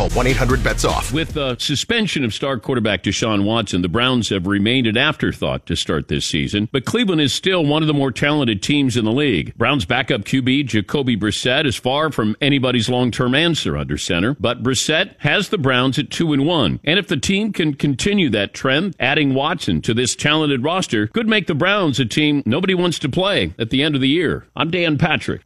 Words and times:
Call 0.00 0.08
1 0.08 0.28
800 0.28 0.64
bets 0.64 0.86
off. 0.86 1.12
With 1.12 1.34
the 1.34 1.58
suspension 1.58 2.24
of 2.24 2.32
star 2.32 2.58
quarterback 2.58 3.02
Deshaun 3.02 3.44
Watson, 3.44 3.82
the 3.82 3.88
Browns 3.90 4.30
have 4.30 4.46
remained 4.46 4.86
an 4.86 4.96
afterthought 4.96 5.66
to 5.66 5.76
start 5.76 6.08
this 6.08 6.24
season, 6.24 6.70
but 6.72 6.86
Cleveland 6.86 7.20
is 7.20 7.34
still 7.34 7.66
one 7.66 7.82
of 7.82 7.86
the 7.86 7.92
more 7.92 8.10
talented 8.10 8.62
teams 8.62 8.96
in 8.96 9.04
the 9.04 9.12
league. 9.12 9.54
Browns 9.58 9.84
backup 9.84 10.22
QB 10.22 10.68
Jacoby 10.68 11.18
Brissett 11.18 11.66
is 11.66 11.76
far 11.76 12.10
from 12.10 12.34
anybody's 12.40 12.88
long-term 12.88 13.34
answer 13.34 13.76
under 13.76 13.98
center, 13.98 14.34
but 14.40 14.62
Brissett 14.62 15.16
has 15.18 15.50
the 15.50 15.58
Browns 15.58 15.98
at 15.98 16.08
2 16.08 16.32
and 16.32 16.46
1. 16.46 16.80
And 16.82 16.98
if 16.98 17.08
the 17.08 17.18
team 17.18 17.52
can 17.52 17.74
continue 17.74 18.30
that 18.30 18.54
trend, 18.54 18.96
adding 18.98 19.34
Watson 19.34 19.82
to 19.82 19.92
this 19.92 20.16
talented 20.16 20.64
roster 20.64 21.08
could 21.08 21.28
make 21.28 21.46
the 21.46 21.54
Browns 21.54 22.00
a 22.00 22.06
team 22.06 22.42
nobody 22.46 22.72
wants 22.72 22.98
to 23.00 23.10
play 23.10 23.52
at 23.58 23.68
the 23.68 23.82
end 23.82 23.94
of 23.94 24.00
the 24.00 24.08
year. 24.08 24.46
I'm 24.56 24.70
Dan 24.70 24.96
Patrick. 24.96 25.42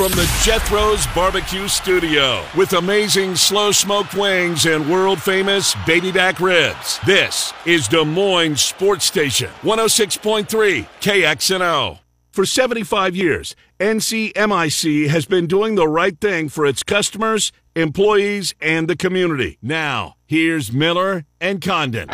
From 0.00 0.12
the 0.12 0.40
Jethro's 0.42 1.06
Barbecue 1.08 1.68
Studio 1.68 2.42
with 2.56 2.72
amazing 2.72 3.36
slow 3.36 3.70
smoked 3.70 4.14
wings 4.14 4.64
and 4.64 4.90
world 4.90 5.20
famous 5.20 5.76
baby 5.84 6.10
back 6.10 6.40
ribs. 6.40 6.98
This 7.04 7.52
is 7.66 7.86
Des 7.86 8.06
Moines 8.06 8.62
Sports 8.62 9.04
Station 9.04 9.50
106.3 9.60 10.86
KXNO. 11.02 11.98
For 12.30 12.46
75 12.46 13.14
years, 13.14 13.54
NCMIC 13.78 15.08
has 15.08 15.26
been 15.26 15.46
doing 15.46 15.74
the 15.74 15.86
right 15.86 16.18
thing 16.18 16.48
for 16.48 16.64
its 16.64 16.82
customers, 16.82 17.52
employees, 17.76 18.54
and 18.58 18.88
the 18.88 18.96
community. 18.96 19.58
Now, 19.60 20.14
here's 20.24 20.72
Miller 20.72 21.26
and 21.42 21.60
Condon. 21.60 22.08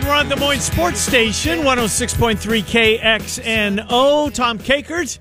And. 0.00 0.08
We're 0.08 0.14
on 0.14 0.28
Des 0.28 0.36
Moines 0.36 0.60
Sports 0.60 1.00
Station, 1.00 1.60
106.3 1.60 2.98
KXNO. 2.98 4.32
Tom 4.32 4.58
Kakert. 4.58 5.18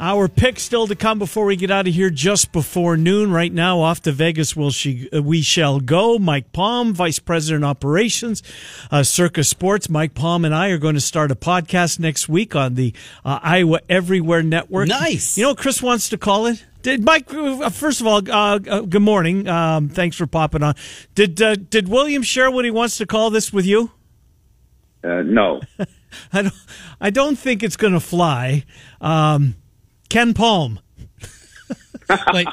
Our 0.00 0.26
pick 0.28 0.58
still 0.58 0.88
to 0.88 0.96
come 0.96 1.20
before 1.20 1.44
we 1.46 1.54
get 1.54 1.70
out 1.70 1.86
of 1.86 1.94
here 1.94 2.10
just 2.10 2.50
before 2.50 2.96
noon. 2.96 3.30
Right 3.30 3.52
now, 3.52 3.80
off 3.80 4.02
to 4.02 4.12
Vegas 4.12 4.56
will 4.56 4.72
she, 4.72 5.08
uh, 5.12 5.22
we 5.22 5.40
shall 5.40 5.78
go. 5.78 6.18
Mike 6.18 6.52
Palm, 6.52 6.92
Vice 6.92 7.20
President 7.20 7.64
Operations, 7.64 8.42
uh, 8.90 9.04
Circa 9.04 9.44
Sports. 9.44 9.88
Mike 9.88 10.14
Palm 10.14 10.44
and 10.44 10.52
I 10.52 10.70
are 10.70 10.78
going 10.78 10.96
to 10.96 11.00
start 11.00 11.30
a 11.30 11.36
podcast 11.36 12.00
next 12.00 12.28
week 12.28 12.56
on 12.56 12.74
the 12.74 12.92
uh, 13.24 13.38
Iowa 13.40 13.80
Everywhere 13.88 14.42
Network. 14.42 14.88
Nice. 14.88 15.38
You 15.38 15.44
know 15.44 15.50
what 15.50 15.58
Chris 15.58 15.80
wants 15.80 16.08
to 16.08 16.18
call 16.18 16.46
it? 16.46 16.64
Did 16.82 17.04
Mike? 17.04 17.32
uh, 17.32 17.70
First 17.70 18.00
of 18.00 18.08
all, 18.08 18.20
uh, 18.28 18.58
uh, 18.68 18.80
good 18.80 19.00
morning. 19.00 19.46
Um, 19.48 19.88
thanks 19.88 20.16
for 20.16 20.26
popping 20.26 20.62
on. 20.64 20.74
Did 21.14 21.40
uh, 21.40 21.54
did 21.54 21.88
William 21.88 22.22
share 22.22 22.50
what 22.50 22.64
he 22.64 22.70
wants 22.72 22.98
to 22.98 23.06
call 23.06 23.30
this 23.30 23.52
with 23.52 23.64
you? 23.64 23.92
Uh, 25.04 25.22
no. 25.22 25.60
I 26.32 26.42
don't. 26.42 26.54
I 27.00 27.10
don't 27.10 27.36
think 27.36 27.62
it's 27.62 27.76
going 27.76 27.92
to 27.92 28.00
fly. 28.00 28.64
Um, 29.00 29.56
Ken 30.08 30.32
Palm. 30.32 30.80
Like 32.08 32.48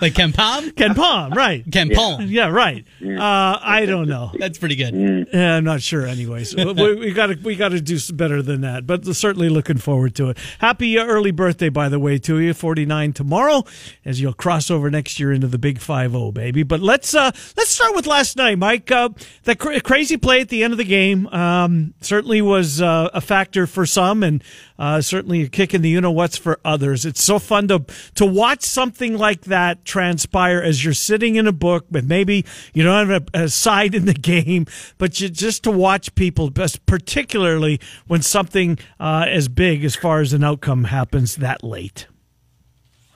like 0.00 0.14
Ken 0.14 0.32
Palm? 0.32 0.70
Ken 0.72 0.94
Palm, 0.94 1.32
right? 1.32 1.64
Ken 1.70 1.90
Palm. 1.90 2.26
Yeah, 2.26 2.48
right. 2.48 2.84
Uh, 3.02 3.18
I 3.20 3.86
don't 3.86 4.08
know. 4.08 4.30
That's 4.38 4.58
pretty 4.58 4.76
good. 4.76 5.28
Yeah, 5.32 5.56
I'm 5.56 5.64
not 5.64 5.82
sure. 5.82 6.06
Anyways, 6.06 6.54
we 6.56 7.12
got 7.12 7.26
to 7.26 7.38
we 7.42 7.56
got 7.56 7.70
to 7.70 7.80
do 7.80 7.98
better 8.12 8.42
than 8.42 8.62
that. 8.62 8.86
But 8.86 9.04
certainly 9.14 9.48
looking 9.48 9.78
forward 9.78 10.14
to 10.16 10.30
it. 10.30 10.38
Happy 10.58 10.98
uh, 10.98 11.04
early 11.04 11.30
birthday, 11.30 11.68
by 11.68 11.88
the 11.88 11.98
way, 11.98 12.18
to 12.18 12.38
you. 12.38 12.54
49 12.54 13.12
tomorrow, 13.12 13.64
as 14.04 14.20
you'll 14.20 14.32
cross 14.32 14.70
over 14.70 14.90
next 14.90 15.20
year 15.20 15.32
into 15.32 15.46
the 15.46 15.58
Big 15.58 15.78
Five 15.80 16.12
Zero, 16.12 16.32
baby. 16.32 16.62
But 16.62 16.80
let's 16.80 17.14
uh, 17.14 17.30
let's 17.56 17.70
start 17.70 17.94
with 17.94 18.06
last 18.06 18.36
night, 18.36 18.58
Mike. 18.58 18.90
Uh, 18.90 19.10
that 19.44 19.58
cra- 19.58 19.80
crazy 19.80 20.16
play 20.16 20.40
at 20.40 20.48
the 20.48 20.62
end 20.62 20.72
of 20.72 20.78
the 20.78 20.84
game 20.84 21.26
um, 21.28 21.94
certainly 22.00 22.40
was 22.42 22.80
uh, 22.80 23.10
a 23.12 23.20
factor 23.20 23.66
for 23.66 23.86
some, 23.86 24.22
and 24.22 24.42
uh, 24.78 25.00
certainly 25.00 25.42
a 25.42 25.48
kick 25.48 25.74
in 25.74 25.82
the 25.82 25.88
you 25.88 26.00
know 26.00 26.10
what's 26.10 26.36
for 26.36 26.58
others. 26.64 27.04
It's 27.04 27.22
so 27.22 27.38
fun 27.38 27.68
to 27.68 27.84
to 28.14 28.26
watch 28.26 28.62
something 28.84 29.16
like 29.16 29.40
that 29.46 29.82
transpire 29.86 30.60
as 30.60 30.84
you're 30.84 30.92
sitting 30.92 31.36
in 31.36 31.46
a 31.46 31.52
book, 31.52 31.86
but 31.90 32.04
maybe 32.04 32.44
you 32.74 32.82
don't 32.82 33.08
have 33.08 33.28
a, 33.34 33.44
a 33.44 33.48
side 33.48 33.94
in 33.94 34.04
the 34.04 34.12
game, 34.34 34.66
but 34.98 35.18
you, 35.22 35.30
just 35.30 35.62
to 35.62 35.70
watch 35.70 36.14
people, 36.14 36.50
particularly 36.84 37.80
when 38.06 38.20
something 38.20 38.78
uh, 39.00 39.24
as 39.26 39.48
big 39.48 39.86
as 39.86 39.96
far 39.96 40.20
as 40.20 40.34
an 40.34 40.44
outcome 40.44 40.84
happens 40.84 41.36
that 41.36 41.64
late. 41.64 42.06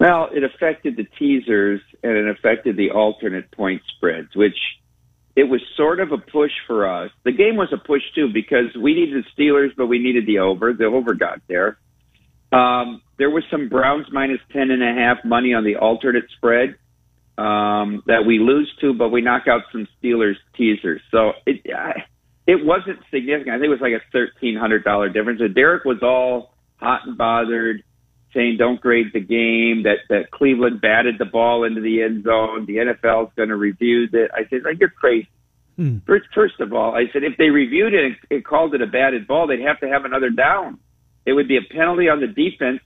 Well, 0.01 0.31
it 0.33 0.43
affected 0.43 0.97
the 0.97 1.06
teasers 1.19 1.83
and 2.03 2.12
it 2.12 2.29
affected 2.31 2.79
the 2.79 2.93
alternate 2.93 3.50
point 3.50 3.83
spreads, 3.95 4.35
which 4.35 4.56
it 5.37 5.45
was 5.45 5.61
sort 5.77 6.00
of 6.00 6.12
a 6.12 6.19
push 6.19 6.53
for 6.67 6.89
us. 6.89 7.11
The 7.25 7.33
game 7.33 7.56
was 7.56 7.75
a 7.75 7.77
push 7.77 8.03
too 8.15 8.33
because 8.33 8.75
we 8.75 8.95
needed 8.95 9.23
the 9.23 9.43
Steelers, 9.43 9.77
but 9.77 9.87
we 9.87 9.99
needed 9.99 10.25
the 10.25 10.39
over. 10.39 10.73
The 10.73 10.87
over 10.87 11.12
got 11.12 11.43
there. 11.47 11.77
Um, 12.53 13.03
there 13.19 13.31
was 13.31 13.44
some 13.50 13.69
Browns 13.69 14.06
minus 14.12 14.41
ten 14.53 14.70
and 14.70 14.82
a 14.82 14.92
half 14.92 15.25
money 15.25 15.54
on 15.54 15.64
the 15.64 15.76
alternate 15.76 16.25
spread 16.36 16.76
um, 17.36 18.03
that 18.06 18.25
we 18.26 18.38
lose 18.38 18.70
to, 18.81 18.94
but 18.94 19.10
we 19.10 19.20
knock 19.20 19.44
out 19.48 19.62
some 19.70 19.86
Steelers 20.03 20.36
teasers. 20.56 21.00
So 21.10 21.32
it 21.47 21.62
I, 21.75 22.04
it 22.47 22.64
wasn't 22.64 22.98
significant. 23.10 23.50
I 23.50 23.58
think 23.58 23.66
it 23.66 23.69
was 23.69 23.81
like 23.81 23.92
a 23.92 24.03
thirteen 24.12 24.56
hundred 24.56 24.84
dollar 24.84 25.08
difference. 25.08 25.41
And 25.41 25.54
Derek 25.54 25.84
was 25.84 25.98
all 26.03 26.54
hot 26.76 27.06
and 27.06 27.19
bothered, 27.19 27.82
saying 28.34 28.56
don't 28.58 28.81
grade 28.81 29.12
the 29.12 29.20
game. 29.20 29.84
That 29.84 29.98
that 30.08 30.31
Cleveland 30.31 30.81
batted 30.81 31.19
the 31.19 31.26
ball 31.26 31.64
into 31.64 31.81
the 31.81 32.03
end 32.03 32.25
zone. 32.25 32.66
The 32.66 32.76
NFL 32.76 33.28
is 33.28 33.32
going 33.37 33.50
to 33.50 33.56
review 33.56 34.08
that. 34.08 34.28
I 34.34 34.48
said, 34.48 34.62
like, 34.64 34.81
you're 34.81 34.91
crazy. 34.91 35.28
First, 36.06 36.26
first 36.34 36.58
of 36.58 36.72
all, 36.72 36.97
I 36.97 37.04
said 37.12 37.22
if 37.22 37.37
they 37.37 37.50
reviewed 37.50 37.94
it 37.94 38.04
and, 38.04 38.16
and 38.31 38.44
called 38.44 38.75
it 38.75 38.82
a 38.82 38.87
batted 38.87 39.28
ball, 39.28 39.47
they'd 39.47 39.60
have 39.60 39.78
to 39.81 39.88
have 39.88 40.04
another 40.04 40.31
down. 40.31 40.81
It 41.28 41.34
would 41.34 41.49
be 41.49 41.59
a 41.59 41.62
penalty 41.75 42.09
on 42.09 42.21
the 42.21 42.27
defense 42.27 42.81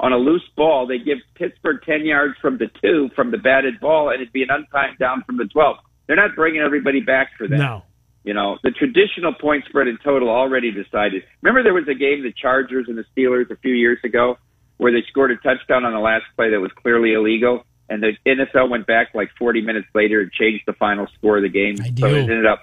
on 0.00 0.12
a 0.12 0.16
loose 0.16 0.48
ball. 0.56 0.86
They 0.86 0.98
give 0.98 1.18
Pittsburgh 1.34 1.80
10 1.84 2.06
yards 2.06 2.34
from 2.40 2.58
the 2.58 2.68
two 2.80 3.10
from 3.16 3.32
the 3.32 3.38
batted 3.38 3.80
ball, 3.80 4.10
and 4.10 4.20
it'd 4.20 4.32
be 4.32 4.42
an 4.44 4.50
untimed 4.50 4.98
down 4.98 5.24
from 5.24 5.36
the 5.36 5.46
12. 5.46 5.76
They're 6.06 6.16
not 6.16 6.36
bringing 6.36 6.60
everybody 6.60 7.00
back 7.00 7.30
for 7.36 7.48
that. 7.48 7.56
No. 7.56 7.82
You 8.24 8.34
know, 8.34 8.58
the 8.62 8.70
traditional 8.70 9.32
point 9.34 9.64
spread 9.68 9.88
in 9.88 9.98
total 10.04 10.28
already 10.28 10.70
decided. 10.70 11.24
Remember 11.42 11.62
there 11.62 11.74
was 11.74 11.88
a 11.88 11.94
game, 11.94 12.22
the 12.22 12.32
Chargers 12.32 12.86
and 12.88 12.96
the 12.98 13.04
Steelers, 13.16 13.50
a 13.50 13.56
few 13.56 13.74
years 13.74 13.98
ago, 14.04 14.38
where 14.76 14.92
they 14.92 15.02
scored 15.08 15.30
a 15.32 15.36
touchdown 15.36 15.84
on 15.84 15.92
the 15.92 15.98
last 15.98 16.24
play 16.36 16.50
that 16.50 16.60
was 16.60 16.70
clearly 16.72 17.14
illegal, 17.14 17.64
and 17.88 18.02
the 18.02 18.12
NFL 18.26 18.68
went 18.70 18.86
back 18.86 19.08
like 19.14 19.30
40 19.38 19.62
minutes 19.62 19.88
later 19.94 20.20
and 20.20 20.30
changed 20.30 20.64
the 20.66 20.74
final 20.74 21.06
score 21.16 21.38
of 21.38 21.42
the 21.42 21.48
game. 21.48 21.76
I 21.80 21.86
So 21.98 22.08
do. 22.08 22.14
it 22.16 22.20
ended 22.22 22.46
up 22.46 22.62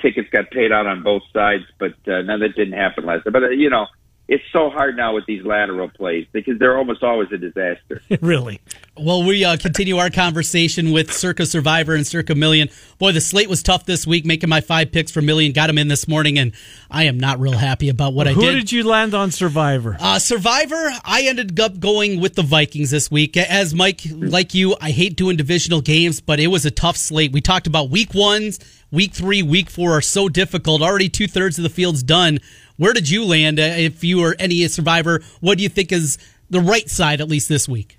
tickets 0.00 0.28
got 0.30 0.50
paid 0.50 0.72
out 0.72 0.86
on 0.86 1.02
both 1.02 1.22
sides, 1.32 1.64
but 1.78 1.94
uh, 2.06 2.22
no, 2.22 2.38
that 2.38 2.54
didn't 2.56 2.74
happen 2.78 3.04
last 3.04 3.24
time. 3.24 3.32
But 3.32 3.44
uh, 3.44 3.48
you 3.50 3.70
know, 3.70 3.86
it's 4.28 4.44
so 4.52 4.68
hard 4.68 4.94
now 4.94 5.14
with 5.14 5.24
these 5.24 5.42
lateral 5.42 5.88
plays 5.88 6.26
because 6.32 6.58
they're 6.58 6.76
almost 6.76 7.02
always 7.02 7.32
a 7.32 7.38
disaster. 7.38 8.02
really. 8.20 8.60
Well, 8.94 9.24
we 9.24 9.42
uh, 9.42 9.56
continue 9.56 9.96
our 9.96 10.10
conversation 10.10 10.92
with 10.92 11.10
Circa 11.14 11.46
Survivor 11.46 11.94
and 11.94 12.06
Circa 12.06 12.34
Million. 12.34 12.68
Boy, 12.98 13.12
the 13.12 13.22
slate 13.22 13.48
was 13.48 13.62
tough 13.62 13.86
this 13.86 14.06
week, 14.06 14.26
making 14.26 14.50
my 14.50 14.60
five 14.60 14.92
picks 14.92 15.10
for 15.10 15.22
Million. 15.22 15.52
Got 15.52 15.70
him 15.70 15.78
in 15.78 15.88
this 15.88 16.06
morning, 16.06 16.38
and 16.38 16.52
I 16.90 17.04
am 17.04 17.18
not 17.18 17.40
real 17.40 17.56
happy 17.56 17.88
about 17.88 18.12
what 18.12 18.26
Who 18.26 18.32
I 18.32 18.34
did. 18.34 18.52
Who 18.52 18.58
did 18.58 18.72
you 18.72 18.84
land 18.84 19.14
on 19.14 19.30
Survivor? 19.30 19.96
Uh, 19.98 20.18
Survivor, 20.18 20.92
I 21.04 21.22
ended 21.22 21.58
up 21.58 21.80
going 21.80 22.20
with 22.20 22.34
the 22.34 22.42
Vikings 22.42 22.90
this 22.90 23.10
week. 23.10 23.38
As 23.38 23.74
Mike, 23.74 24.02
like 24.12 24.52
you, 24.52 24.76
I 24.78 24.90
hate 24.90 25.16
doing 25.16 25.38
divisional 25.38 25.80
games, 25.80 26.20
but 26.20 26.38
it 26.38 26.48
was 26.48 26.66
a 26.66 26.70
tough 26.70 26.98
slate. 26.98 27.32
We 27.32 27.40
talked 27.40 27.66
about 27.66 27.88
week 27.88 28.12
ones, 28.12 28.58
week 28.90 29.14
three, 29.14 29.42
week 29.42 29.70
four 29.70 29.92
are 29.92 30.02
so 30.02 30.28
difficult. 30.28 30.82
Already 30.82 31.08
two 31.08 31.28
thirds 31.28 31.56
of 31.58 31.62
the 31.62 31.70
field's 31.70 32.02
done. 32.02 32.40
Where 32.78 32.92
did 32.92 33.10
you 33.10 33.24
land? 33.24 33.58
Uh, 33.58 33.74
if 33.76 34.02
you 34.02 34.18
were 34.18 34.34
any 34.38 34.66
Survivor, 34.68 35.20
what 35.40 35.58
do 35.58 35.64
you 35.64 35.68
think 35.68 35.92
is 35.92 36.16
the 36.48 36.60
right 36.60 36.88
side, 36.88 37.20
at 37.20 37.28
least 37.28 37.48
this 37.48 37.68
week? 37.68 37.98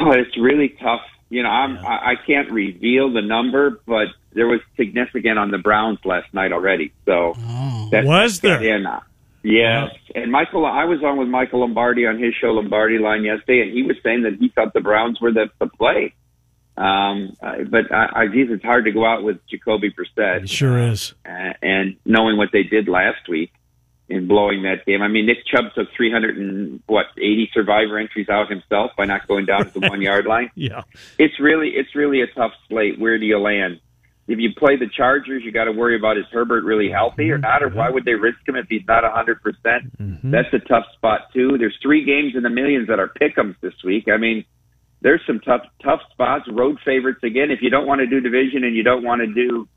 Well, 0.00 0.18
it's 0.18 0.36
really 0.38 0.70
tough. 0.80 1.02
You 1.28 1.42
know, 1.42 1.48
I'm, 1.48 1.78
I 1.78 2.12
I 2.12 2.14
can't 2.26 2.50
reveal 2.50 3.12
the 3.12 3.22
number, 3.22 3.80
but 3.86 4.08
there 4.32 4.46
was 4.46 4.60
significant 4.76 5.38
on 5.38 5.50
the 5.50 5.58
Browns 5.58 5.98
last 6.04 6.32
night 6.32 6.52
already. 6.52 6.92
So 7.06 7.34
that, 7.90 8.04
Was 8.04 8.40
there? 8.40 8.62
And, 8.62 8.86
uh, 8.86 9.00
yes. 9.42 9.90
And 10.14 10.30
Michael, 10.30 10.66
I 10.66 10.84
was 10.84 11.02
on 11.02 11.18
with 11.18 11.28
Michael 11.28 11.60
Lombardi 11.60 12.06
on 12.06 12.18
his 12.22 12.34
show 12.34 12.48
Lombardi 12.48 12.98
Line 12.98 13.24
yesterday, 13.24 13.62
and 13.62 13.72
he 13.72 13.82
was 13.82 13.96
saying 14.02 14.22
that 14.22 14.34
he 14.38 14.48
thought 14.48 14.74
the 14.74 14.80
Browns 14.80 15.20
were 15.20 15.32
the, 15.32 15.50
the 15.58 15.66
play. 15.66 16.14
Um, 16.76 17.36
but 17.40 17.92
I, 17.92 18.22
I 18.22 18.26
geez, 18.26 18.48
it's 18.50 18.64
hard 18.64 18.84
to 18.86 18.92
go 18.92 19.04
out 19.04 19.22
with 19.22 19.38
Jacoby 19.48 19.90
Brissett. 19.92 20.44
It 20.44 20.48
sure 20.48 20.78
is. 20.78 21.14
uh, 21.26 21.52
and 21.62 21.96
knowing 22.04 22.36
what 22.36 22.48
they 22.52 22.62
did 22.62 22.88
last 22.88 23.28
week 23.28 23.52
in 24.12 24.28
blowing 24.28 24.62
that 24.62 24.84
game. 24.86 25.02
I 25.02 25.08
mean, 25.08 25.26
Nick 25.26 25.46
Chubb 25.46 25.72
took 25.74 25.88
300 25.96 26.36
and 26.36 26.82
what 26.86 27.06
80 27.16 27.50
survivor 27.52 27.98
entries 27.98 28.28
out 28.28 28.50
himself 28.50 28.92
by 28.96 29.04
not 29.04 29.26
going 29.26 29.46
down 29.46 29.70
to 29.70 29.80
the 29.80 29.88
one 29.88 30.02
yard 30.02 30.26
line. 30.26 30.50
Yeah. 30.62 30.82
It's 31.18 31.40
really 31.40 31.70
it's 31.70 31.94
really 31.94 32.20
a 32.20 32.26
tough 32.26 32.52
slate. 32.68 32.98
Where 32.98 33.18
do 33.18 33.24
you 33.24 33.38
land? 33.38 33.80
If 34.28 34.38
you 34.38 34.50
play 34.56 34.76
the 34.76 34.86
Chargers, 34.86 35.42
you 35.44 35.50
got 35.50 35.64
to 35.64 35.72
worry 35.72 35.96
about 35.96 36.18
is 36.18 36.24
Herbert 36.30 36.64
really 36.64 36.90
healthy 36.90 37.30
or 37.30 37.38
mm-hmm. 37.38 37.42
not, 37.42 37.62
or 37.62 37.68
why 37.70 37.90
would 37.90 38.04
they 38.04 38.14
risk 38.14 38.38
him 38.46 38.54
if 38.54 38.66
he's 38.68 38.86
not 38.86 39.02
100 39.02 39.42
percent? 39.42 39.98
Mm-hmm. 39.98 40.30
That's 40.30 40.52
a 40.52 40.58
tough 40.60 40.84
spot 40.94 41.32
too. 41.32 41.58
There's 41.58 41.76
three 41.82 42.04
games 42.04 42.34
in 42.36 42.42
the 42.42 42.50
millions 42.50 42.88
that 42.88 43.00
are 43.00 43.08
pick'ems 43.20 43.56
this 43.60 43.74
week. 43.84 44.04
I 44.12 44.18
mean, 44.18 44.44
there's 45.00 45.22
some 45.26 45.40
tough 45.40 45.62
tough 45.82 46.00
spots. 46.12 46.44
Road 46.50 46.78
favorites 46.84 47.20
again. 47.24 47.50
If 47.50 47.60
you 47.62 47.70
don't 47.70 47.86
want 47.86 48.00
to 48.00 48.06
do 48.06 48.20
division 48.20 48.62
and 48.64 48.76
you 48.76 48.82
don't 48.82 49.02
want 49.02 49.20
to 49.20 49.26
do 49.26 49.68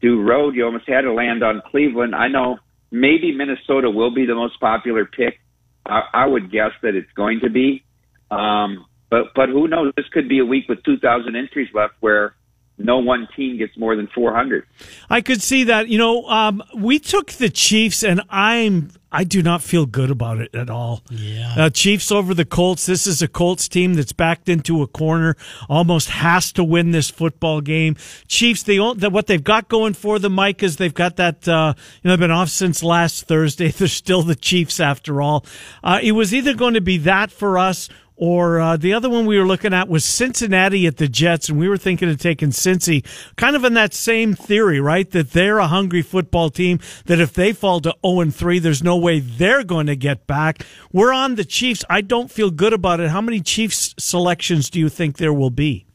do 0.00 0.22
road, 0.22 0.54
you 0.54 0.64
almost 0.64 0.88
had 0.88 1.02
to 1.02 1.12
land 1.12 1.42
on 1.42 1.62
Cleveland. 1.70 2.14
I 2.14 2.28
know 2.28 2.58
maybe 2.90 3.32
Minnesota 3.32 3.90
will 3.90 4.12
be 4.12 4.26
the 4.26 4.34
most 4.34 4.60
popular 4.60 5.04
pick. 5.04 5.40
I, 5.86 6.02
I 6.12 6.26
would 6.26 6.50
guess 6.50 6.72
that 6.82 6.94
it's 6.94 7.10
going 7.14 7.40
to 7.40 7.50
be. 7.50 7.84
Um, 8.30 8.86
but 9.10 9.34
but 9.34 9.48
who 9.48 9.66
knows? 9.66 9.92
This 9.96 10.06
could 10.12 10.28
be 10.28 10.38
a 10.38 10.44
week 10.44 10.68
with 10.68 10.82
2,000 10.84 11.34
entries 11.34 11.68
left 11.74 11.94
where 12.00 12.34
no 12.80 12.98
one 12.98 13.28
team 13.36 13.58
gets 13.58 13.76
more 13.76 13.96
than 13.96 14.08
400. 14.14 14.66
I 15.08 15.20
could 15.20 15.42
see 15.42 15.64
that. 15.64 15.88
You 15.88 15.98
know, 15.98 16.26
um, 16.28 16.62
we 16.74 16.98
took 16.98 17.32
the 17.32 17.48
Chiefs, 17.48 18.02
and 18.02 18.22
I'm 18.30 18.90
I 19.12 19.24
do 19.24 19.42
not 19.42 19.60
feel 19.60 19.86
good 19.86 20.10
about 20.10 20.38
it 20.38 20.54
at 20.54 20.70
all. 20.70 21.02
Yeah. 21.10 21.54
Uh, 21.56 21.70
Chiefs 21.70 22.12
over 22.12 22.32
the 22.32 22.44
Colts. 22.44 22.86
This 22.86 23.08
is 23.08 23.20
a 23.22 23.28
Colts 23.28 23.68
team 23.68 23.94
that's 23.94 24.12
backed 24.12 24.48
into 24.48 24.82
a 24.82 24.86
corner, 24.86 25.36
almost 25.68 26.10
has 26.10 26.52
to 26.52 26.62
win 26.62 26.92
this 26.92 27.10
football 27.10 27.60
game. 27.60 27.96
Chiefs, 28.28 28.62
they 28.62 28.78
what 28.78 29.26
they've 29.26 29.42
got 29.42 29.68
going 29.68 29.94
for 29.94 30.18
them, 30.20 30.34
Mike, 30.34 30.62
is 30.62 30.76
they've 30.76 30.94
got 30.94 31.16
that. 31.16 31.48
Uh, 31.48 31.74
you 31.76 32.08
know, 32.08 32.12
they've 32.12 32.20
been 32.20 32.30
off 32.30 32.50
since 32.50 32.82
last 32.82 33.26
Thursday. 33.26 33.68
They're 33.80 33.88
still 33.88 34.22
the 34.22 34.36
Chiefs 34.36 34.78
after 34.78 35.20
all. 35.20 35.44
Uh, 35.82 35.98
it 36.02 36.12
was 36.12 36.32
either 36.32 36.54
going 36.54 36.74
to 36.74 36.80
be 36.80 36.98
that 36.98 37.32
for 37.32 37.58
us 37.58 37.88
or 38.20 38.60
uh, 38.60 38.76
the 38.76 38.92
other 38.92 39.08
one 39.08 39.24
we 39.24 39.38
were 39.38 39.46
looking 39.46 39.72
at 39.72 39.88
was 39.88 40.04
Cincinnati 40.04 40.86
at 40.86 40.98
the 40.98 41.08
Jets, 41.08 41.48
and 41.48 41.58
we 41.58 41.70
were 41.70 41.78
thinking 41.78 42.10
of 42.10 42.18
taking 42.18 42.50
Cincy, 42.50 43.02
kind 43.36 43.56
of 43.56 43.64
in 43.64 43.72
that 43.74 43.94
same 43.94 44.34
theory, 44.34 44.78
right? 44.78 45.10
That 45.10 45.30
they're 45.30 45.58
a 45.58 45.66
hungry 45.66 46.02
football 46.02 46.50
team. 46.50 46.80
That 47.06 47.18
if 47.18 47.32
they 47.32 47.54
fall 47.54 47.80
to 47.80 47.94
zero 48.04 48.20
and 48.20 48.34
three, 48.34 48.58
there's 48.58 48.82
no 48.82 48.98
way 48.98 49.20
they're 49.20 49.64
going 49.64 49.86
to 49.86 49.96
get 49.96 50.26
back. 50.26 50.66
We're 50.92 51.14
on 51.14 51.36
the 51.36 51.46
Chiefs. 51.46 51.82
I 51.88 52.02
don't 52.02 52.30
feel 52.30 52.50
good 52.50 52.74
about 52.74 53.00
it. 53.00 53.08
How 53.08 53.22
many 53.22 53.40
Chiefs 53.40 53.94
selections 53.98 54.68
do 54.68 54.78
you 54.78 54.90
think 54.90 55.16
there 55.16 55.32
will 55.32 55.48
be? 55.48 55.86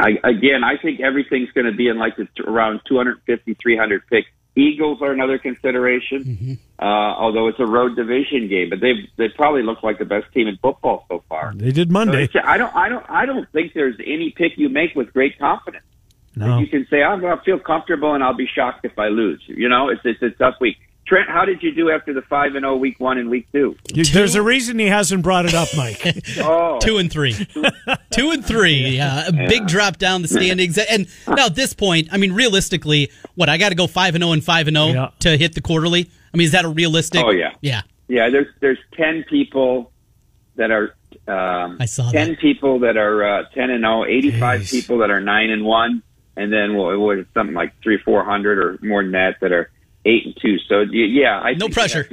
I, 0.00 0.10
again, 0.24 0.64
I 0.64 0.78
think 0.82 1.00
everything's 1.00 1.52
going 1.52 1.66
to 1.66 1.72
be 1.72 1.86
in 1.86 1.96
like 1.96 2.14
around 2.44 2.80
250, 2.88 3.54
300 3.54 4.02
picks. 4.08 4.28
Eagles 4.58 5.00
are 5.02 5.12
another 5.12 5.38
consideration, 5.38 6.24
mm-hmm. 6.24 6.52
uh, 6.78 6.84
although 6.84 7.46
it's 7.46 7.60
a 7.60 7.66
road 7.66 7.94
division 7.94 8.48
game. 8.48 8.70
But 8.70 8.80
they've 8.80 9.08
they 9.16 9.28
probably 9.28 9.62
look 9.62 9.82
like 9.84 9.98
the 9.98 10.04
best 10.04 10.32
team 10.32 10.48
in 10.48 10.56
football 10.56 11.06
so 11.08 11.22
far. 11.28 11.52
They 11.54 11.70
did 11.70 11.92
Monday. 11.92 12.28
So 12.32 12.40
I 12.42 12.58
don't 12.58 12.74
I 12.74 12.88
don't 12.88 13.06
I 13.08 13.24
don't 13.24 13.48
think 13.52 13.72
there's 13.72 13.96
any 14.00 14.30
pick 14.36 14.58
you 14.58 14.68
make 14.68 14.96
with 14.96 15.12
great 15.12 15.38
confidence. 15.38 15.84
No. 16.34 16.58
You 16.58 16.66
can 16.66 16.86
say 16.90 17.02
I'm 17.02 17.20
going 17.20 17.36
to 17.36 17.42
feel 17.44 17.58
comfortable 17.58 18.14
and 18.14 18.22
I'll 18.22 18.34
be 18.34 18.48
shocked 18.52 18.84
if 18.84 18.98
I 18.98 19.08
lose. 19.08 19.42
You 19.46 19.68
know, 19.68 19.88
it's 19.88 20.02
it's 20.04 20.22
a 20.22 20.30
tough 20.30 20.54
week. 20.60 20.78
Trent, 21.08 21.28
how 21.30 21.46
did 21.46 21.62
you 21.62 21.72
do 21.72 21.90
after 21.90 22.12
the 22.12 22.20
five 22.20 22.54
and 22.54 22.64
zero 22.64 22.74
oh 22.74 22.76
week 22.76 23.00
one 23.00 23.16
and 23.16 23.30
week 23.30 23.50
two? 23.50 23.76
There's 23.94 24.34
a 24.34 24.42
reason 24.42 24.78
he 24.78 24.86
hasn't 24.86 25.22
brought 25.22 25.46
it 25.46 25.54
up, 25.54 25.68
Mike. 25.74 26.02
oh. 26.38 26.78
Two 26.80 26.98
and 26.98 27.10
three, 27.10 27.32
two 28.10 28.30
and 28.30 28.44
three. 28.44 28.96
Yeah, 28.96 29.26
a 29.26 29.32
yeah. 29.32 29.48
big 29.48 29.66
drop 29.66 29.96
down 29.96 30.20
the 30.20 30.28
standings. 30.28 30.76
And 30.76 31.08
now 31.26 31.46
at 31.46 31.54
this 31.54 31.72
point, 31.72 32.08
I 32.12 32.18
mean, 32.18 32.32
realistically, 32.32 33.10
what 33.36 33.48
I 33.48 33.56
got 33.56 33.70
to 33.70 33.74
go 33.74 33.86
five 33.86 34.14
and 34.14 34.22
zero 34.22 34.30
oh 34.30 34.32
and 34.34 34.44
five 34.44 34.68
and 34.68 34.76
zero 34.76 35.12
to 35.20 35.36
hit 35.38 35.54
the 35.54 35.62
quarterly. 35.62 36.10
I 36.32 36.36
mean, 36.36 36.44
is 36.44 36.52
that 36.52 36.66
a 36.66 36.68
realistic? 36.68 37.24
Oh 37.24 37.30
yeah, 37.30 37.54
yeah, 37.62 37.82
yeah. 38.06 38.28
There's 38.28 38.48
there's 38.60 38.78
ten 38.92 39.24
people 39.28 39.92
that 40.56 40.70
are. 40.70 40.94
Um, 41.26 41.78
I 41.80 41.86
saw 41.86 42.10
ten 42.10 42.30
that. 42.30 42.40
people 42.40 42.80
that 42.80 42.98
are 42.98 43.24
uh, 43.24 43.44
ten 43.54 43.70
and 43.70 43.80
0, 43.80 44.04
85 44.04 44.60
Jeez. 44.60 44.70
people 44.70 44.98
that 44.98 45.10
are 45.10 45.20
nine 45.20 45.48
and 45.48 45.64
one, 45.64 46.02
and 46.36 46.52
then 46.52 46.76
well, 46.76 46.96
was 46.98 47.24
something 47.32 47.54
like 47.54 47.72
three, 47.82 47.96
four 47.96 48.24
hundred 48.24 48.58
or 48.58 48.78
more 48.86 49.02
than 49.02 49.12
that 49.12 49.36
that 49.40 49.52
are 49.52 49.70
eight 50.08 50.26
and 50.26 50.36
two. 50.40 50.58
So 50.58 50.80
yeah, 50.80 51.38
I 51.38 51.54
no 51.54 51.68
pressure. 51.68 52.08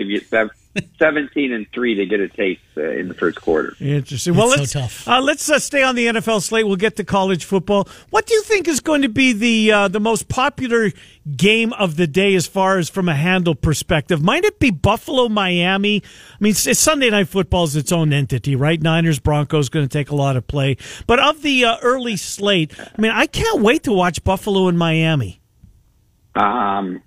Seventeen 1.00 1.54
and 1.54 1.66
three 1.72 1.96
to 1.96 2.06
get 2.06 2.20
a 2.20 2.28
taste 2.28 2.60
uh, 2.76 2.90
in 2.90 3.08
the 3.08 3.14
first 3.14 3.40
quarter. 3.40 3.78
Interesting. 3.80 4.36
Well, 4.36 4.52
it's 4.52 4.76
let's 4.76 4.94
so 4.94 5.12
uh, 5.12 5.22
let's 5.22 5.50
uh, 5.50 5.58
stay 5.58 5.84
on 5.84 5.96
the 5.96 6.08
NFL 6.08 6.42
slate. 6.42 6.68
We'll 6.68 6.76
get 6.76 6.98
to 6.98 7.06
college 7.06 7.46
football. 7.46 7.88
What 8.10 8.26
do 8.26 8.34
you 8.34 8.44
think 8.44 8.68
is 8.68 8.82
going 8.82 9.04
to 9.04 9.08
be 9.08 9.32
the 9.32 9.72
uh, 9.72 9.88
the 9.88 10.02
most 10.02 10.28
popular 10.28 10.92
game 11.38 11.72
of 11.74 11.96
the 11.96 12.08
day 12.08 12.36
as 12.36 12.46
far 12.46 12.78
as 12.78 12.90
from 12.90 13.08
a 13.08 13.16
handle 13.16 13.56
perspective? 13.56 14.22
Might 14.22 14.44
it 14.44 14.60
be 14.60 14.70
Buffalo 14.70 15.30
Miami? 15.30 16.04
I 16.04 16.38
mean, 16.42 16.52
it's, 16.52 16.68
it's 16.68 16.82
Sunday 16.82 17.10
night 17.10 17.30
football 17.30 17.64
is 17.64 17.78
its 17.78 17.94
own 17.94 18.12
entity, 18.12 18.58
right? 18.58 18.82
Niners 18.82 19.20
Broncos 19.20 19.70
going 19.70 19.88
to 19.88 19.98
take 19.98 20.10
a 20.10 20.16
lot 20.16 20.36
of 20.36 20.46
play, 20.46 20.76
but 21.08 21.20
of 21.20 21.42
the 21.42 21.64
uh, 21.64 21.78
early 21.84 22.18
slate, 22.18 22.74
I 22.78 23.02
mean, 23.02 23.12
I 23.12 23.28
can't 23.28 23.62
wait 23.62 23.84
to 23.84 23.94
watch 23.94 24.26
Buffalo 24.26 24.68
and 24.68 24.78
Miami. 24.78 25.40
Um, 26.36 27.02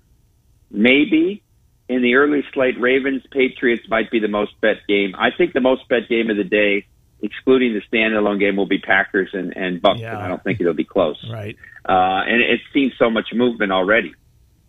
maybe 0.71 1.43
in 1.87 2.01
the 2.01 2.15
early 2.15 2.43
slate, 2.53 2.79
Ravens 2.79 3.23
Patriots 3.31 3.83
might 3.89 4.11
be 4.11 4.19
the 4.19 4.27
most 4.27 4.59
bet 4.61 4.77
game. 4.87 5.15
I 5.17 5.31
think 5.31 5.53
the 5.53 5.61
most 5.61 5.87
bet 5.89 6.07
game 6.07 6.29
of 6.29 6.37
the 6.37 6.43
day, 6.43 6.85
excluding 7.21 7.73
the 7.73 7.81
standalone 7.91 8.39
game, 8.39 8.55
will 8.55 8.67
be 8.67 8.79
Packers 8.79 9.29
and 9.33 9.57
and 9.57 9.81
Bucks. 9.81 9.99
Yeah. 9.99 10.17
I 10.17 10.27
don't 10.27 10.43
think 10.43 10.61
it'll 10.61 10.73
be 10.73 10.85
close. 10.85 11.17
Right. 11.29 11.57
Uh, 11.87 12.21
and 12.27 12.41
it's 12.41 12.63
seen 12.73 12.93
so 12.99 13.09
much 13.09 13.33
movement 13.33 13.71
already. 13.71 14.13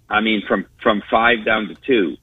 I 0.08 0.20
mean, 0.20 0.42
from 0.48 0.66
from 0.82 1.02
five 1.10 1.44
down 1.44 1.68
to 1.68 1.74
two, 1.74 2.16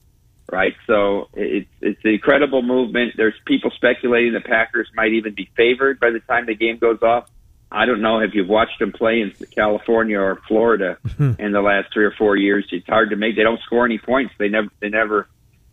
right? 0.52 0.74
So 0.88 1.30
it's 1.34 1.70
it's 1.80 2.04
an 2.04 2.12
incredible 2.12 2.64
movement. 2.64 3.14
There's 3.16 3.36
people 3.46 3.72
speculating 3.76 4.34
the 4.34 4.42
Packers 4.42 4.90
might 4.96 5.14
even 5.14 5.36
be 5.36 5.50
favored 5.56 6.00
by 6.00 6.10
the 6.10 6.20
time 6.20 6.48
the 6.48 6.56
game 6.56 6.78
goes 6.78 7.02
off. 7.02 7.30
I 7.72 7.86
don't 7.86 8.02
know 8.02 8.20
if 8.20 8.34
you've 8.34 8.48
watched 8.48 8.80
them 8.80 8.94
play 8.94 9.22
in 9.22 9.34
California 9.54 10.20
or 10.20 10.42
Florida 10.48 10.98
in 11.20 11.52
the 11.52 11.62
last 11.62 11.94
three 11.94 12.06
or 12.06 12.14
four 12.18 12.38
years. 12.38 12.66
It's 12.72 12.88
hard 12.88 13.10
to 13.10 13.16
make. 13.16 13.36
They 13.36 13.44
don't 13.44 13.60
score 13.62 13.86
any 13.86 13.98
points. 13.98 14.34
They 14.38 14.48
never. 14.48 14.70
They 14.80 14.90
never. 14.90 15.28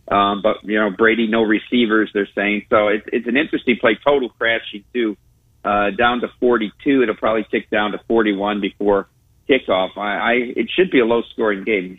Um, 0.07 0.41
but 0.41 0.57
you 0.63 0.79
know, 0.79 0.89
Brady, 0.91 1.27
no 1.27 1.43
receivers. 1.43 2.11
They're 2.13 2.29
saying 2.35 2.67
so. 2.69 2.89
It's 2.89 3.05
it's 3.11 3.27
an 3.27 3.37
interesting 3.37 3.77
play. 3.79 3.97
Total 4.05 4.29
crashing 4.29 4.83
too, 4.93 5.17
uh, 5.63 5.91
down 5.91 6.21
to 6.21 6.27
42. 6.39 7.01
It'll 7.01 7.15
probably 7.15 7.45
tick 7.49 7.69
down 7.69 7.93
to 7.93 7.99
41 8.07 8.61
before 8.61 9.07
kickoff. 9.49 9.97
I, 9.97 10.17
I 10.17 10.33
it 10.33 10.69
should 10.75 10.91
be 10.91 10.99
a 10.99 11.05
low 11.05 11.23
scoring 11.31 11.63
game. 11.63 11.97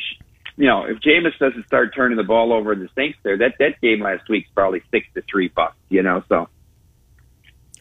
You 0.58 0.66
know, 0.66 0.84
if 0.84 1.00
Jameis 1.00 1.36
doesn't 1.38 1.66
start 1.66 1.94
turning 1.94 2.16
the 2.16 2.24
ball 2.24 2.52
over 2.52 2.72
in 2.72 2.80
the 2.80 2.88
Saints 2.94 3.18
there, 3.22 3.38
that 3.38 3.54
that 3.58 3.80
game 3.80 4.00
last 4.00 4.28
week's 4.28 4.48
probably 4.54 4.82
six 4.90 5.06
to 5.14 5.22
three 5.22 5.48
bucks. 5.48 5.76
You 5.88 6.02
know, 6.02 6.22
so 6.28 6.48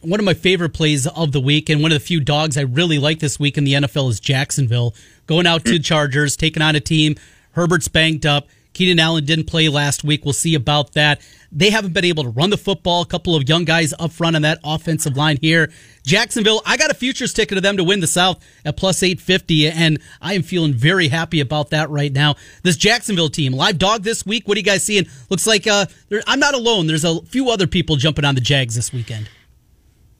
one 0.02 0.20
of 0.20 0.26
my 0.26 0.34
favorite 0.34 0.70
plays 0.70 1.06
of 1.06 1.32
the 1.32 1.40
week 1.40 1.68
and 1.68 1.82
one 1.82 1.92
of 1.92 1.96
the 1.96 2.04
few 2.04 2.20
dogs 2.20 2.56
I 2.56 2.62
really 2.62 2.98
like 2.98 3.18
this 3.18 3.40
week 3.40 3.58
in 3.58 3.64
the 3.64 3.74
NFL 3.74 4.10
is 4.10 4.20
Jacksonville. 4.20 4.94
Going 5.26 5.46
out 5.46 5.64
to 5.64 5.78
Chargers, 5.78 6.36
taking 6.36 6.62
on 6.62 6.76
a 6.76 6.80
team. 6.80 7.16
Herbert's 7.52 7.88
banked 7.88 8.26
up. 8.26 8.46
Keenan 8.76 9.00
Allen 9.00 9.24
didn't 9.24 9.46
play 9.46 9.70
last 9.70 10.04
week. 10.04 10.26
We'll 10.26 10.34
see 10.34 10.54
about 10.54 10.92
that. 10.92 11.22
They 11.50 11.70
haven't 11.70 11.94
been 11.94 12.04
able 12.04 12.24
to 12.24 12.28
run 12.28 12.50
the 12.50 12.58
football. 12.58 13.00
A 13.00 13.06
couple 13.06 13.34
of 13.34 13.48
young 13.48 13.64
guys 13.64 13.94
up 13.98 14.12
front 14.12 14.36
on 14.36 14.42
that 14.42 14.58
offensive 14.62 15.16
line 15.16 15.38
here. 15.40 15.72
Jacksonville, 16.04 16.60
I 16.66 16.76
got 16.76 16.90
a 16.90 16.94
futures 16.94 17.32
ticket 17.32 17.56
to 17.56 17.62
them 17.62 17.78
to 17.78 17.84
win 17.84 18.00
the 18.00 18.06
South 18.06 18.44
at 18.66 18.76
plus 18.76 19.02
850, 19.02 19.68
and 19.68 19.98
I 20.20 20.34
am 20.34 20.42
feeling 20.42 20.74
very 20.74 21.08
happy 21.08 21.40
about 21.40 21.70
that 21.70 21.88
right 21.88 22.12
now. 22.12 22.34
This 22.62 22.76
Jacksonville 22.76 23.30
team, 23.30 23.54
live 23.54 23.78
dog 23.78 24.02
this 24.02 24.26
week. 24.26 24.46
What 24.46 24.58
are 24.58 24.60
you 24.60 24.64
guys 24.64 24.84
seeing? 24.84 25.06
Looks 25.30 25.46
like 25.46 25.66
uh, 25.66 25.86
I'm 26.26 26.38
not 26.38 26.52
alone. 26.52 26.86
There's 26.86 27.04
a 27.04 27.22
few 27.22 27.48
other 27.48 27.66
people 27.66 27.96
jumping 27.96 28.26
on 28.26 28.34
the 28.34 28.42
Jags 28.42 28.74
this 28.74 28.92
weekend. 28.92 29.30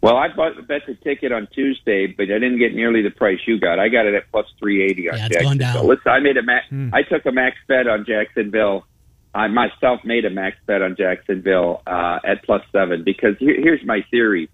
Well, 0.00 0.16
I 0.16 0.28
bought 0.28 0.54
bet 0.68 0.82
the 0.86 0.94
ticket 0.94 1.32
on 1.32 1.48
Tuesday, 1.52 2.06
but 2.06 2.24
I 2.24 2.38
didn't 2.38 2.58
get 2.58 2.74
nearly 2.74 3.02
the 3.02 3.10
price 3.10 3.38
you 3.46 3.58
got. 3.58 3.78
I 3.78 3.88
got 3.88 4.06
it 4.06 4.14
at 4.14 4.30
plus 4.30 4.46
three 4.58 4.84
eighty 4.84 5.10
on 5.10 5.16
yeah, 5.16 5.28
Jacksonville. 5.28 5.86
Listen, 5.86 6.12
I 6.12 6.20
made 6.20 6.36
a 6.36 6.42
max. 6.42 6.66
Hmm. 6.68 6.90
I 6.92 7.02
took 7.02 7.24
a 7.26 7.32
max 7.32 7.56
bet 7.66 7.88
on 7.88 8.04
Jacksonville. 8.04 8.86
I 9.34 9.48
myself 9.48 10.00
made 10.04 10.24
a 10.24 10.30
max 10.30 10.56
bet 10.66 10.82
on 10.82 10.96
Jacksonville 10.96 11.82
uh, 11.86 12.20
at 12.24 12.42
plus 12.44 12.62
seven 12.72 13.04
because 13.04 13.36
here, 13.38 13.56
here's 13.60 13.84
my 13.84 14.04
theory. 14.10 14.48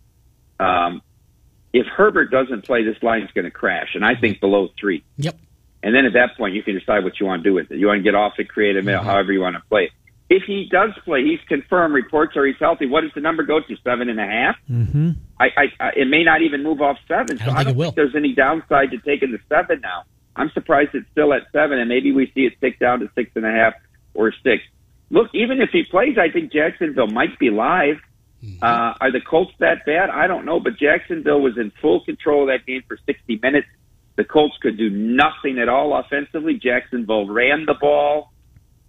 Um, 0.59 1.03
if 1.73 1.87
Herbert 1.87 2.31
doesn't 2.31 2.65
play, 2.65 2.85
this 2.85 3.03
line 3.03 3.23
is 3.23 3.31
going 3.33 3.45
to 3.45 3.51
crash, 3.51 3.95
and 3.95 4.05
I 4.05 4.15
think 4.15 4.41
below 4.41 4.69
three. 4.79 5.05
Yep. 5.17 5.37
And 5.83 5.95
then 5.95 6.05
at 6.05 6.13
that 6.13 6.37
point, 6.37 6.55
you 6.55 6.63
can 6.63 6.79
decide 6.79 7.03
what 7.03 7.19
you 7.19 7.27
want 7.27 7.43
to 7.43 7.51
do 7.51 7.55
with 7.55 7.71
it. 7.71 7.79
You 7.79 7.89
want 7.89 7.99
to 7.99 8.03
get 8.03 8.15
off 8.15 8.35
it, 8.39 8.49
create 8.49 8.77
a 8.77 8.83
mail, 8.83 9.01
mm-hmm. 9.01 9.09
however 9.09 9.33
you 9.33 9.41
want 9.41 9.57
to 9.57 9.63
play 9.69 9.85
it. 9.85 9.91
If 10.31 10.45
he 10.47 10.69
does 10.71 10.91
play, 11.05 11.25
he's 11.25 11.41
confirmed. 11.47 11.95
Reports 11.95 12.37
are 12.37 12.47
he's 12.47 12.57
healthy. 12.59 12.87
What 12.87 13.03
does 13.03 13.11
the 13.15 13.21
number 13.21 13.43
go 13.43 13.61
to? 13.61 13.77
Seven 13.85 14.09
and 14.09 14.19
a 14.19 14.27
half. 14.27 14.57
Mm-hmm. 14.71 15.11
I, 15.39 15.47
I, 15.57 15.65
I, 15.79 15.89
it 15.97 16.09
may 16.09 16.25
not 16.25 16.43
even 16.43 16.63
move 16.63 16.81
off 16.81 16.97
seven. 17.07 17.39
I 17.41 17.45
don't, 17.45 17.57
I 17.57 17.65
don't 17.65 17.77
think 17.77 17.95
there's 17.95 18.17
any 18.17 18.35
downside 18.35 18.93
to 18.93 18.99
taking 18.99 19.33
the 19.33 19.39
seven 19.49 19.81
now. 19.83 20.05
I'm 20.35 20.51
surprised 20.55 20.91
it's 20.95 21.07
still 21.13 21.35
at 21.35 21.43
seven, 21.53 21.79
and 21.79 21.89
maybe 21.89 22.13
we 22.13 22.31
see 22.35 22.43
it 22.43 22.55
tick 22.61 22.79
down 22.79 23.01
to 23.01 23.11
six 23.15 23.31
and 23.35 23.45
a 23.45 23.51
half 23.51 23.75
or 24.15 24.33
six. 24.43 24.63
Look, 25.11 25.29
even 25.35 25.61
if 25.61 25.71
he 25.71 25.83
plays, 25.91 26.17
I 26.19 26.33
think 26.33 26.53
Jacksonville 26.53 27.09
might 27.09 27.39
be 27.39 27.51
live. 27.51 27.97
Mm-hmm. 28.43 28.65
Uh, 28.65 28.95
are 29.01 29.13
the 29.13 29.21
Colts 29.21 29.53
that 29.61 29.85
bad? 29.85 30.09
I 30.11 30.27
don't 30.27 30.47
know, 30.47 30.59
but 30.59 30.79
Jacksonville 30.79 31.41
was 31.41 31.59
in 31.59 31.71
full 31.83 32.05
control 32.05 32.43
of 32.43 32.49
that 32.49 32.67
game 32.67 32.83
for 32.89 32.99
60 33.05 33.39
minutes. 33.43 33.69
The 34.17 34.25
Colts 34.25 34.57
could 34.61 34.77
do 34.77 34.91
nothing 34.91 35.59
at 35.59 35.69
all 35.69 35.97
offensively. 35.97 36.55
Jacksonville 36.55 37.29
ran 37.29 37.67
the 37.67 37.75
ball. 37.75 38.32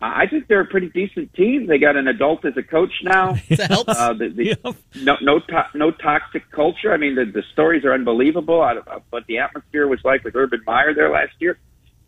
I 0.06 0.28
think 0.28 0.48
they're 0.48 0.62
a 0.62 0.66
pretty 0.66 0.90
decent 0.90 1.34
team. 1.34 1.68
They 1.68 1.78
got 1.78 1.96
an 1.96 2.10
adult 2.10 2.44
as 2.44 2.58
a 2.58 2.62
coach 2.62 2.92
now. 3.04 3.34
that 3.50 3.72
helps. 3.72 3.98
Uh, 3.98 4.14
the, 4.14 4.28
the, 4.28 4.46
yep. 4.48 4.76
No, 4.96 5.16
no, 5.22 5.40
to, 5.40 5.64
no 5.76 5.92
toxic 5.92 6.52
culture. 6.52 6.94
I 6.94 6.98
mean, 6.98 7.16
the, 7.16 7.24
the 7.24 7.44
stories 7.54 7.86
are 7.86 7.94
unbelievable. 7.94 8.62
Out 8.62 8.78
of, 8.78 9.04
what 9.12 9.26
the 9.28 9.38
atmosphere 9.38 9.88
was 9.88 10.00
like 10.04 10.26
with 10.26 10.36
Urban 10.36 10.62
Meyer 10.68 10.94
there 10.94 11.10
last 11.10 11.32
year. 11.40 11.58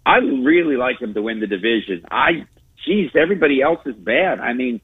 I 0.05 0.17
really 0.17 0.75
like 0.75 0.99
them 0.99 1.13
to 1.13 1.21
win 1.21 1.39
the 1.39 1.47
division. 1.47 2.03
I, 2.11 2.45
geez, 2.85 3.11
everybody 3.15 3.61
else 3.61 3.79
is 3.85 3.95
bad. 3.95 4.41
I 4.41 4.51
mean, 4.51 4.81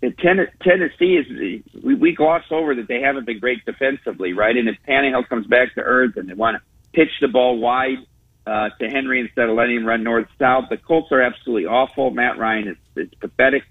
ten, 0.00 0.46
Tennessee 0.62 1.16
is 1.16 1.62
we, 1.82 1.94
we 1.94 2.14
gloss 2.14 2.44
over 2.52 2.76
that 2.76 2.86
they 2.86 3.00
haven't 3.00 3.26
been 3.26 3.40
great 3.40 3.64
defensively, 3.64 4.34
right? 4.34 4.56
And 4.56 4.68
if 4.68 4.76
Tannehill 4.88 5.28
comes 5.28 5.48
back 5.48 5.74
to 5.74 5.80
earth 5.80 6.16
and 6.16 6.28
they 6.28 6.34
want 6.34 6.58
to 6.58 6.62
pitch 6.92 7.10
the 7.20 7.28
ball 7.28 7.58
wide, 7.58 7.98
uh, 8.46 8.70
to 8.78 8.88
Henry 8.88 9.20
instead 9.20 9.48
of 9.48 9.56
letting 9.56 9.76
him 9.76 9.86
run 9.86 10.02
north 10.02 10.28
south. 10.38 10.66
The 10.70 10.76
Colts 10.76 11.10
are 11.10 11.20
absolutely 11.20 11.66
awful. 11.66 12.10
Matt 12.10 12.38
Ryan 12.38 12.68
is, 12.68 12.76
is 12.96 13.14
pathetic. 13.20 13.64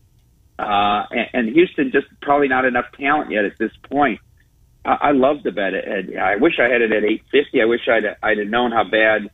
Uh, 0.60 1.04
and, 1.12 1.28
and 1.34 1.50
Houston 1.50 1.92
just 1.92 2.08
probably 2.22 2.48
not 2.48 2.66
enough 2.66 2.86
talent 2.98 3.32
yet 3.32 3.46
at 3.46 3.58
this 3.58 3.72
point. 3.90 4.20
I, 4.84 4.98
I 5.02 5.12
love 5.12 5.44
the 5.44 5.52
bet. 5.52 5.74
At, 5.74 6.16
I 6.18 6.36
wish 6.38 6.60
I 6.60 6.70
had 6.70 6.82
it 6.82 6.92
at 6.92 7.04
850. 7.04 7.62
I 7.62 7.66
wish 7.66 7.88
I'd, 7.88 8.04
I'd 8.22 8.38
have 8.38 8.48
known 8.48 8.72
how 8.72 8.84
bad, 8.84 9.30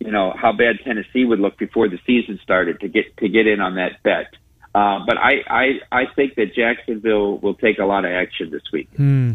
you 0.00 0.10
know, 0.10 0.32
how 0.36 0.52
bad 0.52 0.76
Tennessee 0.84 1.24
would 1.24 1.40
look 1.40 1.58
before 1.58 1.88
the 1.88 1.98
season 2.06 2.40
started 2.42 2.80
to 2.80 2.88
get, 2.88 3.16
to 3.18 3.28
get 3.28 3.46
in 3.46 3.60
on 3.60 3.76
that 3.76 4.02
bet. 4.02 4.34
Uh, 4.74 5.00
but 5.06 5.16
I, 5.16 5.42
I, 5.48 5.66
I 5.90 6.02
think 6.14 6.34
that 6.34 6.54
Jacksonville 6.54 7.38
will 7.38 7.54
take 7.54 7.78
a 7.78 7.84
lot 7.84 8.04
of 8.04 8.10
action 8.10 8.50
this 8.50 8.62
week. 8.72 8.90
Hmm. 8.94 9.32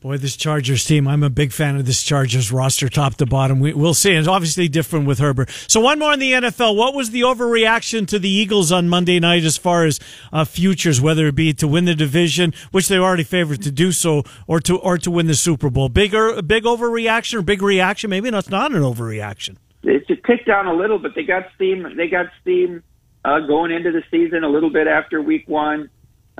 Boy, 0.00 0.16
this 0.16 0.34
Chargers 0.34 0.86
team, 0.86 1.06
I'm 1.06 1.22
a 1.22 1.28
big 1.28 1.52
fan 1.52 1.76
of 1.76 1.84
this 1.84 2.02
Chargers 2.02 2.50
roster 2.50 2.88
top 2.88 3.16
to 3.16 3.26
bottom. 3.26 3.60
We, 3.60 3.74
will 3.74 3.92
see. 3.92 4.14
It's 4.14 4.26
obviously 4.26 4.66
different 4.66 5.06
with 5.06 5.18
Herbert. 5.18 5.50
So, 5.68 5.78
one 5.78 5.98
more 5.98 6.14
in 6.14 6.18
the 6.18 6.32
NFL. 6.32 6.74
What 6.74 6.94
was 6.94 7.10
the 7.10 7.20
overreaction 7.20 8.08
to 8.08 8.18
the 8.18 8.30
Eagles 8.30 8.72
on 8.72 8.88
Monday 8.88 9.20
night 9.20 9.44
as 9.44 9.58
far 9.58 9.84
as 9.84 10.00
uh, 10.32 10.46
futures, 10.46 11.02
whether 11.02 11.26
it 11.26 11.34
be 11.34 11.52
to 11.52 11.68
win 11.68 11.84
the 11.84 11.94
division, 11.94 12.54
which 12.70 12.88
they 12.88 12.96
already 12.96 13.24
favored 13.24 13.60
to 13.60 13.70
do 13.70 13.92
so, 13.92 14.22
or 14.46 14.58
to 14.60 14.78
or 14.78 14.96
to 14.96 15.10
win 15.10 15.26
the 15.26 15.34
Super 15.34 15.68
Bowl? 15.68 15.90
Bigger, 15.90 16.40
big 16.40 16.64
overreaction 16.64 17.34
or 17.34 17.42
big 17.42 17.60
reaction? 17.60 18.08
Maybe 18.08 18.30
that's 18.30 18.48
not 18.48 18.72
an 18.72 18.80
overreaction. 18.80 19.58
It's 19.82 20.08
a 20.08 20.16
tick 20.16 20.46
down 20.46 20.66
a 20.66 20.72
little, 20.72 20.98
but 20.98 21.14
they 21.14 21.24
got 21.24 21.44
steam. 21.56 21.86
They 21.98 22.08
got 22.08 22.28
steam 22.40 22.82
uh, 23.22 23.40
going 23.40 23.70
into 23.70 23.92
the 23.92 24.02
season 24.10 24.44
a 24.44 24.48
little 24.48 24.70
bit 24.70 24.86
after 24.86 25.20
Week 25.20 25.46
One 25.46 25.90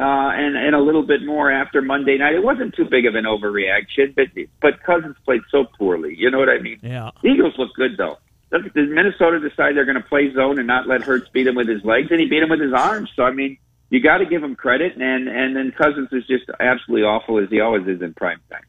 uh, 0.01 0.31
and 0.33 0.57
and 0.57 0.75
a 0.75 0.81
little 0.81 1.03
bit 1.03 1.25
more 1.25 1.51
after 1.51 1.83
Monday 1.83 2.17
night. 2.17 2.35
It 2.35 2.43
wasn't 2.43 2.75
too 2.75 2.87
big 2.87 3.05
of 3.05 3.15
an 3.15 3.25
overreaction, 3.25 4.15
but 4.15 4.29
but 4.61 4.83
Cousins 4.83 5.17
played 5.25 5.43
so 5.51 5.65
poorly. 5.65 6.15
You 6.17 6.31
know 6.31 6.39
what 6.39 6.49
I 6.49 6.59
mean? 6.59 6.79
Yeah. 6.83 7.11
The 7.23 7.29
Eagles 7.29 7.55
look 7.59 7.75
good 7.75 7.97
though. 7.99 8.19
Did 8.51 8.91
Minnesota 8.91 9.39
decide 9.39 9.77
they're 9.77 9.85
going 9.85 10.01
to 10.01 10.09
play 10.09 10.33
zone 10.33 10.59
and 10.59 10.67
not 10.67 10.89
let 10.89 11.03
Hurts 11.03 11.29
beat 11.29 11.47
him 11.47 11.55
with 11.55 11.69
his 11.69 11.85
legs, 11.85 12.09
and 12.11 12.19
he 12.19 12.27
beat 12.27 12.43
him 12.43 12.49
with 12.49 12.61
his 12.61 12.73
arms. 12.73 13.11
So 13.15 13.23
I 13.23 13.31
mean, 13.31 13.59
you 13.91 14.01
got 14.01 14.19
to 14.19 14.27
give 14.27 14.43
him 14.43 14.57
credit. 14.57 14.97
And 14.97 15.29
and 15.29 15.55
then 15.55 15.73
Cousins 15.73 16.09
is 16.13 16.27
just 16.27 16.45
absolutely 16.59 17.05
awful 17.05 17.39
as 17.39 17.51
he 17.51 17.61
always 17.61 17.87
is 17.87 18.01
in 18.01 18.15
prime 18.15 18.41
time. 18.51 18.65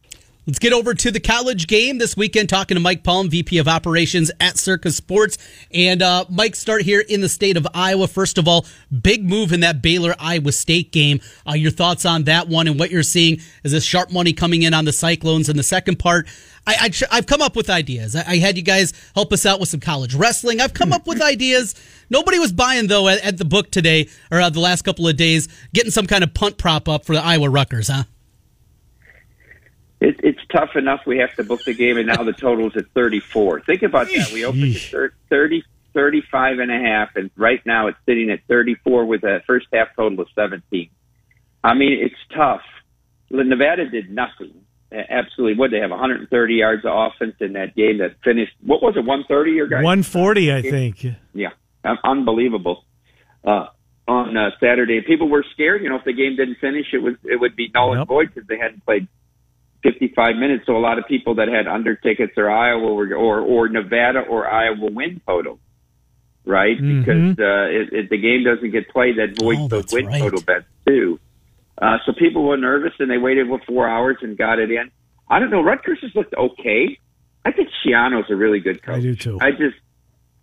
Let's 0.52 0.60
get 0.60 0.74
over 0.74 0.94
to 0.94 1.12
the 1.12 1.22
college 1.22 1.66
game 1.66 1.98
this 1.98 2.18
weekend, 2.18 2.50
talking 2.50 2.76
to 2.76 2.82
Mike 2.82 3.06
Palm, 3.06 3.30
VP 3.30 3.58
of 3.60 3.70
Operations 3.70 4.32
at 4.42 4.58
Circa 4.58 4.92
Sports. 4.92 5.38
And 5.74 6.02
uh, 6.02 6.26
Mike, 6.28 6.58
start 6.58 6.82
here 6.82 7.00
in 7.00 7.22
the 7.22 7.30
state 7.30 7.56
of 7.56 7.66
Iowa. 7.74 8.06
First 8.10 8.38
of 8.38 8.50
all, 8.50 8.66
big 9.02 9.24
move 9.24 9.54
in 9.54 9.62
that 9.62 9.82
Baylor 9.82 10.14
Iowa 10.20 10.52
State 10.52 10.92
game. 10.92 11.22
Uh, 11.48 11.54
your 11.54 11.72
thoughts 11.72 12.04
on 12.06 12.26
that 12.26 12.50
one 12.50 12.68
and 12.68 12.78
what 12.78 12.92
you're 12.92 13.02
seeing? 13.02 13.40
Is 13.64 13.72
this 13.72 13.86
sharp 13.86 14.12
money 14.12 14.34
coming 14.34 14.64
in 14.64 14.74
on 14.74 14.84
the 14.84 14.92
Cyclones? 14.92 15.48
And 15.48 15.58
the 15.58 15.64
second 15.64 16.00
part, 16.00 16.28
I, 16.68 16.92
I, 17.10 17.16
have 17.16 17.28
come 17.28 17.42
up 17.42 17.56
with 17.56 17.70
ideas. 17.70 18.14
I, 18.18 18.32
I, 18.32 18.36
had 18.36 18.58
you 18.58 18.64
guys 18.64 18.92
help 19.16 19.32
us 19.32 19.46
out 19.46 19.62
with 19.62 19.70
some 19.70 19.80
college 19.80 20.16
wrestling. 20.16 20.60
I've 20.60 20.74
come 20.74 20.92
up 20.92 21.08
with 21.08 21.22
ideas. 21.22 21.76
Nobody 22.10 22.40
was 22.40 22.52
buying, 22.52 22.88
though, 22.88 23.08
at, 23.08 23.24
at 23.24 23.38
the 23.38 23.46
book 23.46 23.72
today 23.72 24.10
or 24.30 24.42
uh, 24.42 24.50
the 24.50 24.60
last 24.60 24.82
couple 24.82 25.08
of 25.08 25.16
days, 25.16 25.48
getting 25.74 25.92
some 25.92 26.08
kind 26.08 26.26
of 26.26 26.34
punt 26.34 26.58
prop 26.58 26.90
up 26.90 27.06
for 27.06 27.16
the 27.16 27.24
Iowa 27.24 27.50
Rutgers, 27.50 27.88
huh? 27.88 28.04
It, 30.02 30.20
it's 30.24 30.40
tough 30.52 30.76
enough 30.76 31.02
we 31.06 31.20
have 31.20 31.34
to 31.36 31.44
book 31.44 31.64
the 31.64 31.76
game, 31.76 31.98
and 31.98 32.08
now 32.08 32.24
the 32.24 32.34
total 32.34 32.68
is 32.68 32.76
at 32.76 32.88
34. 32.96 33.62
Think 33.62 33.84
about 33.84 34.08
that. 34.08 34.32
We 34.34 34.44
opened 34.44 34.76
at 34.76 35.12
30, 35.30 35.64
35 35.94 36.60
and 36.60 36.72
a 36.72 36.80
half, 36.80 37.16
and 37.16 37.30
right 37.38 37.64
now 37.68 37.88
it's 37.88 38.00
sitting 38.08 38.32
at 38.32 38.40
34 38.48 39.06
with 39.06 39.24
a 39.24 39.42
first 39.46 39.68
half 39.72 39.90
total 39.96 40.20
of 40.20 40.28
17. 40.34 40.90
I 41.64 41.74
mean, 41.76 42.00
it's 42.02 42.16
tough. 42.36 42.62
Nevada 43.30 43.90
did 43.90 44.10
nothing. 44.10 44.66
Absolutely. 44.92 45.58
What 45.58 45.70
they 45.70 45.78
have 45.78 45.92
130 45.92 46.54
yards 46.54 46.84
of 46.84 46.92
offense 46.94 47.36
in 47.40 47.54
that 47.54 47.76
game 47.76 48.00
that 48.00 48.16
finished. 48.24 48.54
What 48.66 48.82
was 48.82 48.96
it? 48.98 49.06
130 49.06 49.60
or 49.60 49.68
guys? 49.68 49.84
140, 49.84 50.52
I 50.52 50.62
think. 50.64 51.06
Yeah, 51.34 51.50
unbelievable. 52.04 52.84
Uh, 53.44 53.68
on 54.08 54.36
uh, 54.36 54.50
Saturday, 54.60 55.00
people 55.02 55.30
were 55.30 55.46
scared. 55.54 55.84
You 55.84 55.90
know, 55.90 55.98
if 55.98 56.04
the 56.04 56.12
game 56.12 56.36
didn't 56.36 56.58
finish, 56.60 56.88
it 56.92 57.02
was 57.02 57.14
it 57.24 57.40
would 57.40 57.56
be 57.56 57.70
null 57.74 57.94
and 57.94 58.08
void 58.08 58.34
because 58.34 58.48
they 58.48 58.58
hadn't 58.58 58.84
played 58.84 59.08
55 59.84 60.36
minutes. 60.36 60.66
So 60.66 60.78
a 60.78 60.80
lot 60.80 61.00
of 61.00 61.08
people 61.08 61.36
that 61.36 61.48
had 61.48 61.68
under 61.68 61.96
tickets 61.96 62.34
or 62.38 62.50
Iowa 62.50 62.94
were, 62.94 63.14
or 63.16 63.40
or 63.40 63.70
Nevada 63.70 64.20
or 64.20 64.48
Iowa 64.48 64.92
win 64.92 65.22
total, 65.26 65.60
right? 66.46 66.78
Mm-hmm. 66.78 67.00
Because 67.00 67.40
uh, 67.40 67.70
it, 67.70 67.94
it, 67.94 68.10
the 68.10 68.18
game 68.18 68.44
doesn't 68.44 68.72
get 68.72 68.90
played, 68.90 69.18
that 69.18 69.38
voids 69.40 69.62
oh, 69.62 69.68
those 69.68 69.92
win 69.92 70.08
right. 70.08 70.22
total 70.22 70.42
bets 70.42 70.66
too. 70.86 71.20
Uh, 71.82 71.98
so 72.06 72.14
people 72.14 72.44
were 72.44 72.58
nervous 72.58 72.94
and 73.00 73.10
they 73.10 73.18
waited 73.18 73.48
for 73.48 73.60
four 73.68 73.88
hours 73.88 74.18
and 74.22 74.38
got 74.38 74.60
it 74.60 74.70
in. 74.70 74.92
I 75.28 75.40
don't 75.40 75.50
know. 75.50 75.64
Rutgers 75.64 76.00
has 76.02 76.12
looked 76.14 76.36
okay. 76.36 77.00
I 77.44 77.52
think 77.52 77.70
Schiano's 77.84 78.30
a 78.30 78.36
really 78.36 78.60
good 78.60 78.84
coach. 78.84 78.98
I 78.98 79.00
do 79.00 79.16
too. 79.16 79.40
I 79.42 79.52
just, 79.52 79.78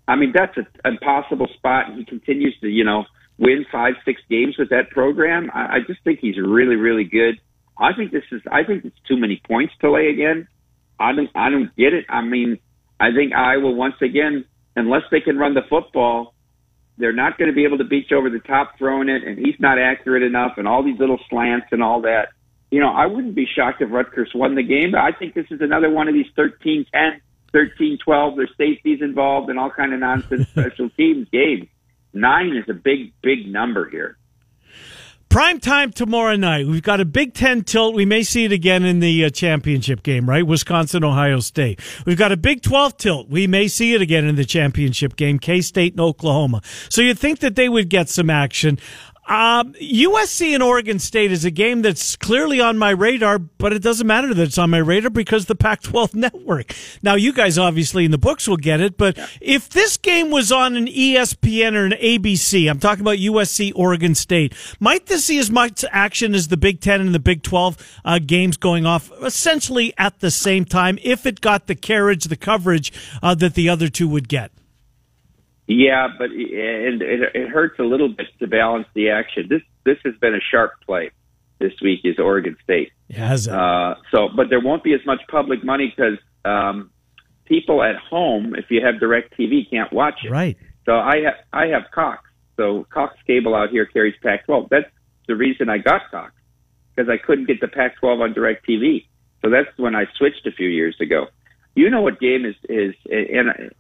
I 0.09 0.17
mean, 0.17 0.33
that's 0.35 0.57
an 0.57 0.67
impossible 0.85 1.47
spot. 1.55 1.95
He 1.95 2.05
continues 2.05 2.59
to, 2.61 2.69
you 2.69 2.83
know, 2.83 3.05
win 3.39 3.65
five, 3.71 3.95
six 4.05 4.21
games 4.29 4.57
with 4.59 4.71
that 4.71 4.91
program. 4.91 5.51
I, 5.55 5.77
I 5.77 5.79
just 5.87 6.03
think 6.03 6.19
he's 6.19 6.37
really, 6.39 6.75
really 6.75 7.05
good. 7.05 7.41
I 7.79 7.93
think 7.93 8.13
this 8.13 8.25
is. 8.33 8.43
I 8.51 8.65
think 8.65 8.85
it's 8.85 8.99
too 9.07 9.17
many 9.17 9.41
points 9.47 9.73
to 9.81 9.91
lay 9.91 10.09
again. 10.09 10.49
I 10.99 11.13
don't. 11.13 11.31
I 11.35 11.51
don't 11.51 11.75
get 11.77 11.95
it. 11.95 12.07
I 12.09 12.23
mean, 12.23 12.59
I 12.99 13.13
think 13.15 13.33
Iowa 13.33 13.71
once 13.71 13.95
again, 14.03 14.45
unless 14.75 15.03
they 15.11 15.21
can 15.21 15.39
run 15.39 15.55
the 15.55 15.63
football, 15.69 16.35
they're 16.99 17.13
not 17.13 17.39
going 17.39 17.49
to 17.49 17.55
be 17.55 17.65
able 17.65 17.79
to 17.79 17.85
beat 17.85 18.11
you 18.11 18.19
over 18.19 18.31
the 18.31 18.41
top 18.41 18.77
throwing 18.79 19.09
it, 19.09 19.23
and 19.23 19.39
he's 19.39 19.59
not 19.61 19.79
accurate 19.79 20.23
enough, 20.23 20.59
and 20.59 20.67
all 20.67 20.83
these 20.83 20.99
little 20.99 21.21
slants 21.31 21.69
and 21.71 21.83
all 21.83 22.03
that. 22.03 22.29
You 22.71 22.81
know, 22.81 22.91
I 22.91 23.07
wouldn't 23.07 23.35
be 23.35 23.47
shocked 23.47 23.81
if 23.81 23.91
Rutgers 23.91 24.31
won 24.35 24.55
the 24.55 24.63
game. 24.63 24.91
But 24.91 25.01
I 25.01 25.13
think 25.13 25.35
this 25.35 25.47
is 25.51 25.61
another 25.61 25.89
one 25.89 26.09
of 26.09 26.15
these 26.15 26.27
13-10, 26.37 26.85
13-12. 27.55 28.37
There's 28.37 28.51
safeties 28.59 29.01
involved 29.01 29.49
and 29.49 29.59
all 29.59 29.71
kind 29.71 29.95
of 29.95 30.01
nonsense 30.01 30.49
special 30.51 30.91
teams 30.91 31.29
games. 31.31 31.69
Nine 32.13 32.57
is 32.57 32.69
a 32.69 32.75
big, 32.75 33.13
big 33.23 33.47
number 33.47 33.89
here. 33.89 34.19
Prime 35.39 35.61
time 35.61 35.93
tomorrow 35.93 36.35
night. 36.35 36.67
We've 36.67 36.83
got 36.83 36.99
a 36.99 37.05
Big 37.05 37.33
Ten 37.33 37.63
tilt. 37.63 37.95
We 37.95 38.05
may 38.05 38.25
see 38.25 38.45
it 38.45 38.51
again 38.51 38.85
in 38.85 38.99
the 38.99 39.27
uh, 39.27 39.31
championship 39.31 40.03
game, 40.03 40.29
right? 40.29 40.45
Wisconsin, 40.45 41.05
Ohio 41.05 41.39
State. 41.39 41.79
We've 42.05 42.19
got 42.19 42.33
a 42.33 42.37
Big 42.37 42.61
12 42.61 42.97
tilt. 42.97 43.29
We 43.29 43.47
may 43.47 43.69
see 43.69 43.95
it 43.95 44.03
again 44.03 44.25
in 44.25 44.35
the 44.35 44.45
championship 44.45 45.15
game, 45.15 45.39
K 45.39 45.61
State 45.61 45.93
and 45.93 46.01
Oklahoma. 46.01 46.61
So 46.89 47.03
you'd 47.03 47.21
think 47.21 47.39
that 47.39 47.55
they 47.55 47.69
would 47.69 47.89
get 47.89 48.09
some 48.09 48.31
action. 48.31 48.81
Um, 49.29 49.75
USC 49.75 50.55
and 50.55 50.63
Oregon 50.63 50.99
State 50.99 51.31
is 51.31 51.45
a 51.45 51.51
game 51.51 51.83
that's 51.83 52.17
clearly 52.17 52.63
on 52.63 52.79
my 52.79 52.91
radar, 52.91 53.39
but 53.39 53.75
it 53.75 53.83
doesn't 53.83 54.07
matter 54.07 54.33
that 54.33 54.43
it's 54.43 54.57
on 54.57 54.71
my 54.71 54.79
radar 54.79 55.11
because 55.11 55.45
the 55.47 55.55
Pac 55.55 55.83
12 55.83 56.15
network. 56.15 56.75
Now, 57.03 57.15
you 57.15 57.35
guys 57.35 57.59
obviously 57.59 58.07
in 58.07 58.11
the 58.11 58.19
books 58.19 58.49
will 58.49 58.57
get 58.57 58.81
it, 58.81 58.97
but 58.97 59.19
yeah. 59.19 59.27
if 59.43 59.69
this 59.69 59.99
game 59.99 60.31
was 60.31 60.51
on 60.51 60.77
an 60.77 60.87
ESPN 60.87 61.75
or 61.75 61.85
an 61.85 61.93
ABC, 61.93 62.71
I'm 62.71 62.81
talking 62.81 63.03
about 63.03 63.19
USC 63.19 63.71
Oregon 63.77 64.15
State, 64.15 64.55
might 64.81 65.07
this 65.07 65.27
see 65.27 65.39
as 65.39 65.51
much 65.51 65.85
action 65.91 66.35
as 66.35 66.49
the 66.49 66.57
Big 66.57 66.81
10 66.81 67.03
and 67.03 67.15
the 67.15 67.19
Big 67.19 67.43
12 67.43 68.01
uh, 68.07 68.19
games 68.25 68.57
going 68.57 68.87
off 68.87 69.13
essentially 69.23 69.93
at 69.99 70.21
the 70.21 70.31
same 70.31 70.65
time 70.65 70.99
if 71.03 71.27
it 71.27 71.43
got 71.43 71.67
the 71.67 71.75
carriage, 71.75 72.25
the 72.25 72.37
coverage 72.37 72.93
uh, 73.23 73.35
that 73.35 73.53
the 73.53 73.69
other 73.69 73.89
two 73.89 74.09
would 74.09 74.29
get? 74.29 74.51
Yeah, 75.69 76.09
but 76.17 76.31
it, 76.33 77.03
it, 77.03 77.23
it 77.35 77.49
hurts 77.51 77.79
a 77.79 77.83
little 77.83 78.09
bit 78.09 78.27
to 78.41 78.47
balance 78.47 78.87
the 78.95 79.11
action. 79.11 79.47
This 79.49 79.63
this 79.85 79.99
has 80.05 80.15
been 80.17 80.35
a 80.35 80.41
sharp 80.41 80.73
play 80.85 81.11
this 81.59 81.73
week 81.83 82.01
is 82.05 82.19
Oregon 82.19 82.57
State. 82.63 82.93
Yes. 83.09 83.47
Uh, 83.49 83.97
so, 84.11 84.29
but 84.35 84.49
there 84.49 84.61
won't 84.61 84.83
be 84.83 84.95
as 84.95 85.05
much 85.05 85.21
public 85.29 85.65
money 85.65 85.93
because 85.95 86.19
um, 86.45 86.91
people 87.45 87.83
at 87.83 87.97
home, 87.97 88.55
if 88.55 88.67
you 88.71 88.85
have 88.85 88.97
DirecTV, 88.97 89.71
can't 89.71 89.93
watch 89.93 90.21
it. 90.25 90.31
Right. 90.31 90.57
So 90.87 90.97
I 90.97 91.23
have 91.25 91.35
I 91.53 91.67
have 91.67 91.91
Cox. 91.93 92.23
So 92.57 92.87
Cox 92.91 93.15
Cable 93.27 93.55
out 93.55 93.71
here 93.71 93.87
carries 93.87 94.15
Pac-12. 94.23 94.69
That's 94.71 94.91
the 95.27 95.37
reason 95.37 95.69
I 95.69 95.79
got 95.79 96.11
Cox 96.11 96.33
because 96.95 97.11
I 97.11 97.19
couldn't 97.19 97.47
get 97.47 97.61
the 97.61 97.69
Pac-12 97.69 98.21
on 98.21 98.35
DirecTV. 98.35 99.07
So 99.43 99.51
that's 99.51 99.69
when 99.77 99.95
I 99.95 100.07
switched 100.17 100.47
a 100.47 100.53
few 100.53 100.69
years 100.69 100.97
ago. 101.01 101.27
You 101.75 101.91
know 101.91 102.01
what 102.01 102.19
game 102.19 102.45
is 102.45 102.57
is 102.69 102.95
and 103.11 103.71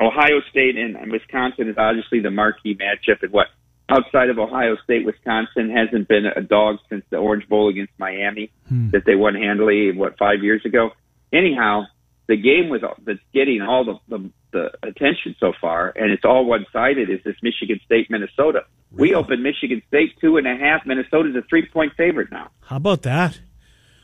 Ohio 0.00 0.40
State 0.50 0.76
and 0.76 1.10
Wisconsin 1.10 1.68
is 1.68 1.76
obviously 1.78 2.20
the 2.20 2.30
marquee 2.30 2.76
matchup. 2.76 3.22
And 3.22 3.32
what 3.32 3.46
outside 3.88 4.28
of 4.28 4.38
Ohio 4.38 4.76
State, 4.84 5.04
Wisconsin 5.04 5.70
hasn't 5.70 6.08
been 6.08 6.26
a 6.26 6.42
dog 6.42 6.78
since 6.88 7.04
the 7.10 7.16
Orange 7.16 7.48
Bowl 7.48 7.68
against 7.68 7.92
Miami 7.98 8.50
hmm. 8.68 8.90
that 8.90 9.04
they 9.06 9.14
won 9.14 9.34
handily. 9.34 9.92
What 9.92 10.18
five 10.18 10.42
years 10.42 10.64
ago? 10.64 10.90
Anyhow, 11.32 11.84
the 12.26 12.36
game 12.36 12.68
with 12.68 12.82
that's 13.04 13.18
getting 13.32 13.62
all 13.62 13.84
the, 13.84 13.98
the 14.08 14.30
the 14.52 14.70
attention 14.82 15.36
so 15.38 15.52
far, 15.60 15.92
and 15.96 16.10
it's 16.10 16.24
all 16.24 16.44
one 16.44 16.64
sided. 16.72 17.10
Is 17.10 17.20
this 17.24 17.36
Michigan 17.42 17.80
State 17.84 18.10
Minnesota? 18.10 18.64
Really? 18.92 19.10
We 19.10 19.14
opened 19.14 19.42
Michigan 19.42 19.82
State 19.88 20.18
two 20.20 20.36
and 20.36 20.46
a 20.46 20.56
half. 20.56 20.86
Minnesota's 20.86 21.34
a 21.36 21.42
three 21.42 21.66
point 21.66 21.92
favorite 21.96 22.30
now. 22.30 22.50
How 22.60 22.76
about 22.76 23.02
that? 23.02 23.40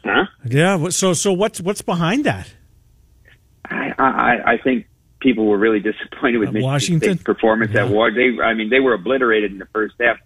Huh? 0.05 0.27
Yeah. 0.45 0.89
So 0.91 1.13
so 1.15 1.33
what's 1.33 1.61
what's 1.61 1.83
behind 1.83 2.25
that? 2.25 2.53
I 3.65 3.93
I, 3.99 4.53
I 4.53 4.59
think 4.59 4.87
people 5.21 5.47
were 5.47 5.59
really 5.59 5.81
disappointed 5.81 6.39
with 6.39 6.49
Michigan 6.51 6.71
Washington 6.71 7.09
State's 7.11 7.23
performance 7.23 7.73
yeah. 7.73 7.85
at 7.85 7.91
War. 7.91 8.11
They, 8.11 8.41
I 8.43 8.55
mean, 8.55 8.71
they 8.71 8.81
were 8.81 8.95
obliterated 8.95 9.53
in 9.53 9.59
the 9.59 9.67
first 9.67 9.95
half. 10.01 10.19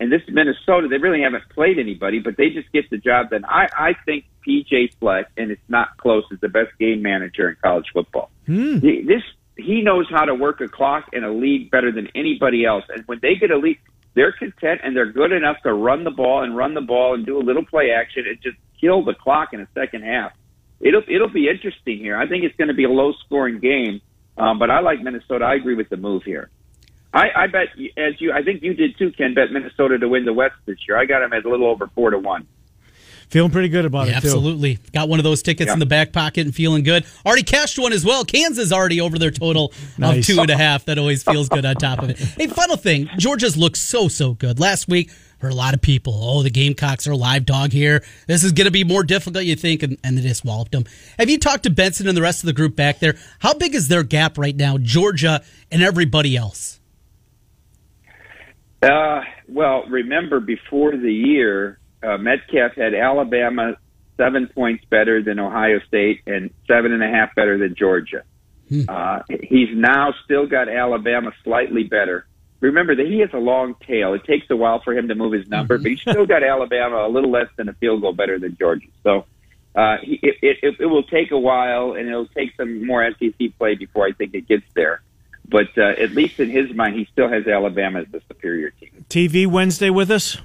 And 0.00 0.12
this 0.12 0.22
Minnesota, 0.28 0.86
they 0.88 0.98
really 0.98 1.22
haven't 1.22 1.48
played 1.48 1.78
anybody, 1.78 2.20
but 2.20 2.36
they 2.36 2.50
just 2.50 2.70
get 2.72 2.88
the 2.88 2.98
job 2.98 3.30
done. 3.30 3.44
I, 3.44 3.68
I 3.76 3.94
think 4.04 4.26
PJ 4.46 4.94
Fleck, 5.00 5.26
and 5.36 5.50
it's 5.50 5.60
not 5.68 5.96
close, 5.96 6.24
is 6.30 6.38
the 6.40 6.48
best 6.48 6.70
game 6.78 7.02
manager 7.02 7.48
in 7.48 7.56
college 7.62 7.86
football. 7.92 8.30
Hmm. 8.46 8.78
This 8.78 9.22
he 9.56 9.82
knows 9.82 10.06
how 10.08 10.24
to 10.24 10.34
work 10.34 10.60
a 10.60 10.68
clock 10.68 11.08
and 11.12 11.24
a 11.24 11.32
lead 11.32 11.70
better 11.70 11.90
than 11.90 12.08
anybody 12.14 12.64
else. 12.64 12.84
And 12.88 13.02
when 13.06 13.18
they 13.20 13.34
get 13.34 13.50
a 13.50 13.56
lead, 13.56 13.78
they're 14.14 14.32
content 14.32 14.80
and 14.84 14.96
they're 14.96 15.12
good 15.12 15.32
enough 15.32 15.60
to 15.64 15.72
run 15.72 16.04
the 16.04 16.10
ball 16.10 16.42
and 16.42 16.56
run 16.56 16.74
the 16.74 16.80
ball 16.80 17.14
and 17.14 17.26
do 17.26 17.38
a 17.38 17.42
little 17.42 17.64
play 17.64 17.90
action 17.90 18.24
and 18.26 18.40
just 18.40 18.56
kill 18.80 19.04
the 19.04 19.14
clock 19.14 19.52
in 19.52 19.60
the 19.60 19.68
second 19.74 20.04
half. 20.04 20.32
It'll 20.80 21.02
it'll 21.08 21.28
be 21.28 21.48
interesting 21.48 21.98
here. 21.98 22.16
I 22.16 22.28
think 22.28 22.44
it's 22.44 22.56
going 22.56 22.68
to 22.68 22.74
be 22.74 22.84
a 22.84 22.90
low 22.90 23.12
scoring 23.24 23.58
game, 23.58 24.00
um, 24.38 24.58
but 24.58 24.70
I 24.70 24.80
like 24.80 25.02
Minnesota. 25.02 25.44
I 25.44 25.54
agree 25.54 25.74
with 25.74 25.88
the 25.88 25.96
move 25.96 26.22
here. 26.24 26.50
I, 27.12 27.26
I 27.34 27.46
bet 27.46 27.68
as 27.96 28.20
you, 28.20 28.32
I 28.32 28.42
think 28.42 28.62
you 28.62 28.74
did 28.74 28.98
too, 28.98 29.10
Ken. 29.12 29.34
Bet 29.34 29.50
Minnesota 29.50 29.98
to 29.98 30.08
win 30.08 30.24
the 30.24 30.32
West 30.32 30.54
this 30.66 30.76
year. 30.86 30.98
I 30.98 31.06
got 31.06 31.20
them 31.20 31.32
at 31.32 31.44
a 31.44 31.48
little 31.48 31.66
over 31.66 31.86
four 31.94 32.10
to 32.10 32.18
one. 32.18 32.46
Feeling 33.30 33.50
pretty 33.50 33.68
good 33.68 33.84
about 33.84 34.06
yeah, 34.08 34.16
it, 34.18 34.20
too. 34.22 34.28
Absolutely. 34.28 34.78
Got 34.94 35.10
one 35.10 35.18
of 35.20 35.24
those 35.24 35.42
tickets 35.42 35.68
Yeah. 35.68 35.74
in 35.74 35.80
the 35.80 35.86
back 35.86 36.12
pocket 36.12 36.46
and 36.46 36.54
feeling 36.54 36.82
good. 36.82 37.04
Already 37.26 37.42
cashed 37.42 37.78
one 37.78 37.92
as 37.92 38.02
well. 38.02 38.24
Kansas 38.24 38.72
already 38.72 39.02
over 39.02 39.18
their 39.18 39.30
total 39.30 39.72
Nice. 39.98 40.18
of 40.30 40.34
two 40.34 40.40
and 40.40 40.48
a 40.50 40.56
half. 40.56 40.86
That 40.86 40.96
always 40.98 41.22
feels 41.22 41.50
good 41.50 41.66
on 41.66 41.74
top 41.76 42.02
of 42.02 42.08
it. 42.08 42.18
Hey, 42.18 42.46
final 42.46 42.76
thing. 42.78 43.08
Georgia's 43.18 43.54
looked 43.56 43.76
so, 43.76 44.08
so 44.08 44.32
good. 44.32 44.58
Last 44.58 44.88
week, 44.88 45.10
heard 45.38 45.52
a 45.52 45.56
lot 45.56 45.74
of 45.74 45.80
people, 45.80 46.18
oh, 46.20 46.42
the 46.42 46.50
Gamecocks 46.50 47.06
are 47.06 47.12
a 47.12 47.16
live 47.16 47.46
dog 47.46 47.72
here. 47.72 48.04
This 48.26 48.44
is 48.44 48.52
going 48.52 48.66
to 48.66 48.70
be 48.70 48.84
more 48.84 49.02
difficult, 49.04 49.44
you 49.44 49.56
think, 49.56 49.82
and, 49.82 49.96
and 50.02 50.18
they 50.18 50.22
just 50.22 50.44
walloped 50.44 50.72
them. 50.72 50.84
Have 51.18 51.30
you 51.30 51.38
talked 51.38 51.64
to 51.64 51.70
Benson 51.70 52.08
and 52.08 52.16
the 52.16 52.22
rest 52.22 52.42
of 52.42 52.46
the 52.46 52.52
group 52.52 52.76
back 52.76 52.98
there? 52.98 53.16
How 53.38 53.54
big 53.54 53.74
is 53.74 53.88
their 53.88 54.02
gap 54.02 54.38
right 54.38 54.56
now, 54.56 54.78
Georgia 54.78 55.42
and 55.70 55.82
everybody 55.82 56.36
else? 56.36 56.80
Uh, 58.82 59.22
well, 59.48 59.84
remember 59.88 60.40
before 60.40 60.96
the 60.96 61.12
year, 61.12 61.78
uh, 62.02 62.16
Metcalf 62.18 62.74
had 62.76 62.94
Alabama 62.94 63.76
seven 64.16 64.48
points 64.48 64.84
better 64.90 65.22
than 65.22 65.38
Ohio 65.38 65.80
State 65.86 66.22
and 66.26 66.50
seven 66.66 66.92
and 66.92 67.02
a 67.02 67.08
half 67.08 67.34
better 67.34 67.58
than 67.58 67.74
Georgia. 67.76 68.22
Uh, 68.86 69.20
he's 69.40 69.70
now 69.74 70.12
still 70.24 70.46
got 70.46 70.68
Alabama 70.68 71.32
slightly 71.42 71.84
better. 71.84 72.26
Remember 72.60 72.94
that 72.96 73.06
he 73.06 73.20
has 73.20 73.30
a 73.32 73.38
long 73.38 73.76
tail. 73.86 74.14
It 74.14 74.24
takes 74.24 74.50
a 74.50 74.56
while 74.56 74.80
for 74.82 74.96
him 74.96 75.08
to 75.08 75.14
move 75.14 75.32
his 75.32 75.46
number, 75.48 75.78
but 75.78 75.86
he's 75.90 76.00
still 76.00 76.26
got 76.26 76.42
Alabama 76.42 77.06
a 77.06 77.08
little 77.08 77.30
less 77.30 77.48
than 77.56 77.68
a 77.68 77.72
field 77.74 78.00
goal 78.00 78.12
better 78.12 78.38
than 78.38 78.56
Georgia. 78.56 78.88
So 79.04 79.26
uh, 79.74 79.98
he, 80.02 80.18
it, 80.22 80.58
it, 80.62 80.74
it 80.80 80.86
will 80.86 81.04
take 81.04 81.30
a 81.30 81.38
while, 81.38 81.92
and 81.92 82.08
it'll 82.08 82.26
take 82.26 82.56
some 82.56 82.84
more 82.84 83.08
SEC 83.12 83.56
play 83.58 83.76
before 83.76 84.06
I 84.06 84.12
think 84.12 84.34
it 84.34 84.48
gets 84.48 84.64
there. 84.74 85.02
But 85.48 85.78
uh, 85.78 85.82
at 85.82 86.10
least 86.12 86.40
in 86.40 86.50
his 86.50 86.74
mind, 86.74 86.96
he 86.96 87.08
still 87.12 87.28
has 87.28 87.46
Alabama 87.46 88.00
as 88.00 88.08
the 88.10 88.20
superior 88.28 88.70
team. 88.70 89.04
TV 89.08 89.46
Wednesday 89.46 89.90
with 89.90 90.10
us. 90.10 90.38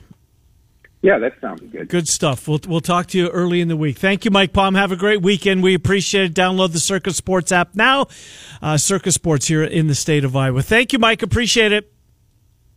Yeah, 1.01 1.17
that 1.17 1.33
sounds 1.41 1.61
good. 1.69 1.89
Good 1.89 2.07
stuff. 2.07 2.47
We'll, 2.47 2.61
we'll 2.65 2.79
talk 2.79 3.07
to 3.07 3.17
you 3.17 3.27
early 3.27 3.59
in 3.59 3.67
the 3.67 3.75
week. 3.75 3.97
Thank 3.97 4.23
you, 4.23 4.31
Mike 4.31 4.53
Palm. 4.53 4.75
Have 4.75 4.93
a 4.93 4.95
great 4.95 5.21
weekend. 5.21 5.61
We 5.61 5.73
appreciate 5.73 6.25
it. 6.25 6.33
Download 6.33 6.71
the 6.71 6.79
Circa 6.79 7.11
Sports 7.11 7.51
app 7.51 7.75
now. 7.75 8.07
Uh, 8.61 8.77
Circa 8.77 9.11
Sports 9.11 9.47
here 9.47 9.63
in 9.63 9.87
the 9.87 9.95
state 9.95 10.23
of 10.23 10.33
Iowa. 10.33 10.61
Thank 10.61 10.93
you, 10.93 10.99
Mike. 10.99 11.21
Appreciate 11.21 11.73
it. 11.73 11.92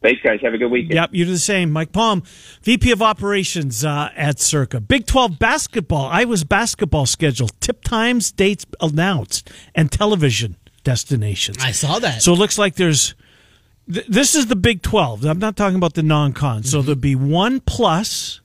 Thanks, 0.07 0.23
guys. 0.23 0.39
Have 0.43 0.55
a 0.55 0.59
good 0.59 0.71
weekend. 0.71 0.95
Yep, 0.95 1.11
you 1.15 1.25
do 1.25 1.33
the 1.33 1.39
same. 1.39 1.73
Mike 1.73 1.91
Palm, 1.91 2.23
VP 2.63 2.93
of 2.93 3.03
Operations 3.03 3.85
uh, 3.85 4.11
at 4.15 4.39
Circa. 4.39 4.81
Big 4.81 5.05
12 5.05 5.37
basketball, 5.37 6.07
Iowa's 6.07 6.45
basketball 6.45 7.07
schedule, 7.07 7.49
tip 7.59 7.83
times, 7.83 8.31
dates 8.31 8.65
announced, 8.81 9.51
and 9.75 9.91
television 9.91 10.59
destinations. 10.85 11.57
I 11.61 11.73
saw 11.73 11.99
that. 11.99 12.23
So 12.23 12.35
it 12.35 12.39
looks 12.39 12.57
like 12.57 12.77
there's. 12.77 13.17
Th- 13.93 14.07
this 14.07 14.37
is 14.37 14.47
the 14.47 14.55
Big 14.55 14.81
12. 14.83 15.25
I'm 15.25 15.41
not 15.41 15.57
talking 15.57 15.75
about 15.75 15.95
the 15.95 16.05
non 16.05 16.33
con. 16.33 16.63
So 16.63 16.83
there'll 16.83 16.95
be 16.95 17.17
one 17.17 17.59
plus 17.59 18.41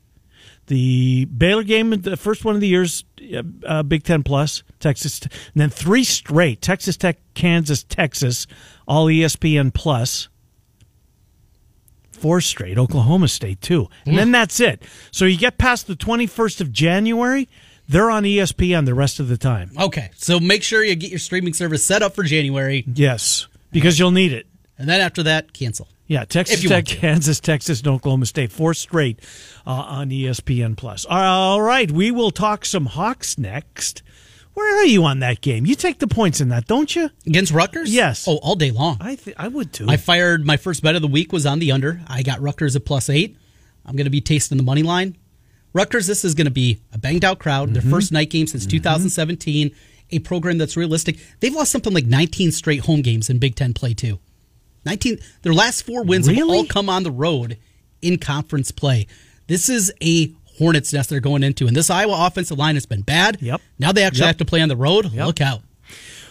the 0.65 1.25
Baylor 1.25 1.62
game, 1.62 1.91
the 1.91 2.18
first 2.18 2.44
one 2.44 2.56
of 2.56 2.62
the 2.62 2.70
year's 2.70 3.03
uh, 3.36 3.44
uh, 3.68 3.84
Big 3.84 4.03
10 4.03 4.24
plus, 4.24 4.63
Texas, 4.80 5.22
and 5.22 5.32
then 5.53 5.70
three 5.70 6.06
straight 6.06 6.60
Texas 6.60 6.98
Tech, 6.98 7.20
Kansas, 7.36 7.84
Texas, 7.84 8.48
all 8.88 9.06
ESPN 9.06 9.72
plus 9.72 10.27
four 12.22 12.40
straight, 12.42 12.78
Oklahoma 12.78 13.28
State 13.28 13.60
too. 13.62 13.90
And 14.05 14.18
then 14.18 14.31
that's 14.31 14.60
it. 14.60 14.84
So 15.12 15.25
you 15.25 15.38
get 15.38 15.57
past 15.57 15.88
the 15.88 15.96
21st 15.96 16.62
of 16.62 16.72
January, 16.72 17.50
they're 17.90 18.10
on 18.12 18.24
ESPN 18.24 18.86
the 18.86 18.94
rest 18.94 19.20
of 19.20 19.27
the 19.27 19.38
time. 19.38 19.72
okay, 19.79 20.12
so 20.16 20.40
make 20.40 20.64
sure 20.64 20.84
you 20.84 20.96
get 20.96 21.10
your 21.10 21.20
streaming 21.20 21.53
service 21.53 21.86
set 21.86 22.01
up 22.01 22.16
for 22.16 22.24
January, 22.24 22.86
Yes, 22.94 23.48
because 23.72 24.00
you'll 24.00 24.12
need 24.12 24.31
it. 24.34 24.46
and 24.77 24.88
then 24.88 25.01
after 25.01 25.24
that, 25.24 25.51
cancel. 25.53 25.88
Yeah, 26.07 26.25
Texas 26.25 26.62
Tech. 26.62 26.86
Kansas, 27.01 27.40
Texas, 27.40 27.79
and 27.79 27.88
Oklahoma 27.88 28.25
State, 28.25 28.51
four 28.51 28.74
straight 28.74 29.20
uh, 29.66 29.72
on 29.72 30.10
ESPN 30.10 30.75
Plus. 30.75 31.05
All 31.10 31.62
right, 31.62 31.90
we 31.90 32.12
will 32.12 32.31
talk 32.31 32.66
some 32.66 32.86
Hawks 32.86 33.38
next. 33.38 34.03
Where 34.53 34.81
are 34.81 34.85
you 34.85 35.05
on 35.05 35.20
that 35.20 35.42
game? 35.42 35.66
You 35.66 35.75
take 35.75 36.00
the 36.00 36.07
points 36.07 36.42
in 36.42 36.50
that, 36.50 36.68
don't 36.68 36.94
you? 36.94 37.09
Against 37.25 37.53
Rutgers? 37.53 37.94
Yes. 37.94 38.27
Oh, 38.27 38.37
all 38.37 38.55
day 38.55 38.72
long. 38.72 38.98
I 39.00 39.16
th- 39.16 39.35
I 39.40 39.48
would 39.48 39.72
too. 39.72 39.85
I 39.87 39.98
fired 39.98 40.46
my 40.46 40.57
first 40.57 40.83
bet 40.83 40.96
of 40.96 41.01
the 41.01 41.07
week 41.07 41.31
was 41.31 41.46
on 41.46 41.59
the 41.59 41.72
under. 41.72 42.01
I 42.07 42.22
got 42.22 42.42
Rutgers 42.42 42.75
at 42.75 42.85
plus 42.85 43.09
eight. 43.09 43.37
I'm 43.85 43.96
going 43.96 44.05
to 44.05 44.11
be 44.11 44.22
tasting 44.22 44.57
the 44.57 44.64
money 44.64 44.83
line. 44.83 45.18
Rutgers, 45.74 46.05
this 46.05 46.25
is 46.25 46.35
going 46.35 46.46
to 46.46 46.51
be 46.51 46.81
a 46.92 46.98
banged 46.98 47.24
out 47.24 47.40
crowd. 47.40 47.74
Their 47.74 47.81
mm-hmm. 47.81 47.92
first 47.92 48.11
night 48.11 48.29
game 48.29 48.48
since 48.48 48.64
mm-hmm. 48.64 48.77
2017. 48.77 49.72
A 50.14 50.20
program 50.20 50.57
that's 50.57 50.75
realistic. 50.75 51.18
They've 51.40 51.53
lost 51.53 51.72
something 51.72 51.94
like 51.94 52.05
19 52.05 52.51
straight 52.51 52.81
home 52.81 53.01
games 53.01 53.29
in 53.29 53.40
Big 53.40 53.55
Ten 53.55 53.74
play 53.74 53.94
too. 53.94 54.20
19. 54.85 55.20
Their 55.44 55.53
last 55.53 55.83
four 55.83 56.03
wins 56.03 56.27
have 56.27 56.50
all 56.50 56.66
come 56.66 56.90
on 56.90 57.03
the 57.03 57.11
road 57.11 57.57
in 58.01 58.18
conference 58.18 58.72
play. 58.72 59.07
This 59.48 59.70
is 59.70 59.94
a 60.01 60.33
hornet's 60.61 60.93
nest 60.93 61.09
they're 61.09 61.19
going 61.19 61.43
into, 61.43 61.65
and 61.67 61.75
this 61.75 61.89
Iowa 61.89 62.25
offensive 62.27 62.57
line 62.57 62.75
has 62.75 62.85
been 62.85 63.01
bad. 63.01 63.37
Yep. 63.41 63.61
Now 63.79 63.91
they 63.91 64.03
actually 64.03 64.19
Yep. 64.21 64.27
have 64.27 64.37
to 64.37 64.45
play 64.45 64.61
on 64.61 64.69
the 64.69 64.75
road. 64.77 65.11
Look 65.13 65.41
out. 65.41 65.61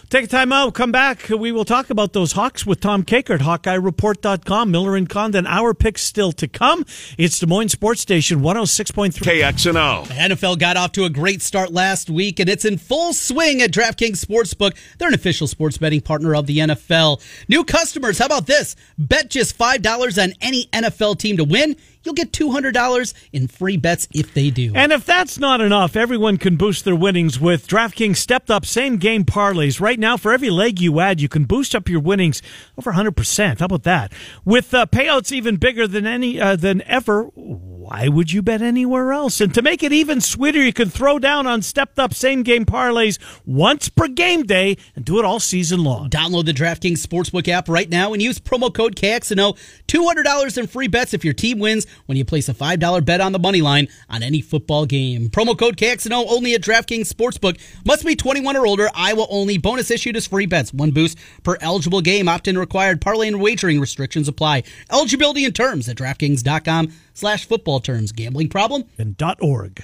Take 0.09 0.25
a 0.25 0.27
time 0.27 0.51
out. 0.51 0.73
Come 0.73 0.91
back. 0.91 1.29
We 1.29 1.53
will 1.53 1.63
talk 1.63 1.89
about 1.89 2.11
those 2.11 2.33
Hawks 2.33 2.65
with 2.65 2.81
Tom 2.81 3.03
Kakert 3.03 3.35
at 3.35 3.39
HawkeyeReport.com. 3.39 4.69
Miller 4.69 4.97
and 4.97 5.07
Condon. 5.07 5.47
Our 5.47 5.73
picks 5.73 6.01
still 6.01 6.33
to 6.33 6.49
come. 6.49 6.85
It's 7.17 7.39
Des 7.39 7.45
Moines 7.45 7.69
Sports 7.69 8.01
Station 8.01 8.41
106.3. 8.41 9.13
KXNO. 9.21 10.07
The 10.09 10.13
NFL 10.15 10.57
got 10.59 10.75
off 10.75 10.91
to 10.93 11.05
a 11.05 11.09
great 11.09 11.41
start 11.41 11.71
last 11.71 12.09
week, 12.09 12.41
and 12.41 12.49
it's 12.49 12.65
in 12.65 12.77
full 12.77 13.13
swing 13.13 13.61
at 13.61 13.71
DraftKings 13.71 14.19
Sportsbook. 14.25 14.75
They're 14.97 15.07
an 15.07 15.13
official 15.13 15.47
sports 15.47 15.77
betting 15.77 16.01
partner 16.01 16.35
of 16.35 16.45
the 16.45 16.57
NFL. 16.57 17.21
New 17.47 17.63
customers, 17.63 18.17
how 18.19 18.25
about 18.25 18.47
this? 18.47 18.75
Bet 18.97 19.29
just 19.29 19.57
$5 19.57 20.21
on 20.21 20.33
any 20.41 20.65
NFL 20.73 21.19
team 21.19 21.37
to 21.37 21.45
win. 21.45 21.77
You'll 22.03 22.15
get 22.15 22.31
$200 22.31 23.13
in 23.31 23.47
free 23.47 23.77
bets 23.77 24.07
if 24.13 24.33
they 24.33 24.49
do. 24.49 24.71
And 24.75 24.91
if 24.91 25.05
that's 25.05 25.37
not 25.37 25.61
enough, 25.61 25.95
everyone 25.95 26.37
can 26.37 26.55
boost 26.55 26.85
their 26.85 26.95
winnings 26.95 27.39
with 27.39 27.67
DraftKings 27.67 28.17
stepped 28.17 28.49
up 28.49 28.65
same 28.65 28.97
game 28.97 29.23
parlays. 29.23 29.79
Right 29.79 29.99
now, 29.99 30.17
for 30.17 30.33
every 30.33 30.49
leg 30.49 30.79
you 30.79 30.99
add, 30.99 31.21
you 31.21 31.29
can 31.29 31.45
boost 31.45 31.75
up 31.75 31.87
your 31.87 31.99
winnings 31.99 32.41
over 32.77 32.93
100%. 32.93 33.59
How 33.59 33.65
about 33.65 33.83
that? 33.83 34.11
With 34.43 34.73
uh, 34.73 34.85
payouts 34.87 35.31
even 35.31 35.57
bigger 35.57 35.87
than 35.87 36.07
any 36.07 36.39
uh, 36.39 36.55
than 36.55 36.81
ever, 36.83 37.23
why 37.35 38.07
would 38.07 38.31
you 38.31 38.41
bet 38.41 38.61
anywhere 38.61 39.11
else? 39.11 39.41
And 39.41 39.53
to 39.53 39.61
make 39.61 39.83
it 39.83 39.91
even 39.91 40.21
sweeter, 40.21 40.63
you 40.63 40.73
can 40.73 40.89
throw 40.89 41.19
down 41.19 41.45
on 41.45 41.61
stepped 41.61 41.99
up 41.99 42.13
same 42.13 42.43
game 42.43 42.65
parlays 42.65 43.19
once 43.45 43.89
per 43.89 44.07
game 44.07 44.43
day 44.43 44.77
and 44.95 45.03
do 45.03 45.19
it 45.19 45.25
all 45.25 45.39
season 45.39 45.83
long. 45.83 46.09
Download 46.09 46.45
the 46.45 46.53
DraftKings 46.53 47.05
Sportsbook 47.05 47.47
app 47.47 47.67
right 47.67 47.89
now 47.89 48.13
and 48.13 48.21
use 48.21 48.39
promo 48.39 48.73
code 48.73 48.95
KXNO. 48.95 49.57
$200 49.87 50.57
in 50.57 50.67
free 50.67 50.87
bets 50.87 51.13
if 51.13 51.25
your 51.25 51.33
team 51.33 51.59
wins 51.59 51.85
when 52.05 52.17
you 52.17 52.25
place 52.25 52.49
a 52.49 52.53
$5 52.53 53.05
bet 53.05 53.21
on 53.21 53.31
the 53.31 53.39
money 53.39 53.61
line 53.61 53.87
on 54.09 54.23
any 54.23 54.41
football 54.41 54.85
game. 54.85 55.29
Promo 55.29 55.57
code 55.57 55.77
KXNO 55.77 56.25
only 56.29 56.53
at 56.53 56.61
DraftKings 56.61 57.11
Sportsbook. 57.11 57.59
Must 57.85 58.05
be 58.05 58.15
21 58.15 58.55
or 58.55 58.65
older. 58.65 58.89
Iowa 58.95 59.25
only. 59.29 59.57
Bonus 59.57 59.91
issued 59.91 60.15
as 60.15 60.27
free 60.27 60.45
bets. 60.45 60.73
One 60.73 60.91
boost 60.91 61.17
per 61.43 61.57
eligible 61.61 62.01
game. 62.01 62.27
Opt-in 62.27 62.57
required. 62.57 63.01
Parlay 63.01 63.27
and 63.27 63.41
wagering 63.41 63.79
restrictions 63.79 64.27
apply. 64.27 64.63
Eligibility 64.91 65.45
and 65.45 65.55
terms 65.55 65.87
at 65.89 65.97
DraftKings.com 65.97 66.93
slash 67.13 67.45
football 67.45 67.79
terms. 67.79 68.11
Gambling 68.11 68.49
problem? 68.49 68.85
And 68.97 69.17
dot 69.17 69.37
.org. 69.41 69.83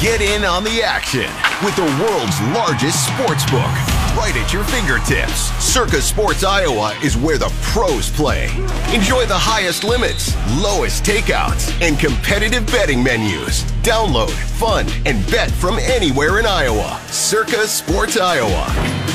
Get 0.00 0.20
in 0.20 0.44
on 0.44 0.62
the 0.64 0.82
action 0.82 1.30
with 1.64 1.74
the 1.76 1.84
world's 2.02 2.40
largest 2.52 3.06
sports 3.06 3.50
book 3.50 4.05
right 4.16 4.34
at 4.34 4.50
your 4.52 4.64
fingertips. 4.64 5.52
Circa 5.62 6.00
Sports 6.00 6.42
Iowa 6.42 6.98
is 7.04 7.18
where 7.18 7.36
the 7.36 7.52
pros 7.60 8.10
play. 8.10 8.46
Enjoy 8.94 9.26
the 9.26 9.36
highest 9.36 9.84
limits, 9.84 10.34
lowest 10.56 11.04
takeouts, 11.04 11.70
and 11.82 11.98
competitive 12.00 12.66
betting 12.66 13.02
menus. 13.02 13.62
Download, 13.86 14.32
fund, 14.58 14.92
and 15.06 15.24
bet 15.30 15.48
from 15.48 15.78
anywhere 15.78 16.40
in 16.40 16.44
Iowa. 16.44 17.00
Circa 17.06 17.68
Sports 17.68 18.16
Iowa. 18.16 18.66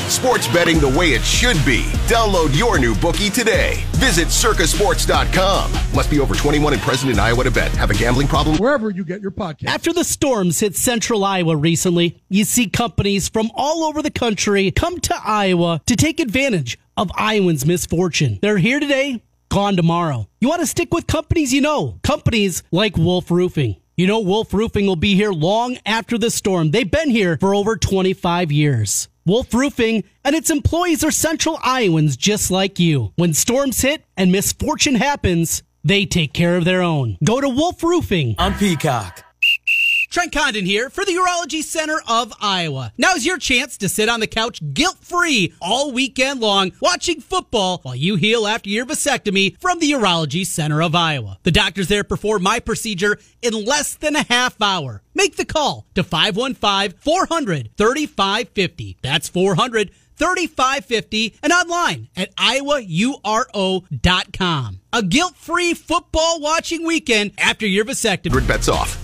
Sports 0.08 0.48
betting 0.48 0.78
the 0.78 0.88
way 0.88 1.10
it 1.10 1.22
should 1.22 1.62
be. 1.66 1.82
Download 2.08 2.56
your 2.56 2.78
new 2.78 2.94
bookie 2.94 3.28
today. 3.28 3.84
Visit 3.96 4.28
circasports.com. 4.28 5.70
Must 5.94 6.10
be 6.10 6.20
over 6.20 6.34
21 6.34 6.72
and 6.72 6.80
present 6.80 7.12
in 7.12 7.18
Iowa 7.18 7.44
to 7.44 7.50
bet. 7.50 7.70
Have 7.72 7.90
a 7.90 7.94
gambling 7.94 8.28
problem? 8.28 8.56
wherever 8.56 8.88
you 8.88 9.04
get 9.04 9.20
your 9.20 9.30
podcast. 9.30 9.66
After 9.66 9.92
the 9.92 10.04
storms 10.04 10.60
hit 10.60 10.74
central 10.74 11.22
Iowa 11.22 11.54
recently, 11.54 12.22
you 12.30 12.44
see 12.44 12.70
companies 12.70 13.28
from 13.28 13.50
all 13.54 13.84
over 13.84 14.00
the 14.00 14.10
country 14.10 14.70
come 14.70 15.00
to 15.00 15.14
Iowa 15.22 15.82
to 15.84 15.96
take 15.96 16.18
advantage 16.18 16.78
of 16.96 17.10
Iowans' 17.14 17.66
misfortune. 17.66 18.38
They're 18.40 18.56
here 18.56 18.80
today, 18.80 19.22
gone 19.50 19.76
tomorrow. 19.76 20.30
You 20.40 20.48
want 20.48 20.60
to 20.62 20.66
stick 20.66 20.94
with 20.94 21.06
companies 21.06 21.52
you 21.52 21.60
know, 21.60 21.98
companies 22.02 22.62
like 22.70 22.96
Wolf 22.96 23.30
Roofing. 23.30 23.76
You 23.94 24.06
know, 24.06 24.20
Wolf 24.20 24.54
Roofing 24.54 24.86
will 24.86 24.96
be 24.96 25.14
here 25.16 25.32
long 25.32 25.76
after 25.84 26.16
the 26.16 26.30
storm. 26.30 26.70
They've 26.70 26.90
been 26.90 27.10
here 27.10 27.36
for 27.38 27.54
over 27.54 27.76
25 27.76 28.50
years. 28.50 29.08
Wolf 29.26 29.52
Roofing 29.52 30.04
and 30.24 30.34
its 30.34 30.48
employees 30.48 31.04
are 31.04 31.10
central 31.10 31.58
Iowans 31.62 32.16
just 32.16 32.50
like 32.50 32.78
you. 32.78 33.12
When 33.16 33.34
storms 33.34 33.82
hit 33.82 34.02
and 34.16 34.32
misfortune 34.32 34.94
happens, 34.94 35.62
they 35.84 36.06
take 36.06 36.32
care 36.32 36.56
of 36.56 36.64
their 36.64 36.80
own. 36.80 37.18
Go 37.22 37.40
to 37.42 37.48
Wolf 37.50 37.82
Roofing. 37.82 38.34
on 38.38 38.54
Peacock. 38.54 39.24
Trent 40.12 40.30
Condon 40.30 40.66
here 40.66 40.90
for 40.90 41.06
the 41.06 41.12
Urology 41.12 41.62
Center 41.62 41.98
of 42.06 42.34
Iowa. 42.38 42.92
Now's 42.98 43.24
your 43.24 43.38
chance 43.38 43.78
to 43.78 43.88
sit 43.88 44.10
on 44.10 44.20
the 44.20 44.26
couch 44.26 44.60
guilt 44.74 44.98
free 45.00 45.54
all 45.58 45.90
weekend 45.90 46.38
long 46.38 46.72
watching 46.82 47.22
football 47.22 47.78
while 47.78 47.96
you 47.96 48.16
heal 48.16 48.46
after 48.46 48.68
your 48.68 48.84
vasectomy 48.84 49.58
from 49.58 49.78
the 49.78 49.90
Urology 49.90 50.46
Center 50.46 50.82
of 50.82 50.94
Iowa. 50.94 51.38
The 51.44 51.50
doctors 51.50 51.88
there 51.88 52.04
perform 52.04 52.42
my 52.42 52.60
procedure 52.60 53.18
in 53.40 53.64
less 53.64 53.94
than 53.94 54.14
a 54.14 54.24
half 54.24 54.60
hour. 54.60 55.00
Make 55.14 55.36
the 55.36 55.46
call 55.46 55.86
to 55.94 56.04
515 56.04 56.98
400 57.00 57.70
3550. 57.78 58.98
That's 59.00 59.30
400 59.30 59.92
3550 60.18 61.36
and 61.42 61.54
online 61.54 62.08
at 62.14 62.36
iowauro.com. 62.36 63.20
A 64.92 65.02
guilt 65.02 65.36
free 65.36 65.72
football 65.72 66.38
watching 66.38 66.86
weekend 66.86 67.32
after 67.38 67.66
your 67.66 67.86
vasectomy. 67.86 68.46
Bets 68.46 68.68
off. 68.68 69.01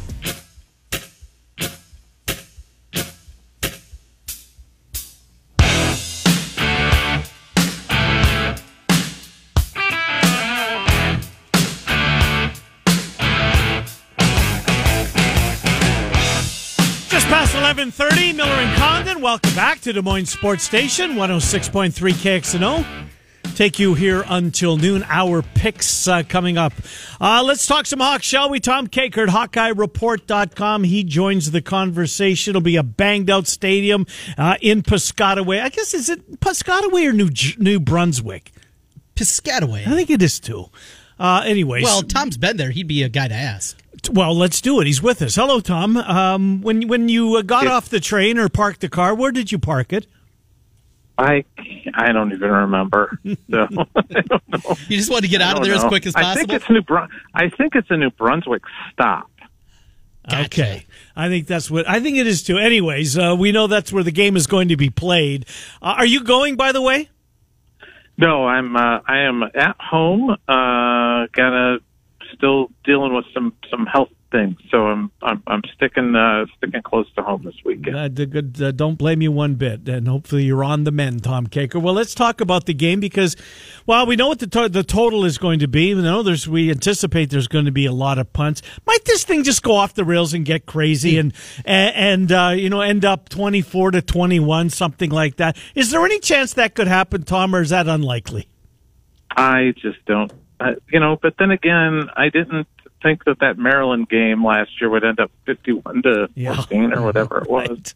7.30, 17.90 18.36
Miller 18.36 18.50
and 18.50 18.76
Condon. 18.76 19.22
Welcome 19.22 19.54
back 19.54 19.80
to 19.80 19.92
Des 19.94 20.02
Moines 20.02 20.26
Sports 20.26 20.62
Station, 20.62 21.12
106.3 21.12 21.90
KXNO. 22.12 22.86
Take 23.54 23.78
you 23.78 23.94
here 23.94 24.24
until 24.28 24.76
noon. 24.76 25.04
hour 25.08 25.40
picks 25.40 26.06
uh, 26.06 26.22
coming 26.28 26.58
up. 26.58 26.74
Uh, 27.18 27.42
let's 27.42 27.66
talk 27.66 27.86
some 27.86 28.00
Hawks, 28.00 28.26
shall 28.26 28.50
we? 28.50 28.60
Tom 28.60 28.88
Kakert, 28.88 29.28
HawkeyeReport.com. 29.28 30.84
He 30.84 31.02
joins 31.02 31.50
the 31.50 31.62
conversation. 31.62 32.50
It'll 32.50 32.60
be 32.60 32.76
a 32.76 32.82
banged 32.82 33.30
out 33.30 33.46
stadium 33.46 34.06
uh, 34.36 34.56
in 34.60 34.82
Piscataway. 34.82 35.62
I 35.62 35.70
guess, 35.70 35.94
is 35.94 36.10
it 36.10 36.40
Piscataway 36.40 37.08
or 37.08 37.12
New, 37.14 37.30
New 37.56 37.80
Brunswick? 37.80 38.52
Piscataway. 39.16 39.86
I 39.86 39.94
think 39.94 40.10
it 40.10 40.20
is 40.20 40.38
too. 40.40 40.66
Uh, 41.18 41.42
anyways. 41.46 41.84
Well, 41.84 42.02
Tom's 42.02 42.36
been 42.36 42.58
there. 42.58 42.70
He'd 42.70 42.86
be 42.86 43.02
a 43.02 43.08
guy 43.08 43.28
to 43.28 43.34
ask. 43.34 43.78
Well, 44.10 44.34
let's 44.36 44.60
do 44.60 44.80
it. 44.80 44.86
He's 44.86 45.02
with 45.02 45.20
us. 45.22 45.34
Hello, 45.34 45.60
Tom. 45.60 45.96
Um, 45.96 46.60
when 46.62 46.88
when 46.88 47.08
you 47.08 47.36
uh, 47.36 47.42
got 47.42 47.66
off 47.66 47.88
the 47.88 48.00
train 48.00 48.38
or 48.38 48.48
parked 48.48 48.80
the 48.80 48.88
car, 48.88 49.14
where 49.14 49.32
did 49.32 49.52
you 49.52 49.58
park 49.58 49.92
it? 49.92 50.06
I 51.18 51.44
I 51.94 52.12
don't 52.12 52.32
even 52.32 52.50
remember. 52.50 53.18
So 53.50 53.66
I 53.96 54.20
don't 54.22 54.48
know. 54.48 54.76
You 54.88 54.96
just 54.96 55.10
want 55.10 55.24
to 55.24 55.28
get 55.28 55.40
out 55.42 55.52
of 55.52 55.56
don't 55.56 55.64
there 55.68 55.74
as 55.76 55.84
quick 55.84 56.06
as 56.06 56.12
possible. 56.14 56.30
I 56.30 56.34
think 56.34 56.52
it's 56.52 56.70
New 56.70 56.82
Brun- 56.82 57.08
I 57.34 57.48
think 57.48 57.74
it's 57.74 57.90
a 57.90 57.96
New 57.96 58.10
Brunswick 58.10 58.62
stop. 58.92 59.30
Okay, 60.32 60.84
I 61.16 61.28
think 61.28 61.46
that's 61.46 61.70
what 61.70 61.88
I 61.88 62.00
think 62.00 62.18
it 62.18 62.26
is 62.26 62.42
too. 62.42 62.58
Anyways, 62.58 63.16
uh, 63.18 63.34
we 63.38 63.50
know 63.50 63.66
that's 63.66 63.92
where 63.92 64.02
the 64.04 64.12
game 64.12 64.36
is 64.36 64.46
going 64.46 64.68
to 64.68 64.76
be 64.76 64.90
played. 64.90 65.46
Uh, 65.80 65.94
are 65.98 66.06
you 66.06 66.22
going? 66.22 66.56
By 66.56 66.72
the 66.72 66.82
way, 66.82 67.08
No, 68.18 68.46
I'm 68.46 68.76
uh, 68.76 69.00
I 69.06 69.20
am 69.20 69.42
at 69.42 69.76
home. 69.80 70.30
Uh, 70.30 71.26
gonna 71.32 71.78
still 72.38 72.70
dealing 72.84 73.14
with 73.14 73.26
some 73.34 73.52
some 73.70 73.84
health 73.84 74.08
things, 74.30 74.56
so 74.70 74.86
I'm 74.86 75.10
I'm, 75.22 75.42
I'm 75.46 75.62
sticking 75.74 76.14
uh, 76.14 76.46
sticking 76.56 76.82
close 76.82 77.06
to 77.16 77.22
home 77.22 77.42
this 77.44 77.56
weekend. 77.64 77.96
uh, 77.96 78.08
good, 78.08 78.62
uh, 78.62 78.70
don't 78.72 78.96
blame 78.96 79.20
you 79.20 79.32
one 79.32 79.56
bit, 79.56 79.88
and 79.88 80.06
hopefully 80.06 80.44
you're 80.44 80.64
on 80.64 80.84
the 80.84 80.92
mend, 80.92 81.24
Tom 81.24 81.46
Kakert. 81.46 81.82
Well, 81.82 81.94
let's 81.94 82.14
talk 82.14 82.40
about 82.40 82.66
the 82.66 82.74
game 82.74 83.00
because, 83.00 83.36
well, 83.86 84.06
we 84.06 84.16
know 84.16 84.28
what 84.28 84.38
the 84.38 84.46
to- 84.46 84.68
the 84.68 84.84
total 84.84 85.24
is 85.24 85.36
going 85.36 85.58
to 85.58 85.68
be. 85.68 85.86
You 85.88 86.00
know, 86.00 86.22
there's 86.22 86.48
we 86.48 86.70
anticipate 86.70 87.30
there's 87.30 87.48
going 87.48 87.64
to 87.64 87.72
be 87.72 87.86
a 87.86 87.92
lot 87.92 88.18
of 88.18 88.32
punts. 88.32 88.62
Might 88.86 89.04
this 89.04 89.24
thing 89.24 89.42
just 89.42 89.62
go 89.62 89.74
off 89.74 89.94
the 89.94 90.04
rails 90.04 90.32
and 90.32 90.44
get 90.44 90.66
crazy 90.66 91.18
and 91.18 91.32
and, 91.64 91.96
and 91.96 92.32
uh, 92.32 92.54
you 92.56 92.70
know 92.70 92.80
end 92.80 93.04
up 93.04 93.28
24 93.28 93.92
to 93.92 94.02
21, 94.02 94.70
something 94.70 95.10
like 95.10 95.36
that? 95.36 95.56
Is 95.74 95.90
there 95.90 96.04
any 96.04 96.20
chance 96.20 96.54
that 96.54 96.74
could 96.74 96.88
happen, 96.88 97.24
Tom, 97.24 97.54
or 97.54 97.62
is 97.62 97.70
that 97.70 97.88
unlikely? 97.88 98.48
I 99.30 99.72
just 99.76 100.04
don't, 100.06 100.32
uh, 100.60 100.74
you 100.92 101.00
know. 101.00 101.16
But 101.20 101.34
then 101.38 101.50
again, 101.50 102.10
I 102.16 102.28
didn't 102.28 102.66
think 103.02 103.24
that 103.24 103.38
that 103.40 103.58
Maryland 103.58 104.08
game 104.08 104.44
last 104.44 104.80
year 104.80 104.90
would 104.90 105.04
end 105.04 105.20
up 105.20 105.30
fifty-one 105.46 106.02
to 106.02 106.28
Yeah. 106.34 106.54
fourteen 106.54 106.92
or 106.92 107.02
whatever 107.02 107.38
it 107.38 107.50
was. 107.50 107.68
Right. 107.68 107.94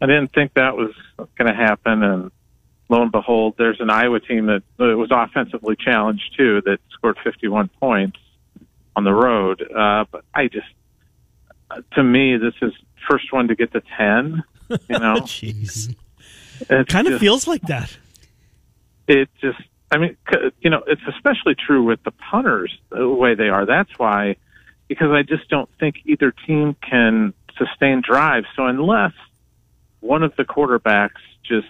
I 0.00 0.06
didn't 0.06 0.32
think 0.32 0.54
that 0.54 0.76
was 0.76 0.92
going 1.36 1.48
to 1.48 1.54
happen, 1.54 2.02
and 2.04 2.30
lo 2.88 3.02
and 3.02 3.10
behold, 3.10 3.54
there's 3.58 3.80
an 3.80 3.90
Iowa 3.90 4.20
team 4.20 4.46
that 4.46 4.62
uh, 4.78 4.96
was 4.96 5.08
offensively 5.10 5.74
challenged 5.76 6.34
too 6.36 6.62
that 6.66 6.78
scored 6.92 7.18
51 7.24 7.68
points 7.80 8.18
on 8.94 9.02
the 9.02 9.12
road. 9.12 9.60
Uh, 9.62 10.04
but 10.10 10.24
I 10.32 10.46
just, 10.46 10.68
uh, 11.70 11.80
to 11.94 12.04
me, 12.04 12.36
this 12.36 12.54
is 12.62 12.72
first 13.10 13.32
one 13.32 13.48
to 13.48 13.56
get 13.56 13.72
to 13.72 13.82
10. 13.96 14.44
You 14.70 14.76
know, 14.88 15.14
Jeez, 15.22 15.94
It's 16.60 16.92
kind 16.92 17.08
of 17.08 17.18
feels 17.18 17.48
like 17.48 17.62
that. 17.62 17.96
it 19.08 19.28
just 19.40 19.58
i 19.90 19.98
mean 19.98 20.16
c- 20.30 20.50
you 20.60 20.70
know 20.70 20.82
it's 20.86 21.02
especially 21.08 21.54
true 21.54 21.82
with 21.84 22.02
the 22.04 22.10
punters 22.10 22.76
the 22.90 23.08
way 23.08 23.34
they 23.34 23.48
are. 23.48 23.64
That's 23.66 23.90
why 23.98 24.36
because 24.88 25.10
i 25.12 25.22
just 25.22 25.48
don't 25.48 25.68
think 25.80 25.96
either 26.04 26.32
team 26.46 26.76
can 26.88 27.32
sustain 27.56 28.00
drives 28.00 28.46
so 28.56 28.66
unless 28.66 29.12
one 30.00 30.22
of 30.22 30.34
the 30.36 30.44
quarterbacks 30.44 31.20
just 31.42 31.66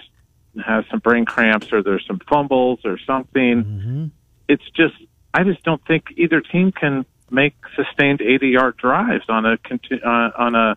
has 0.64 0.85
some 0.90 0.98
brain 1.00 1.24
cramps 1.24 1.72
or 1.72 1.83
there's 1.83 2.04
some 2.07 2.20
fumbles 2.28 2.81
or 2.85 2.98
something 3.07 4.11
it's 4.48 4.68
just 4.76 4.94
i 5.35 5.42
just 5.44 5.62
don't 5.62 5.85
think 5.87 6.04
either 6.16 6.40
team 6.40 6.72
can 6.72 7.04
make 7.31 7.54
sustained 7.76 8.20
80 8.22 8.48
yard 8.48 8.76
drives 8.76 9.24
on 9.28 9.44
a 9.46 9.59
conti- 9.59 10.00
uh, 10.02 10.31
on 10.37 10.54
a, 10.54 10.76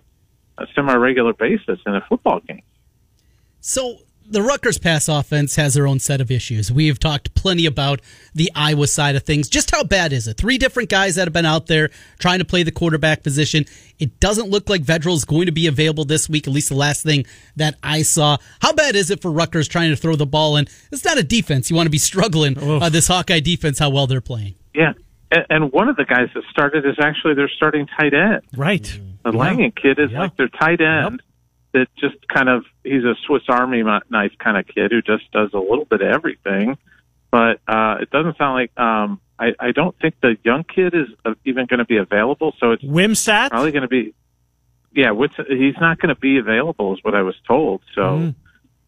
a 0.57 0.67
semi 0.75 0.93
regular 0.95 1.33
basis 1.33 1.79
in 1.85 1.95
a 1.95 2.01
football 2.01 2.41
game. 2.41 2.61
So 3.61 3.99
the 4.31 4.41
Rutgers 4.41 4.77
pass 4.77 5.07
offense 5.07 5.55
has 5.57 5.73
their 5.73 5.85
own 5.85 5.99
set 5.99 6.21
of 6.21 6.31
issues. 6.31 6.71
We've 6.71 6.97
talked 6.99 7.33
plenty 7.35 7.65
about 7.65 8.01
the 8.33 8.49
Iowa 8.55 8.87
side 8.87 9.15
of 9.15 9.23
things. 9.23 9.49
Just 9.49 9.71
how 9.71 9.83
bad 9.83 10.13
is 10.13 10.27
it? 10.27 10.37
Three 10.37 10.57
different 10.57 10.89
guys 10.89 11.15
that 11.15 11.25
have 11.27 11.33
been 11.33 11.45
out 11.45 11.67
there 11.67 11.89
trying 12.17 12.39
to 12.39 12.45
play 12.45 12.63
the 12.63 12.71
quarterback 12.71 13.23
position. 13.23 13.65
It 13.99 14.19
doesn't 14.19 14.49
look 14.49 14.69
like 14.69 14.81
Vedral 14.83 15.13
is 15.15 15.25
going 15.25 15.45
to 15.47 15.51
be 15.51 15.67
available 15.67 16.05
this 16.05 16.27
week, 16.29 16.47
at 16.47 16.53
least 16.53 16.69
the 16.69 16.75
last 16.75 17.03
thing 17.03 17.25
that 17.57 17.75
I 17.83 18.01
saw. 18.01 18.37
How 18.61 18.73
bad 18.73 18.95
is 18.95 19.11
it 19.11 19.21
for 19.21 19.29
Rutgers 19.31 19.67
trying 19.67 19.89
to 19.91 19.95
throw 19.95 20.15
the 20.15 20.25
ball 20.25 20.55
in? 20.57 20.65
It's 20.91 21.03
not 21.05 21.17
a 21.17 21.23
defense. 21.23 21.69
You 21.69 21.75
want 21.75 21.87
to 21.87 21.91
be 21.91 21.97
struggling. 21.97 22.57
Uh, 22.57 22.89
this 22.89 23.07
Hawkeye 23.07 23.41
defense, 23.41 23.79
how 23.79 23.89
well 23.89 24.07
they're 24.07 24.21
playing. 24.21 24.55
Yeah, 24.73 24.93
and, 25.31 25.45
and 25.49 25.71
one 25.73 25.89
of 25.89 25.97
the 25.97 26.05
guys 26.05 26.29
that 26.33 26.43
started 26.49 26.85
is 26.85 26.95
actually 27.01 27.33
their 27.35 27.49
starting 27.49 27.85
tight 27.99 28.13
end. 28.13 28.41
Right. 28.55 28.99
The 29.23 29.31
Langan 29.33 29.71
kid 29.71 29.99
is 29.99 30.11
Yeah. 30.11 30.21
like 30.21 30.37
their 30.37 30.47
tight 30.47 30.81
end 30.81 31.21
that 31.73 31.87
just 31.97 32.27
kind 32.27 32.49
of 32.49 32.65
he's 32.83 33.03
a 33.03 33.15
Swiss 33.25 33.43
Army 33.49 33.83
knife 34.09 34.33
kind 34.39 34.57
of 34.57 34.67
kid 34.67 34.91
who 34.91 35.01
just 35.01 35.31
does 35.31 35.51
a 35.53 35.57
little 35.59 35.85
bit 35.85 36.01
of 36.01 36.07
everything. 36.07 36.77
But 37.31 37.59
uh, 37.67 37.97
it 38.01 38.09
doesn't 38.09 38.37
sound 38.37 38.55
like 38.55 38.77
um, 38.77 39.21
I, 39.39 39.53
I 39.59 39.71
don't 39.71 39.97
think 39.99 40.15
the 40.21 40.37
young 40.43 40.63
kid 40.65 40.93
is 40.93 41.07
uh, 41.23 41.33
even 41.45 41.65
going 41.65 41.79
to 41.79 41.85
be 41.85 41.97
available. 41.97 42.53
So 42.59 42.71
it's 42.71 42.83
Wimsatt. 42.83 43.51
probably 43.51 43.71
going 43.71 43.83
to 43.83 43.87
be 43.87 44.13
yeah. 44.93 45.11
What's 45.11 45.35
he's 45.47 45.75
not 45.79 45.99
going 45.99 46.13
to 46.13 46.19
be 46.19 46.37
available 46.37 46.93
is 46.93 46.99
what 47.03 47.15
I 47.15 47.21
was 47.21 47.35
told. 47.47 47.81
So 47.95 48.01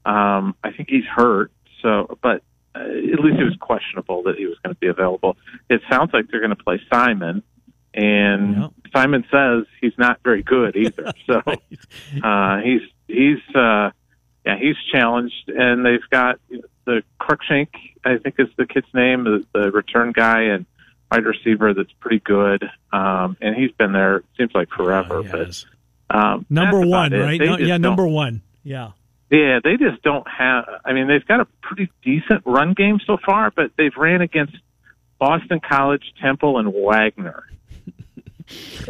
Mm-hmm. 0.06 0.12
um, 0.12 0.56
I 0.64 0.72
think 0.72 0.90
he's 0.90 1.06
hurt. 1.06 1.52
So, 1.82 2.18
but 2.22 2.44
uh, 2.76 2.80
at 2.80 3.20
least 3.20 3.40
it 3.40 3.44
was 3.46 3.56
questionable 3.60 4.24
that 4.24 4.36
he 4.38 4.46
was 4.46 4.58
going 4.64 4.76
to 4.76 4.80
be 4.80 4.88
available. 4.88 5.38
It 5.70 5.82
sounds 5.90 6.12
like 6.14 6.28
they're 6.30 6.40
going 6.42 6.56
to 6.56 6.64
play 6.64 6.82
Simon, 6.92 7.44
and 7.94 8.56
Yeah. 8.56 8.68
Simon 8.96 9.26
says 9.32 9.66
he's 9.82 9.98
not 9.98 10.20
very 10.24 10.44
good 10.44 10.76
either. 10.76 11.12
so 11.26 11.42
uh, 12.24 12.58
he's 12.62 12.82
he's 13.08 13.56
uh, 13.56 13.90
yeah 14.46 14.58
he's 14.60 14.76
challenged, 14.92 15.48
and 15.50 15.86
they've 15.86 16.08
got 16.12 16.40
the 16.86 17.02
Cruickshank, 17.20 17.70
I 18.04 18.18
think 18.18 18.36
is 18.40 18.50
the 18.58 18.66
kid's 18.66 18.88
name, 18.94 19.24
the, 19.24 19.46
the 19.54 19.72
return 19.72 20.12
guy 20.12 20.44
and 20.44 20.66
wide 21.12 21.26
receiver 21.26 21.74
that's 21.74 21.92
pretty 22.00 22.20
good, 22.20 22.64
um, 22.92 23.38
and 23.42 23.56
he's 23.56 23.72
been 23.72 23.94
there 23.94 24.24
seems 24.38 24.52
like 24.54 24.70
forever. 24.70 25.22
Yes. 25.24 25.66
But 26.10 26.16
um, 26.16 26.46
Number 26.50 26.82
one, 26.82 27.12
right? 27.14 27.40
No, 27.40 27.58
yeah, 27.58 27.78
number 27.78 28.06
one. 28.08 28.42
Yeah. 28.64 28.92
yeah, 29.32 29.60
they 29.64 29.78
just 29.78 30.02
don't 30.04 30.28
have. 30.28 30.66
I 30.86 30.94
mean, 30.94 31.08
they've 31.08 31.26
got 31.26 31.40
a 31.40 31.46
pretty 31.62 31.90
decent 32.04 32.44
run 32.46 32.74
game 32.74 33.00
so 33.06 33.18
far, 33.26 33.52
but 33.52 33.72
they've 33.78 33.96
ran 33.98 34.22
against 34.22 34.56
Boston 35.20 35.60
College, 35.68 36.04
Temple, 36.22 36.60
and 36.60 36.72
Wagner. 36.74 37.46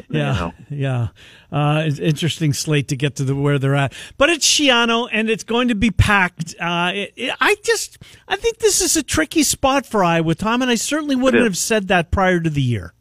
Yeah, 0.10 0.52
yeah. 0.70 1.08
Uh, 1.52 1.84
it's 1.86 2.00
interesting 2.00 2.54
slate 2.54 2.88
to 2.90 2.96
get 2.96 3.16
to 3.18 3.24
the 3.24 3.36
where 3.36 3.60
they're 3.60 3.76
at, 3.76 3.94
but 4.18 4.30
it's 4.30 4.46
Schiano 4.46 5.08
and 5.12 5.30
it's 5.30 5.44
going 5.44 5.68
to 5.68 5.76
be 5.76 5.92
packed. 5.92 6.56
Uh, 6.60 6.92
it, 6.94 7.14
it- 7.16 7.36
I 7.40 7.56
just, 7.64 7.98
I 8.28 8.36
think 8.36 8.60
this 8.60 8.82
is 8.82 8.96
a 8.96 9.04
tricky 9.04 9.44
spot 9.44 9.86
for 9.86 10.04
Iowa, 10.04 10.36
Tom, 10.36 10.62
and 10.62 10.72
I 10.72 10.76
certainly 10.76 11.16
wouldn't 11.16 11.44
have 11.44 11.58
said 11.58 11.88
that 11.90 12.12
prior 12.12 12.40
to 12.40 12.50
the 12.50 12.62
year. 12.62 12.94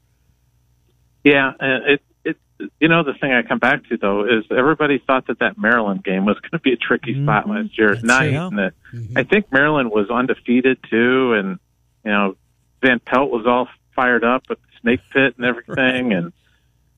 Yeah, 1.25 1.49
uh, 1.51 1.79
it 1.87 2.03
it 2.25 2.37
you 2.81 2.89
know, 2.89 3.05
the 3.05 3.15
thing 3.15 3.33
I 3.33 3.43
come 3.43 3.59
back 3.59 3.89
to 3.89 3.97
though 3.97 4.25
is 4.25 4.45
everybody 4.51 4.99
thought 4.99 5.27
that 5.29 5.39
that 5.39 5.59
Maryland 5.59 6.05
game 6.05 6.25
was 6.25 6.39
going 6.41 6.51
to 6.53 6.59
be 6.59 6.73
a 6.73 6.77
tricky 6.77 7.15
mm-hmm. 7.15 7.25
spot 7.25 7.49
last 7.49 7.79
year 7.79 7.93
at 7.93 8.03
night. 8.03 8.35
And 8.35 8.59
that, 8.59 8.75
mm-hmm. 8.93 9.19
I 9.19 9.25
think 9.25 9.53
Maryland 9.53 9.91
was 9.91 10.11
undefeated 10.11 10.79
too, 10.91 11.35
and 11.35 11.59
you 12.05 12.11
know, 12.11 12.37
Van 12.83 13.01
Pelt 13.01 13.31
was 13.31 13.47
all 13.47 13.69
fired 13.95 14.25
up 14.25 14.45
with 14.49 14.59
the 14.61 14.69
snake 14.81 15.01
pit 15.13 15.35
and 15.37 15.47
everything, 15.47 16.09
right. 16.09 16.17
and 16.17 16.33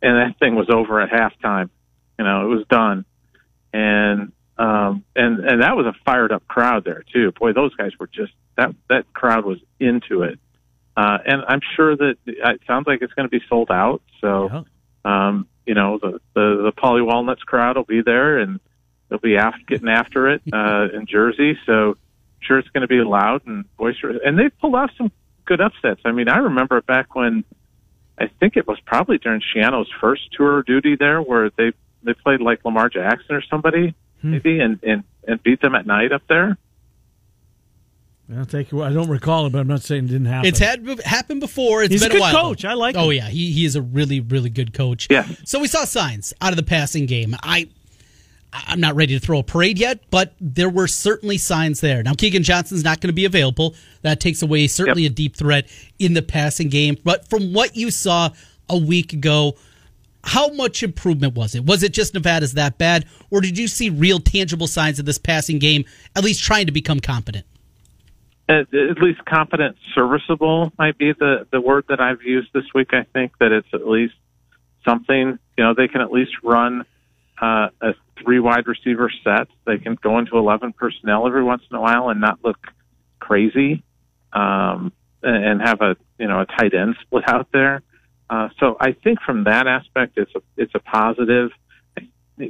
and 0.05 0.17
that 0.19 0.39
thing 0.39 0.55
was 0.55 0.69
over 0.71 1.01
at 1.01 1.11
halftime. 1.11 1.71
You 2.19 2.25
know, 2.25 2.45
it 2.45 2.55
was 2.55 2.67
done, 2.69 3.05
and 3.73 4.33
um, 4.59 5.05
and 5.17 5.41
and 5.41 5.63
that 5.63 5.77
was 5.77 5.87
a 5.87 5.95
fired 6.05 6.31
up 6.31 6.47
crowd 6.47 6.85
there 6.85 7.05
too. 7.13 7.33
Boy, 7.33 7.53
those 7.53 7.75
guys 7.75 7.93
were 7.99 8.07
just 8.07 8.33
that 8.57 8.75
that 8.89 9.13
crowd 9.15 9.45
was 9.45 9.59
into 9.81 10.23
it, 10.23 10.39
uh, 10.97 11.19
and 11.25 11.43
I'm 11.49 11.61
sure 11.75 11.97
that 11.97 12.17
it 12.27 12.61
sounds 12.67 12.87
like 12.87 13.03
it's 13.03 13.15
going 13.15 13.29
to 13.29 13.31
be 13.31 13.45
sold 13.49 13.71
out. 13.71 14.03
So, 14.21 14.49
yeah. 14.53 14.63
um, 15.05 15.49
you 15.67 15.75
know, 15.75 15.99
the 15.99 16.21
the 16.35 16.63
the 16.65 16.73
Paulie 16.73 17.05
Walnuts 17.05 17.43
crowd 17.43 17.77
will 17.77 17.85
be 17.85 18.03
there, 18.03 18.39
and 18.39 18.61
they'll 19.09 19.19
be 19.19 19.37
after, 19.37 19.61
getting 19.67 19.89
after 19.89 20.29
it 20.29 20.43
uh, 20.53 20.89
in 20.93 21.07
Jersey. 21.07 21.59
So, 21.67 21.91
I'm 21.91 21.97
sure 22.43 22.59
it's 22.59 22.69
going 22.69 22.83
to 22.83 22.89
be 22.89 23.01
loud 23.01 23.47
and 23.47 23.65
boisterous. 23.77 24.21
And 24.25 24.39
they've 24.39 24.57
pulled 24.61 24.77
off 24.77 24.91
some 24.97 25.11
good 25.47 25.61
upsets. 25.61 26.03
I 26.05 26.13
mean, 26.13 26.29
I 26.29 26.39
remember 26.39 26.81
back 26.83 27.15
when 27.17 27.45
I 28.19 28.29
think 28.29 28.57
it 28.57 28.67
was 28.67 28.79
probably 28.81 29.19
during 29.19 29.41
Schiano's 29.41 29.91
first 30.01 30.33
tour 30.33 30.63
duty 30.63 30.97
there, 30.97 31.21
where 31.21 31.51
they 31.51 31.73
they 32.03 32.15
played 32.15 32.41
like 32.41 32.65
Lamar 32.65 32.89
Jackson 32.89 33.35
or 33.35 33.43
somebody 33.43 33.95
hmm. 34.21 34.31
maybe, 34.31 34.61
and 34.61 34.79
and 34.83 35.05
and 35.27 35.43
beat 35.43 35.61
them 35.61 35.75
at 35.75 35.87
night 35.87 36.13
up 36.13 36.23
there. 36.29 36.57
I'll 38.35 38.47
take 38.47 38.73
I 38.73 38.91
don't 38.91 39.11
recall 39.11 39.47
it, 39.47 39.51
but 39.51 39.59
I'm 39.59 39.67
not 39.67 39.83
saying 39.83 40.05
it 40.05 40.09
didn't 40.09 40.27
happen. 40.27 40.49
It's 40.49 40.59
had 40.59 40.87
happened 41.01 41.41
before. 41.41 41.83
It's 41.83 41.93
He's 41.93 42.03
been 42.03 42.13
a 42.13 42.15
good 42.15 42.21
while. 42.21 42.33
coach. 42.33 42.65
I 42.65 42.73
like. 42.73 42.97
Oh 42.97 43.11
him. 43.11 43.19
yeah, 43.19 43.29
he 43.29 43.53
he 43.53 43.65
is 43.67 43.77
a 43.77 43.83
really 43.83 44.21
really 44.21 44.49
good 44.49 44.73
coach. 44.73 45.09
Yeah. 45.11 45.27
So 45.45 45.61
we 45.61 45.67
saw 45.67 45.85
signs 45.85 46.33
out 46.41 46.51
of 46.51 46.57
the 46.57 46.63
passing 46.63 47.05
game. 47.07 47.37
I 47.43 47.69
I'm 48.55 48.81
not 48.81 48.95
ready 48.95 49.19
to 49.19 49.21
throw 49.21 49.41
a 49.41 49.43
parade 49.43 49.79
yet, 49.79 50.01
but 50.11 50.35
there 50.41 50.71
were 50.71 50.87
certainly 50.87 51.39
signs 51.39 51.81
there. 51.81 52.03
Now 52.03 52.13
Keagan 52.13 52.43
Johnson's 52.43 52.85
not 52.85 53.01
going 53.01 53.09
to 53.09 53.15
be 53.15 53.25
available. 53.25 53.75
That 54.03 54.21
takes 54.21 54.43
away 54.43 54.69
certainly 54.69 55.03
yep. 55.03 55.13
a 55.13 55.15
deep 55.15 55.37
threat 55.37 55.69
in 55.99 56.15
the 56.15 56.23
passing 56.23 56.69
game. 56.69 56.97
But 57.03 57.29
from 57.29 57.53
what 57.53 57.77
you 57.77 57.91
saw 57.91 58.31
a 58.69 58.79
week 58.79 59.13
ago, 59.13 59.57
how 60.23 60.49
much 60.49 60.83
improvement 60.83 61.35
was 61.35 61.55
it? 61.55 61.65
Was 61.65 61.83
it 61.83 61.93
just 61.93 62.15
Nevada's 62.15 62.55
that 62.55 62.79
bad, 62.79 63.07
or 63.31 63.41
did 63.41 63.59
you 63.59 63.69
see 63.69 63.91
real 63.91 64.21
tangible 64.21 64.67
signs 64.67 64.99
of 64.99 65.05
this 65.05 65.19
passing 65.19 65.59
game 65.59 65.85
at 66.17 66.25
least 66.25 66.43
trying 66.43 66.67
to 66.67 66.73
become 66.73 67.01
competent? 67.01 67.45
At, 68.49 68.73
at 68.75 68.99
least 68.99 69.25
competent, 69.25 69.77
serviceable 69.95 70.73
might 70.79 70.97
be 70.97 71.13
the 71.13 71.47
the 71.51 71.61
word 71.61 71.85
that 71.89 72.01
I've 72.01 72.23
used 72.23 72.49
this 72.55 72.65
week. 72.75 72.93
I 72.93 73.05
think 73.13 73.33
that 73.39 73.53
it's 73.53 73.69
at 73.73 73.87
least 73.87 74.15
something. 74.87 75.39
You 75.59 75.65
know, 75.65 75.75
they 75.75 75.89
can 75.89 76.01
at 76.01 76.11
least 76.11 76.33
run 76.43 76.85
uh, 77.41 77.69
a 77.81 77.95
three 78.23 78.41
wide 78.41 78.67
receiver 78.67 79.11
sets. 79.23 79.51
They 79.67 79.79
can 79.79 79.97
go 80.03 80.19
into 80.19 80.37
eleven 80.37 80.73
personnel 80.73 81.27
every 81.27 81.45
once 81.45 81.63
in 81.71 81.77
a 81.77 81.81
while 81.81 82.09
and 82.09 82.21
not 82.21 82.39
look 82.45 82.59
crazy, 83.19 83.83
um, 84.33 84.93
and 85.23 85.61
have 85.61 85.81
a 85.81 85.97
you 86.19 86.29
know 86.29 86.41
a 86.41 86.47
tight 86.47 86.75
end 86.75 86.97
split 87.03 87.25
out 87.29 87.49
there. 87.53 87.83
Uh, 88.29 88.49
so 88.59 88.77
I 88.81 88.93
think 88.93 89.21
from 89.21 89.45
that 89.45 89.67
aspect, 89.67 90.17
it's 90.17 90.35
a 90.35 90.41
it's 90.57 90.75
a 90.75 90.81
positive. 90.81 91.51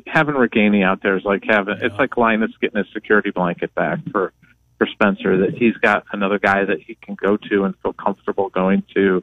Having 0.07 0.37
Ragaini 0.37 0.83
out 0.83 1.03
there 1.03 1.16
is 1.16 1.24
like 1.24 1.44
having 1.46 1.77
yeah. 1.79 1.87
it's 1.87 1.98
like 1.98 2.16
Linus 2.16 2.53
getting 2.61 2.81
a 2.81 2.85
security 2.92 3.31
blanket 3.31 3.74
back 3.74 3.98
for 4.11 4.33
for 4.79 4.87
Spencer 4.87 5.38
that 5.38 5.55
he's 5.55 5.77
got 5.77 6.05
another 6.12 6.38
guy 6.38 6.64
that 6.64 6.81
he 6.81 6.96
can 6.96 7.14
go 7.14 7.37
to 7.37 7.64
and 7.64 7.74
feel 7.83 7.92
comfortable 7.92 8.48
going 8.48 8.83
to. 8.94 9.22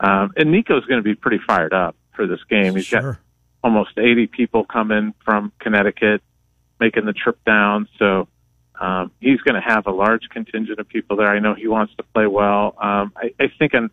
Um, 0.00 0.32
and 0.36 0.50
Nico's 0.50 0.84
going 0.84 0.98
to 0.98 1.04
be 1.04 1.14
pretty 1.14 1.40
fired 1.46 1.72
up 1.72 1.96
for 2.14 2.26
this 2.26 2.40
game. 2.48 2.76
He's 2.76 2.86
sure. 2.86 3.00
got 3.00 3.18
almost 3.64 3.98
80 3.98 4.26
people 4.26 4.64
coming 4.64 5.14
from 5.24 5.50
Connecticut 5.58 6.22
making 6.78 7.06
the 7.06 7.14
trip 7.14 7.42
down, 7.44 7.88
so 7.98 8.28
um, 8.78 9.10
he's 9.20 9.40
going 9.40 9.54
to 9.54 9.66
have 9.66 9.86
a 9.86 9.90
large 9.90 10.28
contingent 10.30 10.78
of 10.78 10.88
people 10.88 11.16
there. 11.16 11.28
I 11.28 11.38
know 11.38 11.54
he 11.54 11.66
wants 11.66 11.94
to 11.96 12.02
play 12.02 12.26
well. 12.26 12.74
Um, 12.80 13.12
I, 13.16 13.32
I 13.40 13.46
think 13.58 13.72
an 13.72 13.90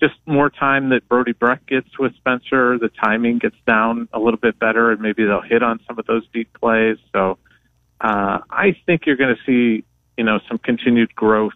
just 0.00 0.14
more 0.26 0.50
time 0.50 0.90
that 0.90 1.08
Brody 1.08 1.32
Brecht 1.32 1.66
gets 1.66 1.98
with 1.98 2.14
Spencer, 2.16 2.78
the 2.78 2.90
timing 3.02 3.38
gets 3.38 3.56
down 3.66 4.08
a 4.12 4.18
little 4.18 4.38
bit 4.38 4.58
better, 4.58 4.90
and 4.90 5.00
maybe 5.00 5.24
they'll 5.24 5.40
hit 5.40 5.62
on 5.62 5.80
some 5.86 5.98
of 5.98 6.06
those 6.06 6.26
deep 6.32 6.52
plays. 6.60 6.98
So 7.12 7.38
uh, 8.00 8.40
I 8.50 8.76
think 8.84 9.06
you're 9.06 9.16
going 9.16 9.34
to 9.34 9.42
see, 9.46 9.84
you 10.18 10.24
know, 10.24 10.40
some 10.48 10.58
continued 10.58 11.14
growth 11.14 11.54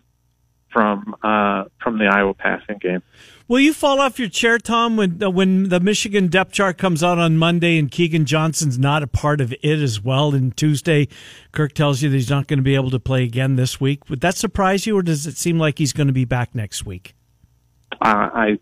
from 0.72 1.14
uh, 1.22 1.64
from 1.82 1.98
the 1.98 2.06
Iowa 2.06 2.32
passing 2.32 2.78
game. 2.78 3.02
Will 3.48 3.60
you 3.60 3.72
fall 3.72 3.98
off 3.98 4.18
your 4.18 4.28
chair, 4.28 4.58
Tom, 4.58 4.98
when 4.98 5.22
uh, 5.22 5.30
when 5.30 5.70
the 5.70 5.80
Michigan 5.80 6.28
depth 6.28 6.52
chart 6.52 6.76
comes 6.76 7.02
out 7.02 7.18
on 7.18 7.38
Monday 7.38 7.78
and 7.78 7.90
Keagan 7.90 8.26
Johnson's 8.26 8.78
not 8.78 9.02
a 9.02 9.06
part 9.06 9.40
of 9.40 9.54
it 9.62 9.80
as 9.80 10.02
well? 10.02 10.34
And 10.34 10.54
Tuesday, 10.54 11.08
Kirk 11.50 11.72
tells 11.72 12.02
you 12.02 12.10
that 12.10 12.14
he's 12.14 12.28
not 12.28 12.46
going 12.46 12.58
to 12.58 12.62
be 12.62 12.74
able 12.74 12.90
to 12.90 13.00
play 13.00 13.24
again 13.24 13.56
this 13.56 13.80
week. 13.80 14.10
Would 14.10 14.20
that 14.20 14.36
surprise 14.36 14.86
you, 14.86 14.98
or 14.98 15.02
does 15.02 15.26
it 15.26 15.38
seem 15.38 15.58
like 15.58 15.78
he's 15.78 15.94
going 15.94 16.08
to 16.08 16.12
be 16.12 16.26
back 16.26 16.54
next 16.54 16.84
week? 16.84 17.14
Uh, 17.92 17.96
I 18.04 18.58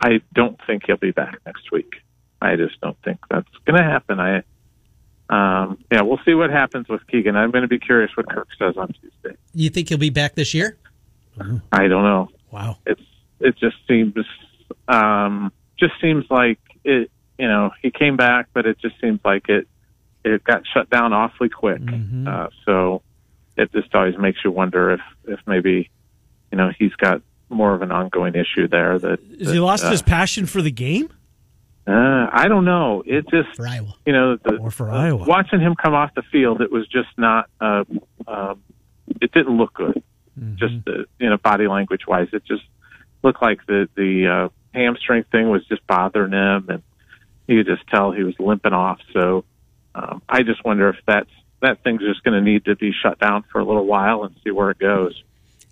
I 0.00 0.20
don't 0.34 0.58
think 0.66 0.82
he'll 0.86 0.96
be 0.96 1.12
back 1.12 1.38
next 1.46 1.70
week. 1.70 1.94
I 2.42 2.56
just 2.56 2.80
don't 2.80 3.00
think 3.04 3.18
that's 3.30 3.48
going 3.64 3.78
to 3.78 3.84
happen. 3.84 4.18
I 4.18 4.42
um, 5.30 5.78
yeah, 5.92 6.02
we'll 6.02 6.20
see 6.24 6.34
what 6.34 6.50
happens 6.50 6.88
with 6.88 7.06
Keagan. 7.06 7.36
I'm 7.36 7.52
going 7.52 7.62
to 7.62 7.68
be 7.68 7.78
curious 7.78 8.10
what 8.16 8.28
Kirk 8.28 8.48
says 8.58 8.76
on 8.76 8.88
Tuesday. 8.88 9.38
You 9.54 9.70
think 9.70 9.88
he'll 9.88 9.98
be 9.98 10.10
back 10.10 10.34
this 10.34 10.52
year? 10.52 10.76
I 11.72 11.86
don't 11.86 12.02
know. 12.02 12.28
Wow, 12.50 12.78
it's 12.86 13.00
it 13.40 13.56
just 13.58 13.76
seems 13.88 14.14
um, 14.88 15.52
just 15.78 15.94
seems 16.00 16.24
like 16.30 16.58
it. 16.84 17.10
You 17.38 17.48
know, 17.48 17.70
he 17.82 17.90
came 17.90 18.16
back, 18.16 18.48
but 18.54 18.64
it 18.64 18.78
just 18.78 18.98
seems 19.00 19.20
like 19.24 19.48
it 19.48 19.68
it 20.24 20.42
got 20.42 20.62
shut 20.72 20.88
down 20.90 21.12
awfully 21.12 21.48
quick. 21.48 21.80
Mm-hmm. 21.80 22.26
Uh, 22.26 22.46
so 22.64 23.02
it 23.56 23.70
just 23.72 23.94
always 23.94 24.16
makes 24.18 24.38
you 24.44 24.50
wonder 24.50 24.92
if 24.92 25.00
if 25.26 25.40
maybe 25.46 25.90
you 26.50 26.58
know 26.58 26.70
he's 26.78 26.94
got 26.94 27.22
more 27.48 27.74
of 27.74 27.82
an 27.82 27.92
ongoing 27.92 28.34
issue 28.34 28.68
there. 28.68 28.98
That, 28.98 29.18
he 29.38 29.60
lost 29.60 29.84
uh, 29.84 29.90
his 29.90 30.02
passion 30.02 30.46
for 30.46 30.62
the 30.62 30.70
game? 30.70 31.08
Uh, 31.86 32.28
I 32.32 32.46
don't 32.48 32.64
know. 32.64 33.04
It 33.06 33.28
just 33.28 33.54
for 33.54 33.66
Iowa, 33.66 33.94
you 34.04 34.12
know, 34.12 34.36
the, 34.36 34.56
or 34.56 34.72
for 34.72 34.90
Iowa. 34.90 35.24
Watching 35.24 35.60
him 35.60 35.76
come 35.80 35.94
off 35.94 36.12
the 36.14 36.22
field, 36.32 36.60
it 36.60 36.72
was 36.72 36.86
just 36.88 37.08
not. 37.16 37.48
Uh, 37.60 37.84
um, 38.26 38.62
it 39.20 39.30
didn't 39.30 39.56
look 39.56 39.74
good. 39.74 40.02
Mm-hmm. 40.38 40.56
Just 40.56 40.88
uh, 40.88 41.04
you 41.20 41.30
know, 41.30 41.36
body 41.36 41.68
language 41.68 42.02
wise, 42.08 42.28
it 42.32 42.44
just 42.44 42.64
looked 43.26 43.42
like 43.42 43.66
the 43.66 43.88
the 43.96 44.26
uh, 44.26 44.48
hamstring 44.72 45.24
thing 45.32 45.50
was 45.50 45.66
just 45.66 45.86
bothering 45.86 46.32
him, 46.32 46.66
and 46.70 46.82
you 47.46 47.62
could 47.62 47.76
just 47.76 47.86
tell 47.88 48.12
he 48.12 48.22
was 48.22 48.34
limping 48.38 48.72
off. 48.72 49.00
So 49.12 49.44
um, 49.94 50.22
I 50.28 50.42
just 50.42 50.64
wonder 50.64 50.88
if 50.88 50.96
that's 51.06 51.30
that 51.60 51.82
thing's 51.82 52.02
just 52.02 52.22
going 52.22 52.34
to 52.34 52.40
need 52.40 52.64
to 52.66 52.76
be 52.76 52.92
shut 53.02 53.18
down 53.18 53.44
for 53.50 53.60
a 53.60 53.64
little 53.64 53.86
while 53.86 54.24
and 54.24 54.34
see 54.44 54.50
where 54.50 54.70
it 54.70 54.78
goes. 54.78 55.20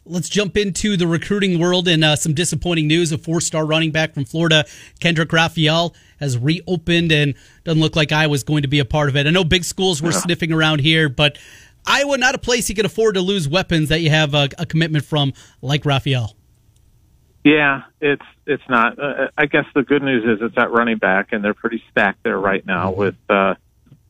Let's 0.07 0.29
jump 0.29 0.57
into 0.57 0.97
the 0.97 1.07
recruiting 1.07 1.59
world 1.59 1.89
and 1.89 2.05
uh, 2.05 2.17
some 2.17 2.35
disappointing 2.35 2.89
news. 2.89 3.13
A 3.13 3.19
four 3.19 3.41
star 3.41 3.65
running 3.65 3.91
back 3.91 4.13
from 4.13 4.25
Florida, 4.25 4.65
Kendrick 5.01 5.33
Raphael, 5.33 5.95
has 6.19 6.37
reopened 6.37 7.13
and 7.13 7.35
doesn't 7.65 7.81
look 7.81 7.97
like 7.97 8.13
Iowa's 8.13 8.43
going 8.43 8.63
to 8.63 8.69
be 8.69 8.81
a 8.81 8.85
part 8.85 9.09
of 9.09 9.17
it. 9.17 9.27
I 9.27 9.31
know 9.31 9.45
big 9.45 9.65
schools 9.65 10.03
were 10.03 10.11
yeah. 10.11 10.19
sniffing 10.19 10.53
around 10.53 10.81
here, 10.81 11.09
but 11.09 11.39
Iowa, 11.87 12.19
not 12.19 12.35
a 12.35 12.39
place 12.39 12.69
you 12.69 12.75
can 12.75 12.85
afford 12.85 13.15
to 13.15 13.21
lose 13.21 13.49
weapons 13.49 13.91
that 13.91 14.01
you 14.01 14.11
have 14.11 14.35
a, 14.35 14.49
a 14.59 14.67
commitment 14.67 15.05
from 15.05 15.33
like 15.63 15.85
Raphael. 15.85 16.37
Yeah, 17.45 17.83
it's 18.01 18.25
it's 18.47 18.63
not. 18.71 18.99
Uh, 18.99 19.29
I 19.37 19.47
guess 19.47 19.67
the 19.75 19.83
good 19.83 20.03
news 20.03 20.25
is 20.25 20.45
it's 20.45 20.57
at 20.57 20.71
running 20.71 20.97
back, 20.97 21.29
and 21.33 21.45
they're 21.45 21.55
pretty 21.55 21.83
stacked 21.91 22.23
there 22.23 22.39
right 22.39 22.65
now 22.65 22.91
mm-hmm. 22.91 23.01
with 23.01 23.17
uh, 23.29 23.55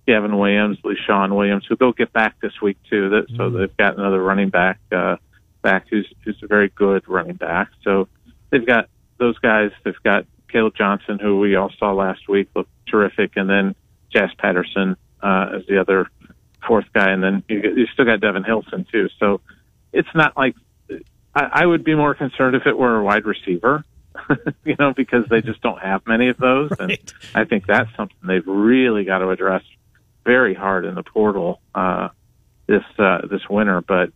Gavin 0.07 0.39
Williams, 0.39 0.79
Leshon 0.85 1.35
Williams, 1.35 1.67
who 1.69 1.75
they'll 1.77 1.93
get 1.93 2.13
back 2.13 2.41
this 2.41 2.53
week 2.63 2.79
too. 2.89 3.11
That, 3.11 3.27
so 3.31 3.35
mm-hmm. 3.35 3.59
they've 3.59 3.77
got 3.77 3.99
another 3.99 4.23
running 4.23 4.51
back. 4.51 4.79
Uh, 4.93 5.17
back 5.63 5.87
who's 5.91 6.07
who's 6.25 6.41
a 6.45 6.47
very 6.47 6.69
good 6.69 7.09
running 7.09 7.35
back. 7.35 7.71
So 7.83 8.07
they've 8.51 8.65
got 8.65 8.89
those 9.19 9.37
guys. 9.39 9.73
They've 9.83 9.95
got 10.05 10.27
Kaleb 10.53 10.77
Johnson, 10.77 11.19
who 11.19 11.41
we 11.41 11.57
all 11.57 11.73
saw 11.77 11.93
last 11.93 12.29
week, 12.29 12.51
looked 12.55 12.71
terrific, 12.87 13.33
and 13.35 13.51
then 13.51 13.75
Jas 14.13 14.31
Patterson 14.39 14.97
uh, 15.21 15.57
as 15.57 15.67
the 15.67 15.81
other 15.81 16.09
fourth 16.65 16.87
guy, 16.93 17.11
and 17.11 17.23
then 17.23 17.43
you, 17.49 17.61
you 17.77 17.87
still 17.93 18.05
got 18.05 18.21
Devin 18.21 18.45
Hilson 18.45 18.87
too. 18.93 19.09
So 19.19 19.41
it's 19.93 20.09
not 20.15 20.37
like 20.37 20.55
I, 21.35 21.63
I 21.63 21.67
would 21.67 21.85
be 21.85 21.95
more 21.95 22.15
concerned 22.15 22.57
if 22.57 22.67
it 22.67 22.77
were 22.77 22.99
a 22.99 23.03
wide 23.03 23.25
receiver. 23.25 23.85
you 24.65 24.77
know, 24.79 24.95
because 24.95 25.25
they 25.29 25.41
just 25.41 25.61
don't 25.61 25.81
have 25.81 26.07
many 26.07 26.29
of 26.29 26.37
those, 26.37 26.71
right. 26.79 26.81
and 26.81 27.15
I 27.35 27.45
think 27.45 27.67
that's 27.67 27.91
something 27.97 28.17
they've 28.23 28.47
really 28.47 29.05
got 29.05 29.19
to 29.19 29.31
address 29.31 29.63
very 30.25 30.55
hard 30.55 30.85
in 30.85 30.95
the 30.95 31.03
portal 31.03 31.61
uh, 31.75 32.11
this 32.69 32.85
uh, 32.97 33.27
this 33.29 33.41
winter. 33.51 33.81
But 33.81 34.13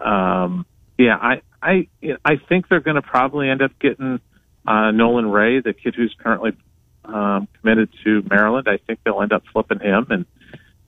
um, 0.00 0.66
yeah, 0.96 1.16
I 1.16 1.42
I 1.60 1.88
I 2.24 2.36
think 2.36 2.68
they're 2.68 2.80
going 2.80 2.94
to 2.94 3.02
probably 3.02 3.50
end 3.50 3.60
up 3.60 3.72
getting 3.80 4.20
uh, 4.66 4.90
Nolan 4.92 5.30
Ray, 5.30 5.60
the 5.60 5.72
kid 5.72 5.94
who's 5.96 6.14
currently 6.18 6.52
um, 7.04 7.48
committed 7.60 7.90
to 8.04 8.22
Maryland. 8.28 8.68
I 8.68 8.78
think 8.78 9.00
they'll 9.04 9.22
end 9.22 9.32
up 9.32 9.42
flipping 9.52 9.80
him 9.80 10.06
and 10.10 10.26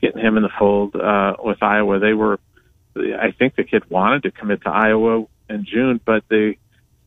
getting 0.01 0.21
him 0.21 0.37
in 0.37 0.43
the 0.43 0.51
fold 0.59 0.95
uh, 0.97 1.35
with 1.43 1.63
Iowa. 1.63 1.99
They 1.99 2.13
were, 2.13 2.39
I 2.97 3.33
think 3.39 3.57
the 3.57 3.65
kid 3.65 3.89
wanted 3.91 4.25
to 4.25 4.31
commit 4.31 4.63
to 4.63 4.71
Iowa 4.71 5.27
in 5.53 5.65
June, 5.65 6.01
but 6.05 6.25
they 6.29 6.59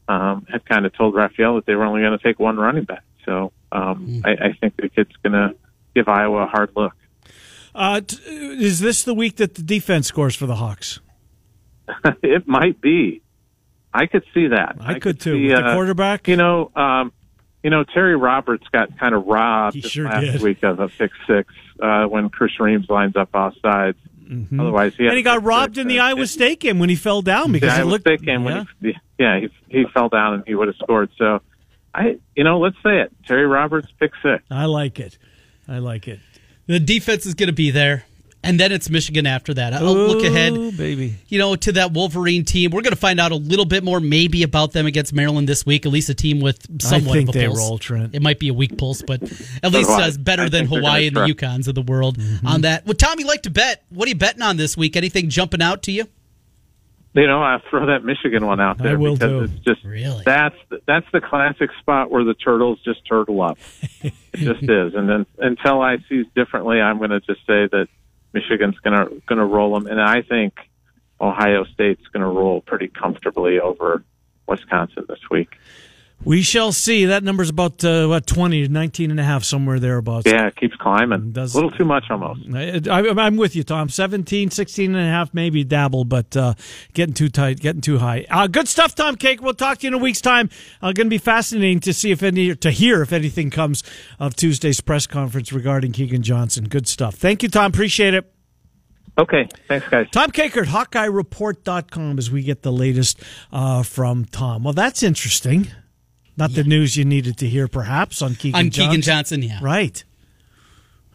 um, 0.08 0.46
had 0.52 0.66
kind 0.66 0.86
of 0.86 0.94
told 0.94 1.16
Raphael 1.16 1.56
that 1.56 1.66
they 1.66 1.76
were 1.76 1.86
only 1.86 2.02
going 2.02 2.18
to 2.18 2.24
take 2.24 2.40
one 2.40 2.58
running 2.58 2.84
back. 2.84 3.04
So 3.26 3.52
um, 3.72 4.22
I, 4.24 4.32
I 4.32 4.54
think 4.60 4.76
the 4.78 4.90
kid's 4.90 5.16
going 5.24 5.34
to 5.34 5.56
give 5.96 6.08
Iowa 6.08 6.44
a 6.44 6.48
hard 6.48 6.72
look. 6.76 6.94
Uh, 7.74 8.02
t- 8.02 8.18
is 8.26 8.80
this 8.80 9.04
the 9.04 9.14
week 9.14 9.38
that 9.38 9.56
the 9.56 9.64
defense 9.64 10.08
scores 10.08 10.36
for 10.36 10.46
the 10.46 10.56
Hawks? 10.56 11.00
it 12.24 12.48
might 12.48 12.80
be. 12.80 13.22
I 13.94 14.08
could 14.08 14.24
see 14.34 14.48
that. 14.48 14.78
I, 14.80 15.00
could 15.00 15.20
too. 15.20 15.34
see, 15.34 15.48
With 15.48 15.58
the 15.58 15.66
uh, 15.66 15.74
quarterback. 15.74 16.28
You 16.28 16.36
know, 16.38 16.72
um, 16.76 17.12
you 17.64 17.70
know, 17.70 17.84
Terry 17.84 18.16
Roberts 18.16 18.66
got 18.72 18.98
kind 19.00 19.16
of 19.16 19.26
robbed 19.26 19.84
sure 19.84 20.06
last 20.06 20.22
did. 20.22 20.42
week 20.42 20.64
of 20.64 20.80
a 20.80 20.88
pick 20.88 21.12
six 21.26 21.52
uh, 21.82 22.06
when 22.06 22.30
Chris 22.30 22.60
Reams 22.60 22.90
lines 22.90 23.16
up 23.16 23.34
off 23.34 23.56
sides. 24.28 24.48
Otherwise, 24.60 24.94
he 24.96 25.04
Mm-hmm. 25.04 25.08
and 25.10 25.18
he 25.18 25.24
got 25.24 25.44
robbed 25.44 25.78
in 25.78 25.88
the 25.88 26.00
uh, 26.00 26.06
Iowa 26.06 26.22
it- 26.22 26.28
State 26.28 26.60
game 26.60 26.80
when 26.80 26.90
he 26.90 26.96
fell 26.96 27.22
down 27.22 27.52
because 27.52 27.70
the 27.72 27.76
it 27.78 27.80
Iowa 27.82 27.90
looked. 27.90 28.02
State 28.04 28.22
game 28.22 28.44
yeah. 28.46 28.56
when 28.56 28.68
he, 28.82 28.94
yeah, 29.20 29.40
he, 29.40 29.50
he 29.70 29.86
fell 29.94 30.10
down 30.10 30.34
and 30.36 30.44
he 30.48 30.56
would 30.56 30.68
have 30.68 30.78
scored. 30.78 31.10
So, 31.18 31.42
I, 31.94 32.18
you 32.36 32.44
know, 32.44 32.60
let's 32.60 32.76
say 32.84 33.02
it. 33.02 33.12
Terry 33.28 33.46
Roberts 33.48 33.88
pick 34.00 34.12
six. 34.22 34.44
I 34.52 34.66
like 34.66 35.00
it. 35.00 35.18
I 35.68 35.80
like 35.80 36.08
it. 36.08 36.20
The 36.68 36.80
defense 36.80 37.26
is 37.26 37.34
going 37.36 37.48
to 37.48 37.54
be 37.54 37.72
there, 37.72 38.06
and 38.46 38.60
then 38.60 38.72
it's 38.72 38.90
Michigan 38.90 39.26
after 39.28 39.54
that. 39.56 39.74
I'll 39.74 39.94
look 39.94 40.24
ahead. 40.24 40.54
Baby. 40.78 41.16
you 41.28 41.38
know, 41.40 41.56
to 41.56 41.72
that 41.74 41.92
Wolverine 41.92 42.46
team. 42.46 42.72
We're 42.72 42.82
going 42.82 42.94
to 42.94 43.00
find 43.00 43.20
out 43.20 43.32
a 43.32 43.36
little 43.36 43.66
bit 43.66 43.84
more, 43.84 44.00
maybe, 44.00 44.44
about 44.44 44.72
them 44.72 44.86
against 44.86 45.14
Maryland 45.14 45.50
this 45.50 45.66
week. 45.66 45.86
At 45.86 45.92
least 45.92 46.10
a 46.10 46.14
team 46.14 46.40
with 46.40 46.82
somewhat 46.82 47.14
think 47.14 47.30
of 47.30 47.36
a 47.36 47.40
they 47.40 47.48
pulse. 47.48 47.58
roll, 47.60 47.78
Trent. 47.78 48.16
It 48.16 48.22
might 48.22 48.40
be 48.40 48.48
a 48.48 48.54
weak 48.54 48.78
pulse, 48.78 49.02
but 49.02 49.22
at 49.64 49.72
least 49.72 49.90
do 49.90 49.96
uh, 49.96 50.12
better 50.20 50.44
I 50.44 50.50
than 50.50 50.68
Hawaii 50.68 51.08
and 51.08 51.16
the. 51.18 51.22
UConns 51.26 51.68
of 51.68 51.76
the 51.76 51.82
world 51.82 52.18
on 52.46 52.62
that. 52.62 52.86
Well, 52.86 52.94
Tom, 52.94 53.20
you 53.20 53.26
like 53.28 53.42
to 53.44 53.50
bet. 53.50 53.84
What 53.90 54.06
are 54.06 54.10
you 54.10 54.16
betting 54.16 54.42
on 54.42 54.58
this 54.58 54.78
week? 54.78 54.96
Anything 54.96 55.30
jumping 55.30 55.62
out 55.62 55.84
to 55.84 55.92
you? 55.92 56.06
You 57.14 57.28
know, 57.28 57.42
I'll 57.42 57.62
throw 57.70 57.86
that 57.86 58.04
Michigan 58.04 58.46
one 58.46 58.60
out 58.60 58.82
I 58.82 58.84
there 58.84 59.00
will 59.00 59.14
because 59.14 59.50
too. 59.50 59.54
it's 59.56 59.64
just 59.64 59.84
Really? 59.86 60.22
that's 60.26 60.56
that's 60.86 61.06
the 61.14 61.22
classic 61.22 61.70
spot 61.80 62.12
where 62.12 62.26
the 62.26 62.34
turtles 62.34 62.78
just 62.84 63.06
turtle 63.08 63.42
up. 63.42 63.58
it 64.02 64.14
just 64.34 64.64
is. 64.64 64.94
And 64.94 65.08
then 65.08 65.26
until 65.38 65.82
I 65.82 66.00
see 66.10 66.24
differently, 66.36 66.82
I'm 66.82 66.98
going 66.98 67.12
to 67.12 67.22
just 67.22 67.40
say 67.48 67.70
that 67.72 67.88
Michigan's 68.36 68.78
going 68.80 68.94
to 68.94 69.22
going 69.28 69.40
to 69.40 69.46
roll 69.46 69.74
them, 69.74 69.88
and 69.88 70.00
I 70.00 70.22
think 70.22 70.60
Ohio 71.22 71.64
State's 71.64 72.06
going 72.08 72.22
to 72.22 72.28
roll 72.28 72.60
pretty 72.60 72.90
comfortably 72.90 73.62
over 73.62 74.04
Wisconsin 74.46 75.06
this 75.08 75.22
week. 75.32 75.56
We 76.24 76.42
shall 76.42 76.72
see. 76.72 77.06
That 77.06 77.24
number's 77.24 77.50
about 77.50 77.84
uh, 77.84 78.08
what 78.08 78.26
20 78.26 78.64
to 78.68 78.74
19 78.74 79.12
and 79.12 79.20
a 79.20 79.24
half, 79.24 79.44
somewhere 79.44 79.80
thereabouts. 79.80 80.26
Yeah, 80.26 80.48
it 80.48 80.56
keeps 80.56 80.76
climbing. 80.76 81.34
Does- 81.34 81.54
a 81.54 81.58
little 81.58 81.72
too 81.72 81.86
much 81.86 82.06
almost. 82.10 82.42
I, 82.56 82.82
I'm 82.90 83.36
with 83.38 83.56
you, 83.56 83.64
Tom. 83.64 83.90
17, 83.90 84.50
16 84.50 84.96
and 84.96 85.08
a 85.08 85.12
half, 85.12 85.34
maybe 85.36 85.64
dabble, 85.64 86.06
but 86.06 86.36
uh, 86.36 86.56
getting 86.94 87.14
too 87.14 87.30
tight, 87.30 87.60
getting 87.60 87.82
too 87.82 88.00
high. 88.00 88.26
Uh, 88.30 88.48
good 88.48 88.68
stuff, 88.68 88.96
Tom 88.96 89.18
Cake. 89.18 89.42
We'll 89.42 89.54
talk 89.54 89.80
to 89.80 89.84
you 89.84 89.90
in 89.90 89.94
a 89.94 90.00
week's 90.00 90.22
time. 90.22 90.50
Uh, 90.82 90.94
going 90.94 91.08
to 91.08 91.12
be 91.12 91.20
fascinating 91.20 91.80
to 91.82 91.94
see 91.94 92.10
if 92.10 92.24
any, 92.24 92.56
to 92.56 92.72
hear 92.72 93.04
if 93.04 93.14
anything 93.14 93.52
comes 93.52 93.84
of 94.18 94.36
Tuesday's 94.36 94.82
press 94.82 95.06
conference 95.06 95.54
regarding 95.54 95.92
Keagan 95.92 96.22
Johnson. 96.22 96.66
Good 96.66 96.88
stuff. 96.88 97.16
Thank 97.16 97.44
you, 97.44 97.50
Tom. 97.50 97.68
Appreciate 97.72 98.16
it. 98.16 98.32
Okay, 99.18 99.48
thanks, 99.68 99.88
guys. 99.88 100.08
Tom 100.12 100.32
Kakert, 100.32 100.66
HawkeyeReport.com 100.66 102.18
as 102.18 102.30
we 102.32 102.42
get 102.42 102.64
the 102.64 102.72
latest 102.72 103.22
uh, 103.54 103.82
from 103.84 104.26
Tom. 104.26 104.64
Well, 104.64 104.74
that's 104.74 105.04
interesting. 105.04 105.68
Not 106.38 106.52
the 106.52 106.64
news 106.64 106.98
you 106.98 107.06
needed 107.06 107.38
to 107.38 107.48
hear, 107.48 107.68
perhaps, 107.68 108.22
on 108.22 108.32
Keagan 108.36 108.56
on 108.56 108.70
Johnson. 108.70 109.00
Keagan 109.00 109.04
Johnson, 109.04 109.44
yeah. 109.44 109.60
Right. 109.62 110.04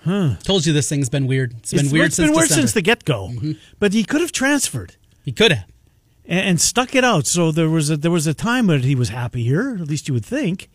Told 0.05 0.65
you 0.65 0.73
this 0.73 0.89
thing's 0.89 1.11
been 1.11 1.27
weird. 1.27 1.53
It's 1.59 1.73
been 1.73 1.81
It's- 1.81 1.93
weird 1.93 2.07
it's 2.07 2.17
since 2.17 2.29
been 2.29 2.37
weird 2.37 2.49
December. 2.49 2.63
since 2.63 2.73
the 2.73 2.83
get 2.83 3.05
go. 3.05 3.29
Mm-hmm. 3.29 3.53
But 3.79 3.93
he 3.93 4.03
could 4.05 4.21
have 4.23 4.33
transferred. 4.33 4.97
he 5.25 5.33
could 5.33 5.53
have. 5.53 5.67
and, 6.25 6.41
and 6.41 6.61
stuck 6.61 6.95
it 6.95 7.05
out. 7.05 7.27
So 7.27 7.53
there 7.53 7.69
was 7.69 7.91
a 7.91 7.97
there 7.99 8.11
was 8.11 8.27
a 8.27 8.33
time 8.35 8.67
that 8.69 8.85
he 8.85 8.95
was 8.95 9.11
happy 9.11 9.43
here. 9.45 9.77
At 9.81 9.89
least 9.89 10.09
you 10.09 10.15
would 10.15 10.25
think. 10.25 10.71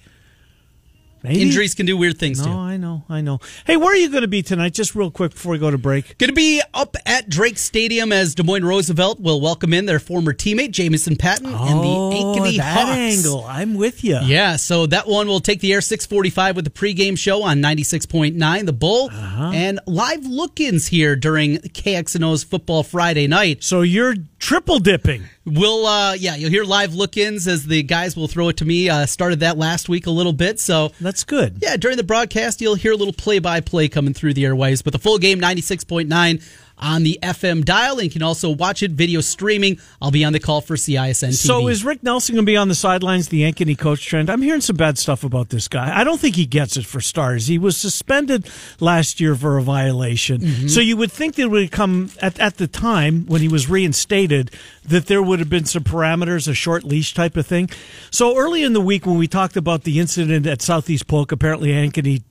Maybe. 1.25 1.41
Injuries 1.41 1.73
can 1.75 1.85
do 1.85 1.97
weird 1.97 2.17
things 2.17 2.39
No, 2.39 2.45
too. 2.45 2.51
I 2.57 2.77
know, 2.77 3.03
I 3.09 3.21
know. 3.21 3.39
Hey, 3.65 3.77
where 3.77 3.91
are 3.91 3.95
you 3.95 4.09
going 4.09 4.21
to 4.21 4.27
be 4.27 4.41
tonight? 4.41 4.73
Just 4.73 4.95
real 4.95 5.11
quick 5.11 5.31
before 5.33 5.51
we 5.51 5.57
go 5.57 5.69
to 5.71 5.77
break. 5.77 6.17
Going 6.17 6.29
to 6.29 6.33
be 6.35 6.61
up 6.73 6.95
at 7.05 7.29
Drake 7.29 7.57
Stadium 7.57 8.11
as 8.11 8.35
Des 8.35 8.43
Moines 8.43 8.65
Roosevelt 8.65 9.19
will 9.19 9.41
welcome 9.41 9.73
in 9.73 9.85
their 9.85 9.99
former 9.99 10.33
teammate 10.33 10.71
Jamison 10.71 11.15
Patton 11.15 11.47
and 11.47 11.55
the 11.55 11.57
Ankeny 11.57 12.53
Oh, 12.53 12.57
that 12.57 12.87
Hawks. 12.87 12.97
angle. 12.97 13.45
I'm 13.47 13.73
with 13.75 14.03
you. 14.03 14.19
Yeah, 14.23 14.55
so 14.55 14.85
that 14.87 15.07
one 15.07 15.27
will 15.27 15.39
take 15.39 15.59
the 15.61 15.73
air 15.73 15.81
645 15.81 16.55
with 16.55 16.65
the 16.65 16.71
pregame 16.71 17.17
show 17.17 17.43
on 17.43 17.61
96.9 17.61 18.65
The 18.65 18.73
Bull 18.73 19.09
Uh-huh. 19.11 19.51
and 19.53 19.79
live 19.87 20.25
look-ins 20.25 20.87
here 20.87 21.15
during 21.15 21.57
KXNO's 21.57 22.43
Football 22.43 22.83
Friday 22.83 23.27
night. 23.27 23.63
So 23.63 23.81
you're 23.81 24.15
triple 24.45 24.77
dipping. 24.77 25.23
We'll, 25.43 25.87
uh, 25.87 26.13
yeah, 26.13 26.35
you'll 26.35 26.51
hear 26.51 26.63
live 26.63 26.93
look-ins 26.93 27.47
as 27.47 27.65
the 27.65 27.81
guys 27.81 28.15
will 28.15 28.27
throw 28.27 28.49
it 28.49 28.57
to 28.57 28.65
me. 28.65 28.87
Uh, 28.89 29.07
started 29.07 29.39
that 29.39 29.57
last 29.57 29.89
week 29.89 30.05
a 30.05 30.11
little 30.11 30.33
bit, 30.33 30.59
so 30.59 30.91
That's 31.01 31.23
good. 31.23 31.57
yeah, 31.61 31.77
during 31.77 31.97
the 31.97 32.03
broadcast, 32.03 32.61
you'll 32.61 32.75
hear 32.75 32.91
a 32.91 32.95
little 32.95 33.13
play-by-play 33.13 33.87
coming 33.89 34.13
through 34.13 34.35
the 34.35 34.43
airwaves. 34.43 34.83
But 34.83 34.93
the 34.93 34.99
full 34.99 35.17
game, 35.17 35.39
96.9 35.41 36.43
on 36.77 37.03
the 37.03 37.17
FM 37.21 37.63
dial, 37.63 37.93
and 37.93 38.03
you 38.03 38.09
can 38.09 38.23
also 38.23 38.49
watch 38.49 38.83
it 38.83 38.91
video 38.91 39.21
streaming. 39.21 39.79
I'll 40.01 40.11
be 40.11 40.25
on 40.25 40.33
the 40.33 40.39
call 40.39 40.61
for 40.61 40.75
CISN 40.75 41.29
TV. 41.29 41.33
So 41.33 41.67
is 41.67 41.83
Rick 41.85 42.03
Nelson 42.03 42.35
going 42.35 42.45
to 42.45 42.49
be 42.49 42.57
on 42.57 42.67
the 42.67 42.75
sidelines, 42.75 43.29
the 43.29 43.41
Ankeny 43.41 43.77
coach 43.77 44.05
trend? 44.05 44.29
I'm 44.29 44.41
hearing 44.41 44.61
some 44.61 44.75
bad 44.75 44.97
stuff 44.97 45.23
about 45.23 45.49
this 45.49 45.67
guy. 45.67 45.97
I 45.97 46.03
don't 46.03 46.19
think 46.19 46.35
he 46.35 46.45
gets 46.45 46.77
it 46.77 46.85
for 46.85 47.01
stars. 47.01 47.47
He 47.47 47.57
was 47.57 47.77
suspended 47.77 48.49
last 48.79 49.19
year 49.19 49.35
for 49.35 49.57
a 49.57 49.61
violation. 49.61 50.41
Mm-hmm. 50.41 50.67
So 50.67 50.79
you 50.81 50.97
would 50.97 51.11
think 51.11 51.35
that 51.35 51.43
it 51.43 51.51
would 51.51 51.71
come 51.71 52.11
at, 52.21 52.39
at 52.39 52.57
the 52.57 52.67
time 52.67 53.25
when 53.25 53.41
he 53.41 53.47
was 53.47 53.69
reinstated 53.69 54.51
that 54.83 55.07
there 55.07 55.21
would 55.21 55.39
have 55.39 55.49
been 55.49 55.65
some 55.65 55.83
parameters, 55.83 56.47
a 56.47 56.53
short 56.53 56.83
leash 56.83 57.13
type 57.13 57.37
of 57.37 57.47
thing. 57.47 57.69
So 58.11 58.37
early 58.37 58.63
in 58.63 58.73
the 58.73 58.81
week 58.81 59.05
when 59.05 59.17
we 59.17 59.27
talked 59.27 59.57
about 59.57 59.83
the 59.83 59.99
incident 59.99 60.45
at 60.45 60.61
Southeast 60.61 61.07
Polk, 61.07 61.31
apparently 61.31 61.69
Ankeny 61.69 62.23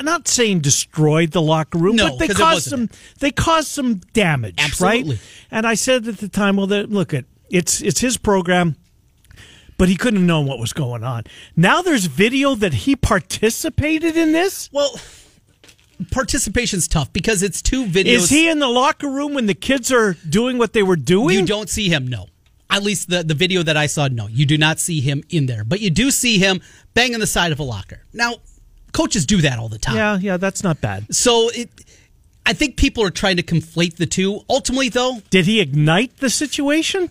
I'm 0.00 0.06
not 0.06 0.26
saying 0.28 0.60
destroyed 0.60 1.32
the 1.32 1.42
locker 1.42 1.76
room, 1.76 1.96
No, 1.96 2.16
but 2.16 2.26
they 2.26 2.28
caused 2.32 2.66
some 2.70 2.88
they 3.18 3.30
caused 3.30 3.68
some 3.68 3.96
damage, 4.14 4.54
Absolutely. 4.56 5.16
right? 5.16 5.20
And 5.50 5.66
I 5.66 5.74
said 5.74 6.08
at 6.08 6.16
the 6.16 6.28
time, 6.28 6.56
well, 6.56 6.66
look 6.66 7.12
at 7.12 7.26
it's 7.50 7.82
it's 7.82 8.00
his 8.00 8.16
program, 8.16 8.76
but 9.76 9.90
he 9.90 9.96
couldn't 9.96 10.20
have 10.20 10.26
known 10.26 10.46
what 10.46 10.58
was 10.58 10.72
going 10.72 11.04
on. 11.04 11.24
Now 11.54 11.82
there's 11.82 12.06
video 12.06 12.54
that 12.54 12.72
he 12.72 12.96
participated 12.96 14.16
in 14.16 14.32
this. 14.32 14.70
well, 14.72 14.98
participation's 16.10 16.88
tough 16.88 17.12
because 17.12 17.42
it's 17.42 17.60
two 17.60 17.84
videos. 17.84 18.06
Is 18.06 18.30
he 18.30 18.48
in 18.48 18.58
the 18.58 18.68
locker 18.68 19.10
room 19.10 19.34
when 19.34 19.44
the 19.44 19.54
kids 19.54 19.92
are 19.92 20.14
doing 20.30 20.56
what 20.56 20.72
they 20.72 20.82
were 20.82 20.96
doing? 20.96 21.40
You 21.40 21.44
don't 21.44 21.68
see 21.68 21.90
him, 21.90 22.06
no. 22.06 22.28
At 22.70 22.82
least 22.82 23.10
the, 23.10 23.22
the 23.22 23.34
video 23.34 23.62
that 23.64 23.76
I 23.76 23.84
saw, 23.84 24.08
no. 24.08 24.28
You 24.28 24.46
do 24.46 24.56
not 24.56 24.78
see 24.78 25.02
him 25.02 25.24
in 25.28 25.44
there. 25.44 25.62
But 25.62 25.80
you 25.80 25.90
do 25.90 26.10
see 26.10 26.38
him 26.38 26.62
banging 26.94 27.18
the 27.18 27.26
side 27.26 27.52
of 27.52 27.58
a 27.58 27.64
locker. 27.64 28.00
Now, 28.14 28.36
coaches 28.92 29.26
do 29.26 29.40
that 29.42 29.58
all 29.58 29.68
the 29.68 29.78
time. 29.78 29.96
Yeah, 29.96 30.18
yeah, 30.18 30.36
that's 30.36 30.62
not 30.62 30.80
bad. 30.80 31.14
So 31.14 31.50
it 31.54 31.70
I 32.46 32.52
think 32.52 32.76
people 32.76 33.04
are 33.04 33.10
trying 33.10 33.36
to 33.36 33.42
conflate 33.42 33.96
the 33.96 34.06
two. 34.06 34.40
Ultimately 34.48 34.88
though, 34.88 35.22
Did 35.30 35.46
he 35.46 35.60
ignite 35.60 36.16
the 36.18 36.30
situation? 36.30 37.10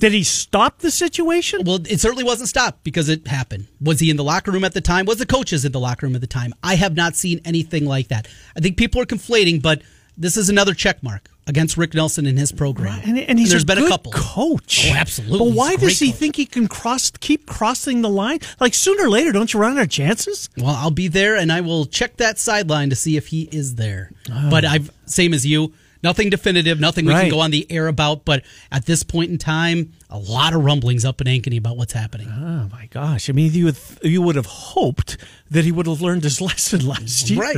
Did 0.00 0.12
he 0.12 0.22
stop 0.22 0.78
the 0.78 0.92
situation? 0.92 1.62
well, 1.64 1.80
it 1.88 1.98
certainly 2.00 2.22
wasn't 2.22 2.48
stopped 2.48 2.84
because 2.84 3.08
it 3.08 3.26
happened. 3.26 3.66
Was 3.80 3.98
he 3.98 4.10
in 4.10 4.16
the 4.16 4.22
locker 4.24 4.52
room 4.52 4.62
at 4.64 4.72
the 4.72 4.80
time? 4.80 5.06
Was 5.06 5.18
the 5.18 5.26
coaches 5.26 5.64
in 5.64 5.72
the 5.72 5.80
locker 5.80 6.06
room 6.06 6.14
at 6.14 6.20
the 6.20 6.28
time? 6.28 6.54
I 6.62 6.76
have 6.76 6.94
not 6.94 7.16
seen 7.16 7.40
anything 7.44 7.84
like 7.84 8.08
that. 8.08 8.28
I 8.56 8.60
think 8.60 8.76
people 8.76 9.00
are 9.00 9.06
conflating, 9.06 9.60
but 9.60 9.82
this 10.16 10.36
is 10.36 10.48
another 10.48 10.72
check 10.72 11.02
mark 11.02 11.28
against 11.48 11.76
Rick 11.76 11.94
Nelson 11.94 12.26
and 12.26 12.38
his 12.38 12.52
program. 12.52 13.00
And, 13.04 13.18
and 13.18 13.38
he's 13.38 13.50
there's 13.50 13.64
a 13.64 13.66
been 13.66 13.78
good 13.78 13.86
a 13.86 13.88
couple. 13.88 14.12
coach. 14.12 14.86
Oh, 14.90 14.94
absolutely. 14.94 15.38
But 15.48 15.56
why 15.56 15.74
does 15.76 15.98
he 15.98 16.10
coach. 16.10 16.18
think 16.20 16.36
he 16.36 16.46
can 16.46 16.68
cross, 16.68 17.10
keep 17.10 17.46
crossing 17.46 18.02
the 18.02 18.08
line? 18.10 18.38
Like 18.60 18.74
sooner 18.74 19.06
or 19.06 19.10
later, 19.10 19.32
don't 19.32 19.52
you 19.52 19.58
run 19.58 19.76
out 19.78 19.82
of 19.84 19.88
chances? 19.90 20.48
Well, 20.56 20.68
I'll 20.76 20.90
be 20.90 21.08
there 21.08 21.36
and 21.36 21.50
I 21.50 21.62
will 21.62 21.86
check 21.86 22.18
that 22.18 22.38
sideline 22.38 22.90
to 22.90 22.96
see 22.96 23.16
if 23.16 23.28
he 23.28 23.48
is 23.50 23.74
there. 23.76 24.12
Oh. 24.30 24.50
But 24.50 24.64
I've 24.64 24.90
same 25.06 25.32
as 25.32 25.46
you, 25.46 25.72
nothing 26.02 26.28
definitive, 26.30 26.78
nothing 26.78 27.06
we 27.06 27.12
Right. 27.12 27.22
can 27.22 27.30
go 27.30 27.40
on 27.40 27.50
the 27.50 27.66
air 27.72 27.88
about. 27.88 28.24
But 28.26 28.44
at 28.70 28.84
this 28.84 29.02
point 29.02 29.30
in 29.30 29.38
time, 29.38 29.92
a 30.10 30.18
lot 30.18 30.52
of 30.54 30.62
rumblings 30.62 31.04
up 31.04 31.20
in 31.22 31.26
Ankeny 31.26 31.56
about 31.58 31.76
what's 31.78 31.94
happening. 31.94 32.28
Oh 32.30 32.68
my 32.70 32.86
gosh! 32.90 33.28
I 33.28 33.32
mean, 33.32 33.52
you 33.52 33.64
would 33.66 33.78
you 34.02 34.20
would 34.22 34.36
have 34.36 34.46
hoped 34.46 35.16
that 35.50 35.64
he 35.64 35.72
would 35.72 35.86
have 35.86 36.00
learned 36.02 36.24
his 36.24 36.40
lesson 36.42 36.86
last 36.86 37.30
year. 37.30 37.40
Right. 37.40 37.56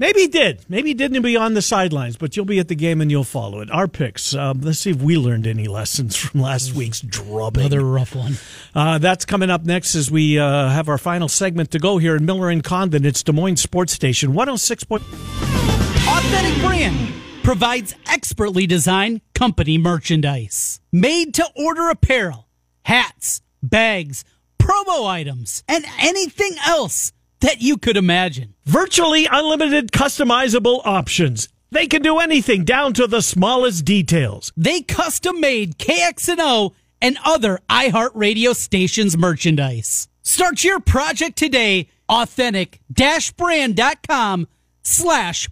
Maybe 0.00 0.20
he 0.22 0.28
did. 0.28 0.64
Maybe 0.66 0.88
he 0.88 0.94
didn't 0.94 1.20
be 1.20 1.36
on 1.36 1.52
the 1.52 1.60
sidelines, 1.60 2.16
but 2.16 2.34
you'll 2.34 2.46
be 2.46 2.58
at 2.58 2.68
the 2.68 2.74
game 2.74 3.02
and 3.02 3.10
you'll 3.10 3.22
follow 3.22 3.60
it. 3.60 3.70
Our 3.70 3.86
picks. 3.86 4.34
Um, 4.34 4.62
let's 4.62 4.78
see 4.78 4.92
if 4.92 4.96
we 5.02 5.18
learned 5.18 5.46
any 5.46 5.68
lessons 5.68 6.16
from 6.24 6.40
last 6.40 6.72
week's 6.72 7.02
drubbing. 7.02 7.66
Another 7.66 7.84
rough 7.84 8.14
one. 8.14 8.36
Uh, 8.74 8.96
that's 8.96 9.26
coming 9.26 9.50
up 9.50 9.66
next 9.66 9.94
as 9.94 10.10
we 10.10 10.38
uh, 10.38 10.70
have 10.70 10.88
our 10.88 10.96
final 10.96 11.28
segment 11.28 11.72
to 11.72 11.78
go 11.78 11.98
here 11.98 12.16
in 12.16 12.24
Miller 12.24 12.48
and 12.48 12.64
Condon. 12.64 13.04
It's 13.04 13.22
Des 13.22 13.32
Moines 13.32 13.58
Sports 13.58 13.92
Station 13.92 14.30
106. 14.32 14.84
Point- 14.84 15.02
Authentic 15.02 16.62
Brand 16.64 17.12
provides 17.42 17.94
expertly 18.10 18.66
designed 18.66 19.20
company 19.34 19.76
merchandise. 19.76 20.80
Made 20.90 21.34
to 21.34 21.46
order 21.54 21.90
apparel, 21.90 22.48
hats, 22.86 23.42
bags, 23.62 24.24
promo 24.58 25.06
items, 25.06 25.62
and 25.68 25.84
anything 25.98 26.52
else 26.66 27.12
that 27.40 27.60
you 27.60 27.76
could 27.76 27.96
imagine. 27.98 28.54
Virtually 28.70 29.26
unlimited 29.28 29.90
customizable 29.90 30.80
options. 30.84 31.48
They 31.72 31.88
can 31.88 32.02
do 32.02 32.20
anything 32.20 32.62
down 32.62 32.92
to 32.92 33.08
the 33.08 33.20
smallest 33.20 33.84
details. 33.84 34.52
They 34.56 34.82
custom 34.82 35.40
made 35.40 35.76
KXNO 35.76 36.72
and 37.02 37.18
other 37.24 37.58
iHeartRadio 37.68 38.54
stations 38.54 39.18
merchandise. 39.18 40.06
Start 40.22 40.62
your 40.62 40.78
project 40.78 41.36
today. 41.36 41.88
Authentic-brand.com 42.08 44.46
slash 44.84 45.48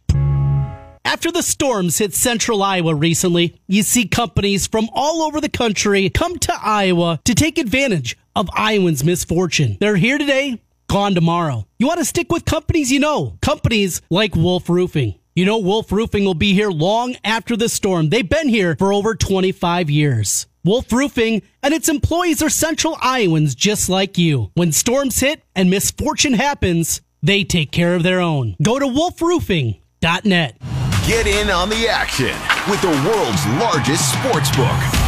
after 1.05 1.33
the 1.33 1.43
storms 1.43 1.99
hit 1.99 2.15
central 2.15 2.63
Iowa 2.63 2.95
recently, 2.95 3.57
you 3.67 3.83
see 3.83 4.07
companies 4.07 4.69
from 4.69 4.89
all 4.93 5.23
over 5.23 5.41
the 5.41 5.49
country 5.49 6.09
come 6.11 6.39
to 6.39 6.55
Iowa 6.63 7.19
to 7.25 7.35
take 7.35 7.59
advantage 7.59 8.17
of 8.37 8.49
Iowans' 8.55 9.03
misfortune. 9.03 9.77
They're 9.81 9.97
here 9.97 10.19
today, 10.19 10.61
gone 10.89 11.15
tomorrow. 11.15 11.67
You 11.79 11.87
want 11.87 11.99
to 11.99 12.05
stick 12.05 12.33
with 12.33 12.45
companies 12.45 12.91
you 12.91 12.99
know, 12.99 13.39
companies 13.41 14.03
like 14.11 14.35
Wolf 14.35 14.69
Roofing. 14.69 15.15
You 15.35 15.45
know, 15.45 15.59
Wolf 15.59 15.93
Roofing 15.93 16.25
will 16.25 16.35
be 16.35 16.53
here 16.53 16.71
long 16.71 17.15
after 17.23 17.57
the 17.57 17.69
storm. 17.69 18.09
They've 18.09 18.29
been 18.29 18.49
here 18.49 18.75
for 18.77 18.93
over 18.93 19.15
25 19.15 19.89
years. 19.89 20.47
Wolf 20.65 20.93
Roofing 20.93 21.43
and 21.63 21.73
its 21.73 21.89
employees 21.89 22.43
are 22.43 22.51
central 22.51 22.99
Iowans 23.01 23.55
just 23.55 23.89
like 23.89 24.19
you. 24.19 24.51
When 24.55 24.73
storms 24.73 25.21
hit 25.21 25.43
and 25.55 25.71
misfortune 25.71 26.33
happens, 26.35 27.03
they 27.23 27.45
take 27.45 27.71
care 27.71 27.95
of 27.95 28.03
their 28.03 28.21
own. 28.21 28.57
Go 28.61 28.81
to 28.81 28.87
wolfroofing.net. 28.87 30.57
Get 31.07 31.27
in 31.27 31.51
on 31.51 31.69
the 31.69 31.89
action 31.89 32.35
with 32.69 32.83
the 32.83 32.89
world's 32.89 33.47
largest 33.61 34.13
sports 34.13 34.55
book 34.57 35.08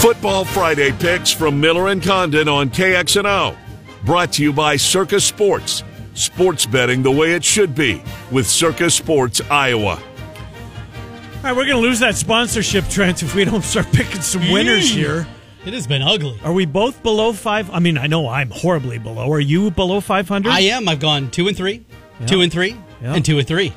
Football 0.00 0.44
Friday 0.44 0.92
picks 0.92 1.32
from 1.32 1.60
Miller 1.60 1.88
and 1.88 2.02
Condon 2.02 2.48
on 2.48 2.70
KXNO. 2.70 3.56
Brought 4.04 4.32
to 4.34 4.42
you 4.42 4.52
by 4.52 4.76
Circa 4.76 5.18
Sports. 5.20 5.82
Sports 6.14 6.64
betting 6.66 7.02
the 7.02 7.10
way 7.10 7.32
it 7.32 7.42
should 7.42 7.74
be 7.74 8.02
with 8.30 8.46
Circa 8.46 8.90
Sports 8.90 9.40
Iowa. 9.50 9.94
All 9.98 11.42
right, 11.42 11.52
we're 11.56 11.64
going 11.66 11.76
to 11.76 11.78
lose 11.78 11.98
that 12.00 12.14
sponsorship, 12.14 12.86
Trent, 12.88 13.22
if 13.22 13.34
we 13.34 13.44
don't 13.44 13.62
start 13.64 13.86
picking 13.92 14.20
some 14.20 14.42
winners 14.50 14.88
here. 14.90 15.26
It 15.64 15.72
has 15.74 15.86
been 15.86 16.02
ugly. 16.02 16.38
Are 16.44 16.52
we 16.52 16.66
both 16.66 17.02
below 17.02 17.32
five? 17.32 17.68
I 17.70 17.80
mean, 17.80 17.98
I 17.98 18.06
know 18.06 18.28
I'm 18.28 18.50
horribly 18.50 18.98
below. 18.98 19.32
Are 19.32 19.40
you 19.40 19.70
below 19.72 20.00
500? 20.00 20.48
I 20.50 20.60
am. 20.60 20.88
I've 20.88 21.00
gone 21.00 21.30
two 21.30 21.48
and 21.48 21.56
three, 21.56 21.84
two 22.26 22.42
and 22.42 22.52
three, 22.52 22.76
Yeah. 23.02 23.14
and 23.14 23.24
two 23.24 23.38
and 23.38 23.48
three. 23.48 23.72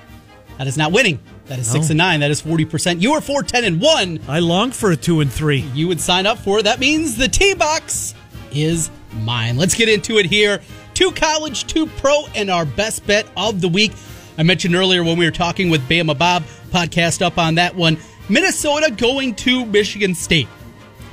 That 0.59 0.67
is 0.67 0.78
not 0.78 0.91
winning. 0.91 1.20
That 1.49 1.57
is 1.57 1.67
six 1.67 1.89
and 1.89 1.97
nine. 1.97 2.19
That 2.19 2.29
is 2.29 2.41
forty 2.41 2.63
percent. 2.63 3.01
You 3.01 3.13
are 3.13 3.21
four, 3.21 3.41
ten, 3.41 3.63
and 3.65 3.81
one. 3.81 4.19
I 4.27 4.37
long 4.37 4.71
for 4.71 4.91
a 4.91 4.95
two 4.95 5.19
and 5.19 5.31
three. 5.31 5.61
You 5.73 5.87
would 5.87 5.99
sign 5.99 6.27
up 6.27 6.37
for. 6.37 6.59
It. 6.59 6.63
That 6.63 6.79
means 6.79 7.17
the 7.17 7.27
T 7.27 7.55
box 7.55 8.13
is 8.51 8.91
mine. 9.21 9.57
Let's 9.57 9.73
get 9.73 9.89
into 9.89 10.19
it 10.19 10.27
here. 10.27 10.61
Two 10.93 11.11
college, 11.11 11.65
two 11.65 11.87
pro, 11.87 12.25
and 12.35 12.51
our 12.51 12.65
best 12.65 13.05
bet 13.07 13.27
of 13.35 13.61
the 13.61 13.67
week. 13.67 13.93
I 14.37 14.43
mentioned 14.43 14.75
earlier 14.75 15.03
when 15.03 15.17
we 15.17 15.25
were 15.25 15.31
talking 15.31 15.71
with 15.71 15.81
Bama 15.89 16.17
Bob, 16.17 16.43
podcast 16.69 17.21
up 17.23 17.39
on 17.39 17.55
that 17.55 17.75
one. 17.75 17.97
Minnesota 18.29 18.91
going 18.91 19.33
to 19.35 19.65
Michigan 19.65 20.13
State. 20.13 20.47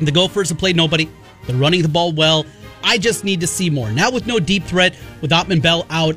The 0.01 0.13
Gophers 0.13 0.51
have 0.51 0.59
played 0.59 0.77
nobody. 0.77 1.09
They're 1.47 1.57
running 1.57 1.81
the 1.81 1.89
ball 1.89 2.13
well. 2.13 2.45
I 2.85 2.99
just 2.99 3.25
need 3.25 3.41
to 3.41 3.47
see 3.47 3.71
more. 3.71 3.91
Now 3.91 4.11
with 4.11 4.27
no 4.27 4.39
deep 4.39 4.65
threat, 4.65 4.95
with 5.23 5.31
Autman-Bell 5.31 5.87
out, 5.89 6.17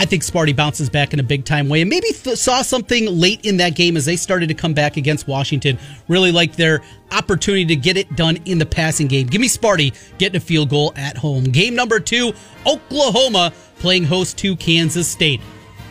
I 0.00 0.04
think 0.04 0.22
Sparty 0.22 0.54
bounces 0.54 0.88
back 0.88 1.12
in 1.12 1.18
a 1.18 1.24
big 1.24 1.44
time 1.44 1.68
way 1.68 1.80
and 1.80 1.90
maybe 1.90 2.12
th- 2.12 2.38
saw 2.38 2.62
something 2.62 3.06
late 3.06 3.44
in 3.44 3.56
that 3.56 3.74
game 3.74 3.96
as 3.96 4.04
they 4.04 4.14
started 4.14 4.48
to 4.48 4.54
come 4.54 4.72
back 4.72 4.96
against 4.96 5.26
Washington. 5.26 5.76
Really 6.06 6.30
like 6.30 6.54
their 6.54 6.82
opportunity 7.10 7.64
to 7.66 7.74
get 7.74 7.96
it 7.96 8.14
done 8.14 8.38
in 8.44 8.58
the 8.58 8.64
passing 8.64 9.08
game. 9.08 9.26
Give 9.26 9.40
me 9.40 9.48
Sparty 9.48 9.92
getting 10.16 10.36
a 10.36 10.40
field 10.40 10.70
goal 10.70 10.92
at 10.94 11.16
home. 11.16 11.42
Game 11.42 11.74
number 11.74 11.98
two, 11.98 12.32
Oklahoma 12.64 13.52
playing 13.80 14.04
host 14.04 14.38
to 14.38 14.54
Kansas 14.54 15.08
State. 15.08 15.40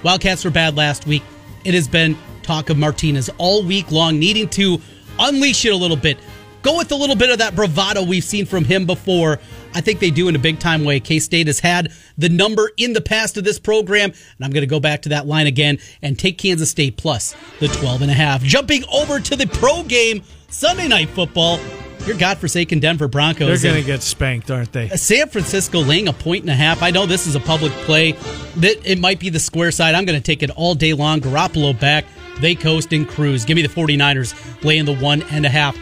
Wildcats 0.03 0.45
were 0.45 0.51
bad 0.51 0.77
last 0.77 1.05
week. 1.05 1.23
It 1.65 1.73
has 1.73 1.89
been 1.89 2.17
talk 2.43 2.69
of 2.69 2.77
Martinez 2.77 3.29
all 3.37 3.61
week 3.61 3.91
long, 3.91 4.17
needing 4.17 4.47
to 4.51 4.79
unleash 5.19 5.65
it 5.65 5.73
a 5.73 5.75
little 5.75 5.97
bit. 5.97 6.17
Go 6.61 6.77
with 6.77 6.93
a 6.93 6.95
little 6.95 7.15
bit 7.17 7.29
of 7.29 7.39
that 7.39 7.55
bravado 7.55 8.03
we've 8.03 8.23
seen 8.23 8.45
from 8.45 8.63
him 8.63 8.85
before. 8.85 9.39
I 9.77 9.81
think 9.81 9.99
they 9.99 10.09
do 10.09 10.27
in 10.27 10.35
a 10.35 10.39
big 10.39 10.57
time 10.57 10.83
way. 10.83 10.99
K 10.99 11.19
State 11.19 11.45
has 11.45 11.59
had 11.59 11.93
the 12.17 12.29
number 12.29 12.71
in 12.77 12.93
the 12.93 13.01
past 13.01 13.37
of 13.37 13.43
this 13.43 13.59
program, 13.59 14.09
and 14.09 14.43
I'm 14.45 14.49
going 14.49 14.63
to 14.63 14.67
go 14.67 14.79
back 14.79 15.03
to 15.03 15.09
that 15.09 15.27
line 15.27 15.45
again 15.45 15.77
and 16.01 16.17
take 16.17 16.39
Kansas 16.39 16.71
State 16.71 16.97
plus 16.97 17.35
the 17.59 17.67
12 17.67 18.01
and 18.01 18.09
a 18.09 18.15
half. 18.15 18.41
Jumping 18.41 18.83
over 18.91 19.19
to 19.19 19.35
the 19.35 19.45
pro 19.45 19.83
game, 19.83 20.23
Sunday 20.49 20.87
night 20.87 21.09
football. 21.09 21.59
Your 22.07 22.17
godforsaken 22.17 22.79
Denver 22.79 23.07
Broncos. 23.07 23.61
They're 23.61 23.71
going 23.71 23.83
to 23.83 23.85
get 23.85 24.01
spanked, 24.01 24.49
aren't 24.49 24.71
they? 24.71 24.89
Uh, 24.89 24.95
San 24.95 25.29
Francisco 25.29 25.81
laying 25.81 26.07
a 26.07 26.13
point 26.13 26.41
and 26.41 26.49
a 26.49 26.55
half. 26.55 26.81
I 26.81 26.89
know 26.89 27.05
this 27.05 27.27
is 27.27 27.35
a 27.35 27.39
public 27.39 27.71
play. 27.83 28.13
That 28.57 28.77
it 28.83 28.97
might 28.97 29.19
be 29.19 29.29
the 29.29 29.39
square 29.39 29.69
side. 29.71 29.93
I'm 29.93 30.05
going 30.05 30.19
to 30.19 30.23
take 30.23 30.41
it 30.41 30.49
all 30.51 30.73
day 30.73 30.93
long. 30.93 31.19
Garoppolo 31.19 31.79
back. 31.79 32.05
They 32.39 32.55
coast 32.55 32.93
and 32.93 33.07
cruise. 33.07 33.45
Give 33.45 33.55
me 33.55 33.61
the 33.61 33.69
49ers 33.69 34.63
laying 34.63 34.85
the 34.85 34.95
one 34.95 35.21
and 35.23 35.45
a 35.45 35.49
half. 35.49 35.77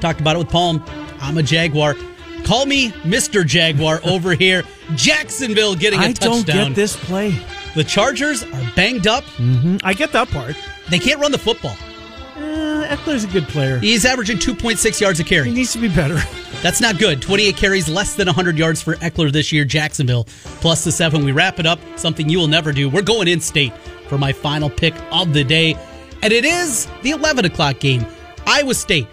Talked 0.00 0.20
about 0.20 0.34
it 0.34 0.40
with 0.40 0.48
Palm. 0.48 0.82
I'm 1.20 1.38
a 1.38 1.42
Jaguar. 1.42 1.94
Call 2.48 2.64
me 2.64 2.92
Mr. 3.02 3.44
Jaguar 3.44 4.00
over 4.04 4.32
here. 4.32 4.62
Jacksonville 4.94 5.74
getting 5.74 6.00
a 6.00 6.04
I 6.04 6.12
touchdown. 6.12 6.56
I 6.56 6.60
don't 6.60 6.68
get 6.68 6.76
this 6.76 6.96
play. 6.96 7.38
The 7.74 7.84
Chargers 7.84 8.42
are 8.42 8.72
banged 8.74 9.06
up. 9.06 9.24
I 9.84 9.92
get 9.92 10.12
that 10.12 10.30
part. 10.30 10.56
They 10.88 10.98
can't 10.98 11.20
run 11.20 11.30
the 11.30 11.38
football. 11.38 11.76
Uh, 12.36 12.86
Ekeler's 12.88 13.24
a 13.24 13.26
good 13.26 13.46
player. 13.48 13.78
He's 13.78 14.06
averaging 14.06 14.38
2.6 14.38 14.98
yards 14.98 15.20
a 15.20 15.24
carry. 15.24 15.50
He 15.50 15.54
needs 15.54 15.74
to 15.74 15.78
be 15.78 15.88
better. 15.88 16.18
That's 16.62 16.80
not 16.80 16.98
good. 16.98 17.20
28 17.20 17.54
carries, 17.54 17.86
less 17.86 18.14
than 18.16 18.28
100 18.28 18.56
yards 18.56 18.80
for 18.80 18.94
Eckler 18.94 19.30
this 19.30 19.52
year. 19.52 19.66
Jacksonville 19.66 20.24
plus 20.62 20.84
the 20.84 20.90
seven. 20.90 21.26
We 21.26 21.32
wrap 21.32 21.58
it 21.58 21.66
up. 21.66 21.78
Something 21.96 22.30
you 22.30 22.38
will 22.38 22.48
never 22.48 22.72
do. 22.72 22.88
We're 22.88 23.02
going 23.02 23.28
in 23.28 23.40
state 23.40 23.76
for 24.08 24.16
my 24.16 24.32
final 24.32 24.70
pick 24.70 24.94
of 25.12 25.34
the 25.34 25.44
day. 25.44 25.76
And 26.22 26.32
it 26.32 26.46
is 26.46 26.88
the 27.02 27.10
11 27.10 27.44
o'clock 27.44 27.78
game. 27.78 28.06
Iowa 28.46 28.72
State. 28.72 29.06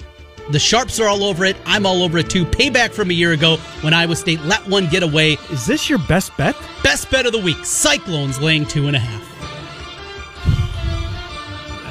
The 0.51 0.59
Sharps 0.59 0.99
are 0.99 1.07
all 1.07 1.23
over 1.23 1.43
it. 1.43 1.57
I'm 1.65 1.85
all 1.87 2.03
over 2.03 2.19
it 2.19 2.29
too. 2.29 2.45
Payback 2.45 2.91
from 2.91 3.09
a 3.09 3.13
year 3.13 3.31
ago 3.31 3.57
when 3.81 3.93
Iowa 3.93 4.15
State 4.15 4.41
let 4.41 4.65
one 4.67 4.87
get 4.87 5.01
away. 5.03 5.33
Is 5.51 5.65
this 5.65 5.89
your 5.89 5.99
best 6.07 6.35
bet? 6.37 6.55
Best 6.83 7.09
bet 7.09 7.25
of 7.25 7.31
the 7.31 7.39
week. 7.39 7.57
Cyclones 7.65 8.39
laying 8.39 8.65
two 8.65 8.85
and 8.87 8.95
a 8.95 8.99
half. 8.99 9.23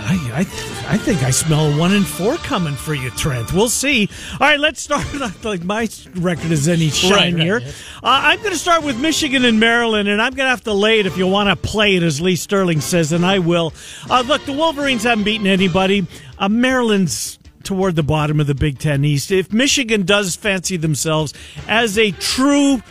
I, 0.07 0.19
I, 0.35 0.95
I 0.95 0.99
think 0.99 1.23
I 1.23 1.31
smell 1.31 1.73
a 1.73 1.79
one 1.79 1.93
and 1.95 2.07
four 2.07 2.37
coming 2.37 2.75
for 2.75 2.93
you, 2.95 3.09
Trent. 3.11 3.53
We'll 3.55 3.71
see. 3.71 4.09
All 4.33 4.39
right, 4.41 4.61
let's 4.61 4.81
start. 4.81 5.05
Like 5.45 5.65
my 5.65 5.89
record 6.17 6.51
is 6.53 6.69
any 6.69 6.91
shine 6.91 7.11
Right, 7.13 7.35
right, 7.35 7.43
here. 7.43 7.59
yeah. 7.61 7.69
Uh, 8.03 8.21
I'm 8.23 8.39
going 8.41 8.53
to 8.53 8.59
start 8.59 8.83
with 8.85 9.01
Michigan 9.01 9.45
and 9.45 9.59
Maryland, 9.59 10.09
and 10.09 10.21
I'm 10.23 10.33
going 10.35 10.47
to 10.47 10.51
have 10.51 10.65
to 10.65 10.73
lay 10.75 11.01
it 11.01 11.07
if 11.07 11.17
you 11.17 11.27
want 11.27 11.49
to 11.49 11.57
play 11.57 11.97
it, 11.97 12.03
as 12.03 12.21
Lee 12.21 12.37
Sterling 12.37 12.81
says, 12.83 13.13
and 13.13 13.25
I 13.27 13.39
will. 13.41 13.73
Uh, 14.09 14.23
look, 14.27 14.45
the 14.45 14.53
Wolverines 14.53 15.03
haven't 15.05 15.25
beaten 15.25 15.47
anybody. 15.47 16.07
Uh, 16.39 16.49
Maryland's 16.51 17.39
toward 17.65 17.97
the 17.97 18.03
bottom 18.03 18.41
of 18.41 18.47
the 18.47 18.55
Big 18.55 18.79
Ten 18.79 19.05
East. 19.05 19.31
If 19.31 19.53
Michigan 19.53 20.03
does 20.03 20.37
fancy 20.37 20.77
themselves 20.77 21.35
as 21.69 21.99
a 21.99 22.13
true 22.13 22.83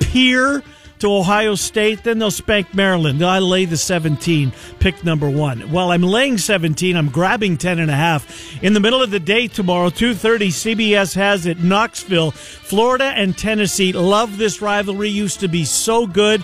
peer 0.00 0.62
to 0.98 1.12
Ohio 1.12 1.54
State, 1.54 2.02
then 2.04 2.18
they'll 2.18 2.30
spank 2.30 2.74
Maryland. 2.74 3.22
I 3.22 3.38
lay 3.38 3.64
the 3.64 3.76
17, 3.76 4.52
pick 4.80 5.04
number 5.04 5.30
one. 5.30 5.60
While 5.70 5.90
I'm 5.90 6.02
laying 6.02 6.38
17, 6.38 6.96
I'm 6.96 7.08
grabbing 7.08 7.56
10 7.56 7.78
and 7.78 7.90
a 7.90 7.94
half. 7.94 8.62
In 8.62 8.72
the 8.72 8.80
middle 8.80 9.02
of 9.02 9.10
the 9.10 9.20
day 9.20 9.46
tomorrow, 9.46 9.90
2.30, 9.90 10.48
CBS 10.48 11.14
has 11.14 11.46
it, 11.46 11.60
Knoxville, 11.60 12.32
Florida 12.32 13.12
and 13.16 13.36
Tennessee. 13.36 13.92
Love 13.92 14.38
this 14.38 14.60
rivalry, 14.60 15.08
used 15.08 15.40
to 15.40 15.48
be 15.48 15.64
so 15.64 16.06
good. 16.06 16.42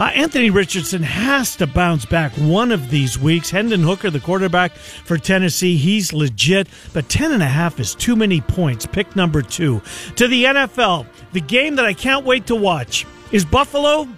Uh, 0.00 0.04
Anthony 0.14 0.48
Richardson 0.48 1.02
has 1.02 1.56
to 1.56 1.66
bounce 1.66 2.06
back 2.06 2.32
one 2.36 2.72
of 2.72 2.88
these 2.88 3.18
weeks. 3.18 3.50
Hendon 3.50 3.82
Hooker, 3.82 4.08
the 4.08 4.18
quarterback 4.18 4.72
for 4.72 5.18
Tennessee, 5.18 5.76
he's 5.76 6.14
legit, 6.14 6.68
but 6.94 7.10
10 7.10 7.32
and 7.32 7.42
a 7.42 7.46
half 7.46 7.78
is 7.78 7.94
too 7.94 8.16
many 8.16 8.40
points. 8.40 8.86
Pick 8.86 9.14
number 9.14 9.42
two. 9.42 9.82
To 10.16 10.26
the 10.26 10.44
NFL, 10.44 11.06
the 11.34 11.42
game 11.42 11.76
that 11.76 11.84
I 11.84 11.92
can't 11.92 12.24
wait 12.24 12.46
to 12.46 12.56
watch 12.56 13.06
is 13.30 13.44
Buffalo 13.44 14.08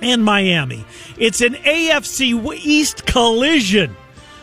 and 0.00 0.24
Miami. 0.24 0.84
It's 1.18 1.40
an 1.40 1.54
AFC 1.54 2.54
East 2.64 3.04
collision. 3.04 3.96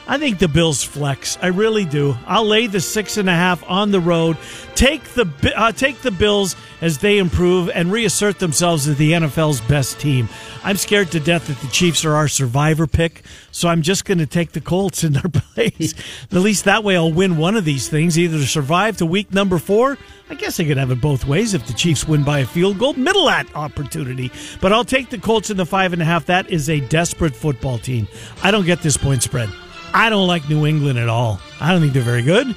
I 0.06 0.18
think 0.18 0.40
the 0.40 0.50
Bills 0.50 0.84
flex. 0.84 1.38
I 1.42 1.48
really 1.48 1.86
do. 1.86 2.18
I'll 2.28 2.46
lay 2.46 2.68
the 2.68 2.82
six 2.82 3.16
and 3.16 3.30
a 3.30 3.34
half 3.34 3.64
on 3.70 3.92
the 3.92 4.02
road. 4.02 4.38
Take 4.76 5.04
the 5.14 5.54
uh, 5.56 5.72
take 5.72 6.02
the 6.02 6.10
Bills 6.10 6.56
as 6.82 6.98
they 6.98 7.20
improve 7.20 7.70
and 7.70 7.92
reassert 7.92 8.40
themselves 8.40 8.88
as 8.88 8.98
the 8.98 9.12
NFL's 9.12 9.62
best 9.62 10.00
team. 10.00 10.28
I'm 10.64 10.78
scared 10.78 11.12
to 11.12 11.20
death 11.20 11.48
that 11.48 11.60
the 11.60 11.68
Chiefs 11.68 12.04
are 12.06 12.16
our 12.16 12.28
survivor 12.28 12.88
pick, 12.88 13.22
so 13.52 13.70
I'm 13.70 13.84
just 13.84 14.04
going 14.04 14.18
to 14.18 14.26
take 14.26 14.54
the 14.54 14.62
Colts 14.62 15.04
in 15.04 15.14
their 15.14 15.22
place. 15.32 15.94
At 16.32 16.38
least 16.40 16.66
that 16.66 16.84
way, 16.84 16.98
I'll 16.98 17.12
win 17.12 17.38
one 17.38 17.56
of 17.56 17.66
these 17.66 17.88
things. 17.88 18.18
Either 18.18 18.40
survive 18.46 18.98
to 18.98 19.06
week 19.06 19.32
number 19.32 19.60
four. 19.60 19.98
I 20.30 20.34
guess 20.36 20.60
I 20.60 20.66
could 20.66 20.78
have 20.78 20.90
it 20.90 21.00
both 21.00 21.28
ways. 21.28 21.54
If 21.54 21.68
the 21.68 21.74
Chiefs 21.74 22.08
win 22.08 22.24
by 22.24 22.40
a 22.40 22.46
field 22.46 22.80
goal, 22.80 22.94
middle 22.94 23.30
at 23.30 23.54
opportunity. 23.56 24.32
But 24.60 24.74
I'll 24.74 24.84
take 24.84 25.12
the 25.12 25.20
Colts 25.20 25.52
in 25.52 25.58
the 25.58 25.68
five 25.68 25.94
and 25.94 26.02
a 26.02 26.06
half. 26.06 26.26
That 26.26 26.50
is 26.50 26.70
a 26.70 26.80
desperate 26.80 27.36
football 27.36 27.78
team. 27.78 28.08
I 28.42 28.50
don't 28.50 28.66
get 28.66 28.82
this 28.82 28.98
point 28.98 29.22
spread. 29.22 29.50
I 29.94 30.10
don't 30.10 30.28
like 30.28 30.50
New 30.50 30.66
England 30.66 30.98
at 30.98 31.10
all. 31.10 31.40
I 31.62 31.72
don't 31.72 31.82
think 31.82 31.94
they're 31.94 32.02
very 32.02 32.24
good. 32.24 32.56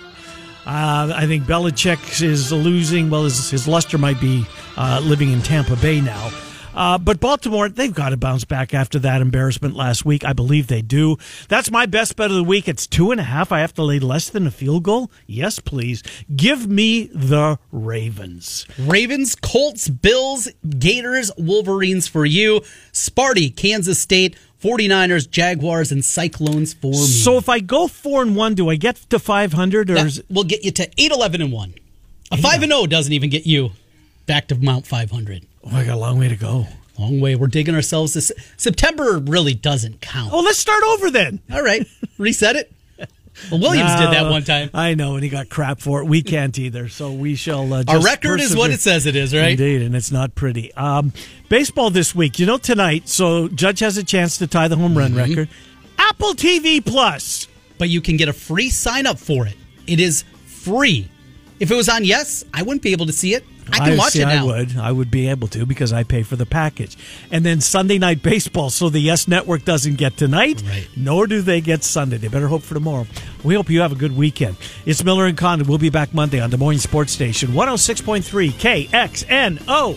Uh, 0.66 1.12
I 1.14 1.26
think 1.26 1.44
Belichick 1.44 2.22
is 2.22 2.50
losing. 2.50 3.08
Well, 3.08 3.24
his, 3.24 3.50
his 3.50 3.68
luster 3.68 3.98
might 3.98 4.20
be 4.20 4.44
uh, 4.76 5.00
living 5.02 5.30
in 5.30 5.40
Tampa 5.40 5.76
Bay 5.76 6.00
now. 6.00 6.30
Uh, 6.74 6.98
but 6.98 7.20
Baltimore, 7.20 7.70
they've 7.70 7.94
got 7.94 8.10
to 8.10 8.18
bounce 8.18 8.44
back 8.44 8.74
after 8.74 8.98
that 8.98 9.22
embarrassment 9.22 9.74
last 9.74 10.04
week. 10.04 10.26
I 10.26 10.34
believe 10.34 10.66
they 10.66 10.82
do. 10.82 11.16
That's 11.48 11.70
my 11.70 11.86
best 11.86 12.16
bet 12.16 12.30
of 12.30 12.36
the 12.36 12.44
week. 12.44 12.68
It's 12.68 12.86
two 12.86 13.12
and 13.12 13.18
a 13.18 13.24
half. 13.24 13.50
I 13.50 13.60
have 13.60 13.72
to 13.74 13.82
lay 13.82 13.98
less 13.98 14.28
than 14.28 14.46
a 14.46 14.50
field 14.50 14.82
goal. 14.82 15.10
Yes, 15.26 15.58
please. 15.58 16.02
Give 16.34 16.66
me 16.68 17.04
the 17.14 17.58
Ravens. 17.72 18.66
Ravens, 18.78 19.34
Colts, 19.36 19.88
Bills, 19.88 20.48
Gators, 20.78 21.30
Wolverines 21.38 22.08
for 22.08 22.26
you. 22.26 22.60
Sparty, 22.92 23.56
Kansas 23.56 23.98
State. 23.98 24.36
49ers, 24.62 25.30
Jaguars, 25.30 25.92
and 25.92 26.04
Cyclones 26.04 26.74
for 26.74 26.92
me. 26.92 26.96
So 26.96 27.36
if 27.36 27.48
I 27.48 27.60
go 27.60 27.88
four 27.88 28.22
and 28.22 28.34
one, 28.34 28.54
do 28.54 28.68
I 28.70 28.76
get 28.76 28.96
to 29.10 29.18
500 29.18 29.90
or 29.90 29.94
that 29.94 30.06
is 30.06 30.22
will 30.30 30.44
get 30.44 30.64
you 30.64 30.70
to 30.72 30.88
8, 30.98 31.12
11, 31.12 31.40
and 31.42 31.52
1. 31.52 31.74
A 32.32 32.36
5 32.36 32.62
and 32.62 32.72
0 32.72 32.86
doesn't 32.86 33.12
even 33.12 33.30
get 33.30 33.46
you 33.46 33.70
back 34.26 34.48
to 34.48 34.54
Mount 34.56 34.86
500. 34.86 35.46
Oh, 35.64 35.76
I 35.76 35.84
got 35.84 35.94
a 35.94 36.00
long 36.00 36.18
way 36.18 36.28
to 36.28 36.36
go. 36.36 36.66
Long 36.98 37.20
way. 37.20 37.36
We're 37.36 37.46
digging 37.46 37.74
ourselves. 37.74 38.14
This 38.14 38.32
September 38.56 39.18
really 39.18 39.54
doesn't 39.54 40.00
count. 40.00 40.32
Oh, 40.32 40.40
let's 40.40 40.58
start 40.58 40.82
over 40.82 41.10
then. 41.10 41.40
All 41.52 41.62
right, 41.62 41.86
reset 42.18 42.56
it. 42.56 42.72
Well, 43.50 43.60
Williams 43.60 43.92
No, 43.94 44.00
did 44.00 44.10
that 44.12 44.30
one 44.30 44.44
time. 44.44 44.70
I 44.74 44.94
know, 44.94 45.14
and 45.14 45.22
he 45.24 45.28
got 45.28 45.48
crap 45.48 45.80
for 45.80 46.00
it. 46.00 46.06
We 46.06 46.22
can't 46.22 46.58
either, 46.58 46.88
so 46.88 47.12
we 47.12 47.34
shall. 47.34 47.72
Uh, 47.72 47.84
Our 47.88 48.00
record 48.02 48.40
is 48.40 48.56
what 48.56 48.70
it 48.70 48.80
says 48.80 49.06
it 49.06 49.14
is, 49.16 49.34
right? 49.34 49.50
Indeed, 49.50 49.82
and 49.82 49.94
it's 49.94 50.10
not 50.10 50.34
pretty. 50.34 50.72
Um, 50.74 51.12
baseball 51.48 51.90
this 51.90 52.14
week, 52.14 52.38
you 52.38 52.46
know, 52.46 52.58
tonight. 52.58 53.08
So 53.08 53.48
Judge 53.48 53.80
has 53.80 53.96
a 53.96 54.04
chance 54.04 54.38
to 54.38 54.46
tie 54.46 54.68
the 54.68 54.76
home 54.76 54.96
run 54.96 55.12
Mm-hmm. 55.12 55.18
record. 55.30 55.48
Apple 55.98 56.34
TV 56.34 56.84
Plus. 56.84 57.48
But 57.78 57.88
you 57.90 58.00
can 58.00 58.16
get 58.16 58.28
a 58.28 58.32
free 58.32 58.70
sign 58.70 59.06
up 59.06 59.18
for 59.18 59.46
it. 59.46 59.54
It 59.86 60.00
is 60.00 60.24
free. 60.46 61.08
If 61.60 61.70
it 61.70 61.74
was 61.74 61.88
on 61.88 62.04
Yes, 62.04 62.44
I 62.54 62.62
wouldn't 62.62 62.82
be 62.82 62.92
able 62.92 63.06
to 63.06 63.12
see 63.12 63.34
it. 63.34 63.44
I 63.72 63.90
can 63.90 63.98
watch 63.98 64.12
see, 64.12 64.22
it 64.22 64.26
now. 64.26 64.42
I 64.42 64.46
would. 64.46 64.76
I 64.76 64.92
would 64.92 65.10
be 65.10 65.28
able 65.28 65.48
to 65.48 65.66
because 65.66 65.92
I 65.92 66.04
pay 66.04 66.22
for 66.22 66.36
the 66.36 66.46
package. 66.46 66.96
And 67.30 67.44
then 67.44 67.60
Sunday 67.60 67.98
night 67.98 68.22
baseball. 68.22 68.70
So 68.70 68.88
the 68.88 69.00
Yes 69.00 69.26
Network 69.28 69.64
doesn't 69.64 69.96
get 69.96 70.16
tonight, 70.16 70.62
Right. 70.68 70.88
nor 70.96 71.26
do 71.26 71.42
they 71.42 71.60
get 71.60 71.82
Sunday. 71.84 72.16
They 72.16 72.28
better 72.28 72.48
hope 72.48 72.62
for 72.62 72.74
tomorrow. 72.74 73.06
We 73.42 73.54
hope 73.54 73.68
you 73.70 73.80
have 73.80 73.92
a 73.92 73.96
good 73.96 74.16
weekend. 74.16 74.56
It's 74.84 75.02
Miller 75.04 75.26
and 75.26 75.36
Condon. 75.36 75.68
We'll 75.68 75.78
be 75.78 75.90
back 75.90 76.14
Monday 76.14 76.40
on 76.40 76.50
Des 76.50 76.56
Moines 76.56 76.80
Sports 76.82 77.12
Station 77.12 77.50
106.3 77.52 78.50
KXNO. 78.52 79.84